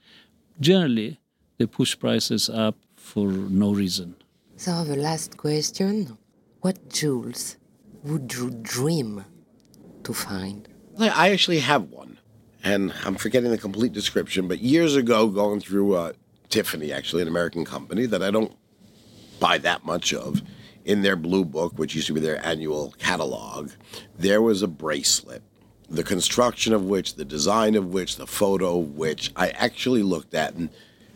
generally 0.60 1.20
they 1.58 1.66
push 1.66 1.98
prices 1.98 2.50
up 2.50 2.76
for 2.96 3.28
no 3.28 3.74
reason. 3.74 4.16
So 4.56 4.84
the 4.84 4.96
last 4.96 5.38
question, 5.38 6.18
what 6.62 6.90
jewels 6.90 7.58
would 8.04 8.34
you 8.34 8.52
dream 8.52 9.26
to 10.04 10.14
find? 10.14 10.68
I 11.00 11.32
actually 11.32 11.60
have 11.60 11.90
one, 11.90 12.20
and 12.64 12.94
I'm 13.06 13.16
forgetting 13.16 13.50
the 13.50 13.58
complete 13.58 13.94
description, 13.94 14.48
but 14.48 14.60
years 14.60 14.96
ago, 14.96 15.28
going 15.28 15.60
through 15.60 15.96
uh, 15.96 16.14
Tiffany, 16.50 16.92
actually, 16.92 17.24
an 17.24 17.28
American 17.28 17.66
company 17.66 18.06
that 18.06 18.22
I 18.22 18.30
don't 18.30 18.56
buy 19.40 19.58
that 19.60 19.84
much 19.86 20.14
of, 20.14 20.42
in 20.86 21.02
their 21.02 21.16
blue 21.16 21.46
book, 21.46 21.74
which 21.78 21.96
used 21.96 22.08
to 22.08 22.14
be 22.14 22.20
their 22.20 22.46
annual 22.46 22.94
catalog, 23.00 23.72
there 24.18 24.42
was 24.42 24.62
a 24.62 24.68
bracelet 24.68 25.42
the 25.94 26.04
construction 26.04 26.74
of 26.74 26.86
which, 26.86 27.16
the 27.16 27.26
design 27.26 27.76
of 27.76 27.94
which, 27.94 28.16
the 28.16 28.28
photo 28.28 28.80
of 28.80 28.96
which 28.96 29.32
I 29.36 29.50
actually 29.50 30.02
looked 30.02 30.34
at 30.34 30.56
and 30.56 30.70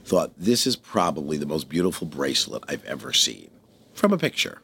thought, 0.06 0.32
this 0.38 0.68
is 0.68 0.76
probably 0.76 1.38
the 1.38 1.46
most 1.46 1.68
beautiful 1.68 2.08
bracelet 2.08 2.64
I've 2.68 2.86
ever 2.86 3.12
seen 3.12 3.50
from 3.94 4.14
a 4.14 4.18
picture. 4.18 4.62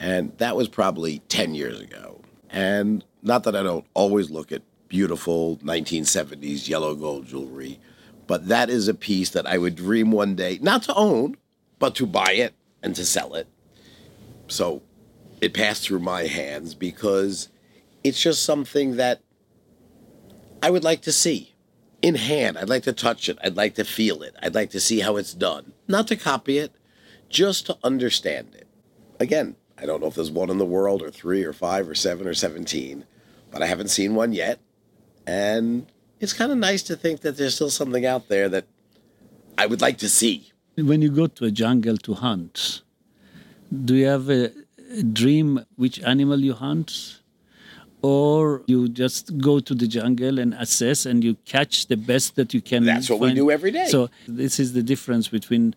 And 0.00 0.32
that 0.38 0.56
was 0.56 0.66
probably 0.66 1.18
10 1.28 1.54
years 1.54 1.78
ago. 1.78 2.22
And 2.48 3.04
not 3.22 3.44
that 3.44 3.54
I 3.54 3.62
don't 3.62 3.86
always 3.94 4.30
look 4.30 4.50
at 4.50 4.62
beautiful 4.88 5.58
1970s 5.58 6.68
yellow 6.68 6.94
gold 6.96 7.26
jewelry, 7.26 7.78
but 8.26 8.48
that 8.48 8.70
is 8.70 8.88
a 8.88 8.94
piece 8.94 9.30
that 9.30 9.46
I 9.46 9.58
would 9.58 9.76
dream 9.76 10.10
one 10.10 10.34
day 10.34 10.58
not 10.62 10.82
to 10.84 10.94
own, 10.94 11.36
but 11.78 11.94
to 11.96 12.06
buy 12.06 12.32
it 12.32 12.54
and 12.82 12.96
to 12.96 13.04
sell 13.04 13.34
it. 13.34 13.46
So 14.48 14.82
it 15.40 15.54
passed 15.54 15.84
through 15.84 16.00
my 16.00 16.22
hands 16.22 16.74
because 16.74 17.50
it's 18.02 18.20
just 18.20 18.42
something 18.42 18.96
that 18.96 19.20
I 20.62 20.70
would 20.70 20.82
like 20.82 21.02
to 21.02 21.12
see 21.12 21.54
in 22.00 22.14
hand. 22.14 22.56
I'd 22.56 22.70
like 22.70 22.84
to 22.84 22.92
touch 22.92 23.28
it. 23.28 23.38
I'd 23.44 23.56
like 23.56 23.74
to 23.74 23.84
feel 23.84 24.22
it. 24.22 24.34
I'd 24.42 24.54
like 24.54 24.70
to 24.70 24.80
see 24.80 25.00
how 25.00 25.16
it's 25.16 25.34
done. 25.34 25.72
Not 25.86 26.08
to 26.08 26.16
copy 26.16 26.58
it, 26.58 26.72
just 27.28 27.66
to 27.66 27.76
understand 27.84 28.54
it. 28.54 28.66
Again, 29.18 29.56
I 29.80 29.86
don't 29.86 30.00
know 30.00 30.08
if 30.08 30.14
there's 30.14 30.30
one 30.30 30.50
in 30.50 30.58
the 30.58 30.64
world 30.66 31.02
or 31.02 31.10
three 31.10 31.42
or 31.42 31.52
five 31.52 31.88
or 31.88 31.94
seven 31.94 32.26
or 32.26 32.34
17, 32.34 33.04
but 33.50 33.62
I 33.62 33.66
haven't 33.66 33.88
seen 33.88 34.14
one 34.14 34.32
yet. 34.32 34.60
And 35.26 35.86
it's 36.20 36.32
kind 36.34 36.52
of 36.52 36.58
nice 36.58 36.82
to 36.84 36.96
think 36.96 37.20
that 37.22 37.36
there's 37.36 37.54
still 37.54 37.70
something 37.70 38.04
out 38.04 38.28
there 38.28 38.48
that 38.50 38.66
I 39.56 39.66
would 39.66 39.80
like 39.80 39.98
to 39.98 40.08
see. 40.08 40.52
When 40.76 41.00
you 41.02 41.10
go 41.10 41.26
to 41.26 41.44
a 41.46 41.50
jungle 41.50 41.96
to 41.98 42.14
hunt, 42.14 42.82
do 43.84 43.94
you 43.94 44.06
have 44.06 44.28
a, 44.30 44.52
dream 45.12 45.64
which 45.76 46.00
animal 46.02 46.40
you 46.40 46.52
hunt? 46.52 47.16
or 48.02 48.62
you 48.66 48.88
just 48.88 49.36
go 49.38 49.60
to 49.60 49.74
the 49.74 49.86
jungle 49.86 50.38
and 50.38 50.54
assess 50.54 51.04
and 51.04 51.22
you 51.22 51.34
catch 51.44 51.86
the 51.88 51.98
best 51.98 52.34
that 52.36 52.54
you 52.54 52.62
can 52.62 52.82
that's 52.86 53.10
what 53.10 53.20
find. 53.20 53.32
we 53.32 53.34
do 53.36 53.50
every 53.50 53.70
day 53.70 53.84
so 53.88 54.08
this 54.26 54.58
is 54.58 54.72
the 54.72 54.82
difference 54.82 55.28
between 55.28 55.74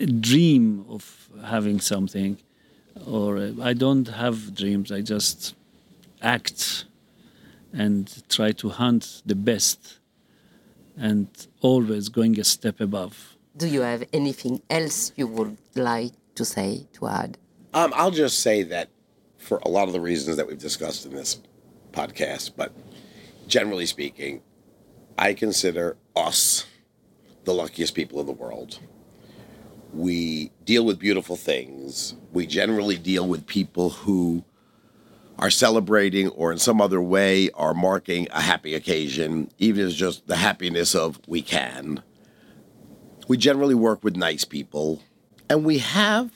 a 0.00 0.06
dream 0.06 0.84
of 0.88 1.30
having 1.44 1.78
something 1.78 2.36
or 3.06 3.38
uh, 3.38 3.52
i 3.62 3.72
don't 3.72 4.08
have 4.08 4.54
dreams 4.54 4.90
i 4.92 5.00
just 5.00 5.54
act 6.20 6.84
and 7.72 8.22
try 8.28 8.52
to 8.52 8.68
hunt 8.68 9.22
the 9.26 9.34
best 9.34 9.98
and 10.96 11.26
always 11.60 12.08
going 12.08 12.38
a 12.38 12.44
step 12.44 12.80
above 12.80 13.36
do 13.56 13.66
you 13.66 13.80
have 13.80 14.04
anything 14.12 14.60
else 14.70 15.12
you 15.16 15.26
would 15.26 15.56
like 15.74 16.12
to 16.34 16.44
say 16.44 16.86
to 16.92 17.06
add 17.06 17.38
um, 17.74 17.92
i'll 17.96 18.10
just 18.10 18.40
say 18.40 18.62
that 18.62 18.88
for 19.42 19.58
a 19.64 19.68
lot 19.68 19.88
of 19.88 19.92
the 19.92 20.00
reasons 20.00 20.36
that 20.36 20.46
we've 20.46 20.58
discussed 20.58 21.04
in 21.04 21.14
this 21.14 21.40
podcast, 21.92 22.52
but 22.56 22.72
generally 23.46 23.86
speaking, 23.86 24.42
I 25.18 25.34
consider 25.34 25.96
us 26.16 26.66
the 27.44 27.52
luckiest 27.52 27.94
people 27.94 28.20
in 28.20 28.26
the 28.26 28.32
world. 28.32 28.78
We 29.92 30.50
deal 30.64 30.84
with 30.84 30.98
beautiful 30.98 31.36
things. 31.36 32.14
We 32.32 32.46
generally 32.46 32.96
deal 32.96 33.28
with 33.28 33.46
people 33.46 33.90
who 33.90 34.44
are 35.38 35.50
celebrating 35.50 36.28
or 36.28 36.52
in 36.52 36.58
some 36.58 36.80
other 36.80 37.00
way 37.02 37.50
are 37.50 37.74
marking 37.74 38.28
a 38.30 38.40
happy 38.40 38.74
occasion, 38.74 39.50
even 39.58 39.82
if 39.82 39.88
it's 39.88 39.96
just 39.96 40.26
the 40.26 40.36
happiness 40.36 40.94
of 40.94 41.20
we 41.26 41.42
can. 41.42 42.02
We 43.28 43.36
generally 43.36 43.74
work 43.74 44.02
with 44.04 44.16
nice 44.16 44.44
people, 44.44 45.02
and 45.48 45.64
we 45.64 45.78
have 45.78 46.30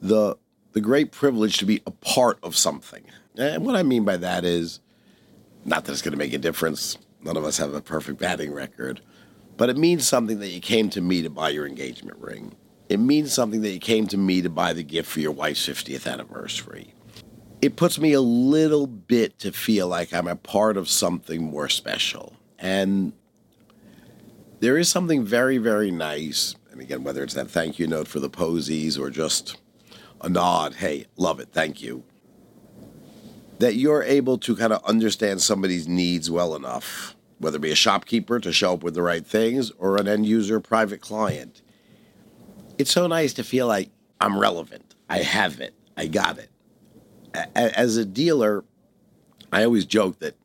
the 0.00 0.36
the 0.72 0.80
great 0.80 1.10
privilege 1.10 1.58
to 1.58 1.66
be 1.66 1.82
a 1.86 1.90
part 1.90 2.38
of 2.42 2.56
something. 2.56 3.02
And 3.36 3.64
what 3.64 3.76
I 3.76 3.82
mean 3.82 4.04
by 4.04 4.16
that 4.18 4.44
is 4.44 4.80
not 5.64 5.84
that 5.84 5.92
it's 5.92 6.02
going 6.02 6.12
to 6.12 6.18
make 6.18 6.32
a 6.32 6.38
difference. 6.38 6.98
None 7.22 7.36
of 7.36 7.44
us 7.44 7.58
have 7.58 7.74
a 7.74 7.80
perfect 7.80 8.18
batting 8.18 8.52
record, 8.52 9.00
but 9.56 9.68
it 9.68 9.76
means 9.76 10.06
something 10.06 10.38
that 10.38 10.48
you 10.48 10.60
came 10.60 10.88
to 10.90 11.00
me 11.00 11.22
to 11.22 11.30
buy 11.30 11.50
your 11.50 11.66
engagement 11.66 12.18
ring. 12.18 12.54
It 12.90 13.00
means 13.00 13.32
something 13.32 13.62
that 13.62 13.70
you 13.70 13.80
came 13.80 14.06
to 14.08 14.18
me 14.18 14.42
to 14.42 14.50
buy 14.50 14.74
the 14.74 14.82
gift 14.82 15.08
for 15.10 15.20
your 15.20 15.32
wife's 15.32 15.66
50th 15.66 16.06
anniversary 16.06 16.92
it 17.60 17.76
puts 17.76 17.98
me 17.98 18.12
a 18.12 18.20
little 18.20 18.86
bit 18.86 19.38
to 19.40 19.52
feel 19.52 19.86
like 19.86 20.14
I'm 20.14 20.28
a 20.28 20.36
part 20.36 20.76
of 20.76 20.88
something 20.88 21.42
more 21.42 21.68
special. 21.68 22.34
And 22.58 23.12
there 24.60 24.78
is 24.78 24.88
something 24.88 25.24
very, 25.24 25.58
very 25.58 25.90
nice. 25.90 26.54
And 26.70 26.80
again, 26.80 27.04
whether 27.04 27.22
it's 27.22 27.34
that 27.34 27.50
thank 27.50 27.78
you 27.78 27.86
note 27.86 28.08
for 28.08 28.20
the 28.20 28.30
posies 28.30 28.96
or 28.96 29.10
just 29.10 29.58
a 30.22 30.28
nod, 30.28 30.74
hey, 30.74 31.06
love 31.16 31.40
it, 31.40 31.48
thank 31.52 31.82
you, 31.82 32.04
that 33.58 33.74
you're 33.74 34.02
able 34.02 34.38
to 34.38 34.56
kind 34.56 34.72
of 34.72 34.84
understand 34.84 35.42
somebody's 35.42 35.88
needs 35.88 36.30
well 36.30 36.54
enough, 36.54 37.14
whether 37.38 37.56
it 37.56 37.62
be 37.62 37.72
a 37.72 37.76
shopkeeper 37.76 38.38
to 38.40 38.52
show 38.52 38.74
up 38.74 38.82
with 38.82 38.94
the 38.94 39.02
right 39.02 39.26
things 39.26 39.70
or 39.72 39.96
an 39.96 40.08
end 40.08 40.26
user 40.26 40.60
private 40.60 41.00
client. 41.00 41.62
It's 42.80 42.92
so 42.92 43.06
nice 43.06 43.34
to 43.34 43.44
feel 43.44 43.66
like 43.66 43.90
I'm 44.20 44.38
relevant. 44.38 44.94
I 45.08 45.18
have 45.18 45.60
it. 45.60 45.74
I 45.96 46.06
got 46.06 46.38
it 46.38 46.50
as 47.34 47.96
a 47.96 48.04
dealer, 48.04 48.64
I 49.52 49.64
always 49.64 49.86
joke 49.86 50.18
that 50.20 50.36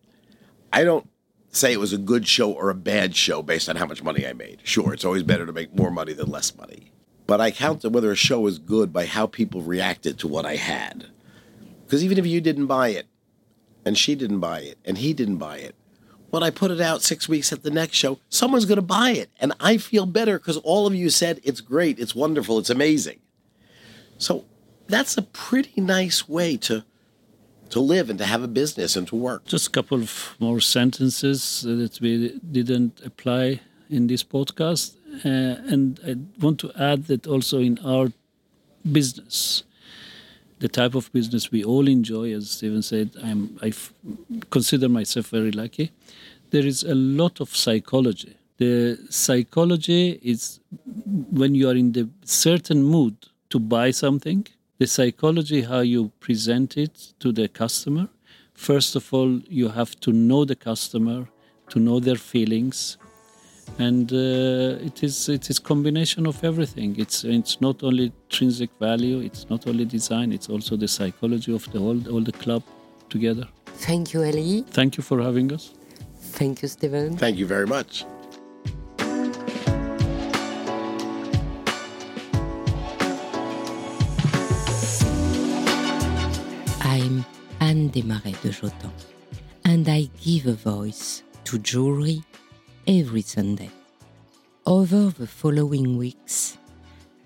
I 0.71 0.83
don't 0.83 1.09
say 1.49 1.71
it 1.71 1.79
was 1.79 1.93
a 1.93 1.97
good 1.97 2.27
show 2.27 2.51
or 2.51 2.69
a 2.69 2.75
bad 2.75 3.15
show 3.15 3.41
based 3.41 3.69
on 3.69 3.75
how 3.75 3.85
much 3.85 4.03
money 4.03 4.27
I 4.27 4.33
made. 4.33 4.59
Sure, 4.63 4.93
it's 4.93 5.05
always 5.05 5.23
better 5.23 5.45
to 5.45 5.53
make 5.53 5.75
more 5.75 5.91
money 5.91 6.13
than 6.13 6.29
less 6.29 6.55
money. 6.55 6.91
But 7.27 7.41
I 7.41 7.51
count 7.51 7.83
whether 7.85 8.11
a 8.11 8.15
show 8.15 8.41
was 8.41 8.59
good 8.59 8.93
by 8.93 9.05
how 9.05 9.25
people 9.25 9.61
reacted 9.61 10.19
to 10.19 10.27
what 10.27 10.45
I 10.45 10.57
had. 10.57 11.07
Because 11.85 12.03
even 12.03 12.17
if 12.17 12.27
you 12.27 12.41
didn't 12.41 12.67
buy 12.67 12.89
it, 12.89 13.07
and 13.85 13.97
she 13.97 14.15
didn't 14.15 14.39
buy 14.39 14.61
it, 14.61 14.77
and 14.83 14.97
he 14.97 15.13
didn't 15.13 15.37
buy 15.37 15.57
it, 15.57 15.75
when 16.35 16.43
I 16.43 16.49
put 16.49 16.69
it 16.69 16.81
out 16.81 17.01
six 17.01 17.29
weeks 17.29 17.53
at 17.53 17.63
the 17.63 17.71
next 17.71 17.95
show, 17.95 18.19
someone's 18.27 18.65
going 18.65 18.75
to 18.75 18.91
buy 18.99 19.11
it. 19.11 19.29
And 19.39 19.53
I 19.61 19.77
feel 19.77 20.05
better 20.05 20.37
because 20.37 20.57
all 20.57 20.85
of 20.85 20.93
you 20.93 21.09
said 21.09 21.39
it's 21.45 21.61
great, 21.61 21.97
it's 21.97 22.13
wonderful, 22.13 22.59
it's 22.59 22.69
amazing. 22.69 23.19
So 24.17 24.43
that's 24.87 25.17
a 25.17 25.21
pretty 25.21 25.79
nice 25.79 26.27
way 26.27 26.57
to 26.67 26.83
to 27.69 27.79
live 27.79 28.09
and 28.09 28.19
to 28.19 28.25
have 28.25 28.43
a 28.43 28.49
business 28.49 28.97
and 28.97 29.07
to 29.07 29.15
work. 29.15 29.45
Just 29.45 29.67
a 29.67 29.71
couple 29.71 29.97
of 29.97 30.35
more 30.39 30.59
sentences 30.59 31.61
that 31.61 31.99
we 32.01 32.37
didn't 32.51 32.99
apply 33.05 33.61
in 33.89 34.07
this 34.07 34.23
podcast, 34.23 34.97
uh, 35.23 35.73
and 35.73 35.99
I 36.05 36.11
want 36.43 36.59
to 36.59 36.71
add 36.77 37.05
that 37.05 37.27
also 37.27 37.59
in 37.59 37.79
our 37.79 38.11
business, 38.83 39.63
the 40.59 40.67
type 40.67 40.95
of 40.95 41.11
business 41.11 41.51
we 41.51 41.63
all 41.63 41.87
enjoy, 41.87 42.33
as 42.33 42.51
Stephen 42.51 42.81
said, 42.81 43.11
I'm 43.23 43.59
I 43.61 43.73
consider 44.49 44.89
myself 44.89 45.27
very 45.29 45.51
lucky. 45.51 45.91
There 46.51 46.65
is 46.65 46.83
a 46.83 46.95
lot 46.95 47.41
of 47.41 47.55
psychology. 47.55 48.37
The 48.57 48.97
psychology 49.09 50.19
is 50.23 50.59
when 51.05 51.55
you 51.55 51.69
are 51.69 51.75
in 51.75 51.91
the 51.91 52.09
certain 52.23 52.83
mood 52.83 53.15
to 53.49 53.59
buy 53.59 53.91
something 53.91 54.47
the 54.77 54.87
psychology 54.87 55.61
how 55.61 55.79
you 55.79 56.11
present 56.19 56.77
it 56.77 57.13
to 57.19 57.31
the 57.31 57.47
customer 57.47 58.07
first 58.53 58.95
of 58.95 59.13
all 59.13 59.39
you 59.47 59.69
have 59.69 59.97
to 59.99 60.11
know 60.11 60.43
the 60.45 60.55
customer 60.55 61.27
to 61.69 61.79
know 61.79 61.99
their 61.99 62.17
feelings 62.17 62.97
and 63.77 64.11
uh, 64.11 64.85
it 64.85 65.03
is 65.03 65.29
it 65.29 65.49
is 65.49 65.59
combination 65.59 66.25
of 66.25 66.43
everything. 66.43 66.95
It's 66.97 67.23
it's 67.23 67.59
not 67.61 67.83
only 67.83 68.05
intrinsic 68.05 68.69
value 68.79 69.19
it's 69.19 69.49
not 69.49 69.67
only 69.67 69.85
design 69.85 70.31
it's 70.31 70.49
also 70.49 70.75
the 70.77 70.87
psychology 70.87 71.53
of 71.53 71.69
the 71.71 71.79
whole 71.79 71.99
all 72.09 72.21
the 72.21 72.31
club 72.31 72.63
together. 73.09 73.47
Thank 73.87 74.13
you 74.13 74.23
Elli. 74.23 74.63
Thank 74.69 74.97
you 74.97 75.03
for 75.03 75.21
having 75.21 75.51
us. 75.51 75.73
Thank 76.39 76.61
you 76.61 76.67
stephen 76.67 77.17
thank 77.17 77.37
you 77.37 77.47
very 77.47 77.67
much. 77.67 78.05
I'm 86.81 87.25
Anne 87.59 87.89
Desmarest 87.89 88.41
de 88.41 88.49
Jotemps, 88.49 89.05
and 89.65 89.87
I 89.87 90.09
give 90.23 90.47
a 90.47 90.53
voice 90.53 91.23
to 91.45 91.57
jewelry 91.59 92.23
every 92.87 93.21
Sunday. 93.21 93.69
Over 94.65 95.09
the 95.09 95.27
following 95.27 95.97
weeks, 95.97 96.57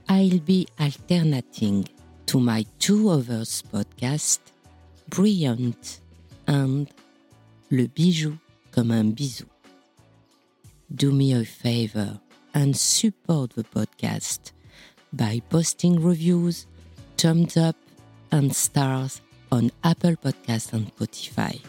I'll 0.08 0.40
be 0.40 0.68
alternating 0.80 1.88
to 2.28 2.40
my 2.40 2.66
two 2.80 3.10
other 3.10 3.42
podcasts, 3.42 4.40
Brillante 5.10 6.00
and 6.48 6.88
Le 7.72 7.88
bijou 7.88 8.38
comme 8.72 8.92
un 8.92 9.12
bisou. 9.12 9.46
Do 10.94 11.12
me 11.12 11.34
a 11.34 11.46
favor 11.46 12.20
and 12.54 12.76
support 12.76 13.52
the 13.52 13.64
podcast 13.64 14.52
by 15.14 15.42
posting 15.50 16.02
reviews, 16.02 16.66
thumbs 17.18 17.58
up, 17.58 17.76
and 18.32 18.56
stars 18.56 19.22
on 19.52 19.72
Apple 19.84 20.16
Podcast 20.16 20.74
and 20.74 20.96
Spotify. 20.96 21.60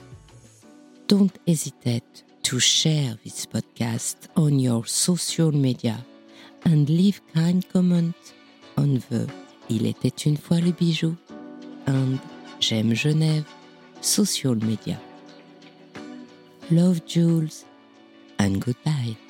Don't 1.06 1.36
hesitate 1.46 2.24
to 2.50 2.58
share 2.58 3.16
this 3.22 3.46
podcast 3.46 4.26
on 4.34 4.58
your 4.58 4.84
social 4.84 5.52
media 5.52 6.04
and 6.64 6.88
leave 6.88 7.20
kind 7.32 7.64
comments 7.72 8.34
on 8.76 8.98
the 9.08 9.28
Il 9.68 9.86
était 9.86 10.26
une 10.26 10.36
fois 10.36 10.58
le 10.58 10.72
bijou 10.72 11.14
and 11.86 12.18
J'aime 12.58 12.92
Genève 12.92 13.44
social 14.00 14.56
media. 14.56 14.98
Love 16.72 17.00
Jules 17.06 17.64
and 18.40 18.60
goodbye. 18.60 19.29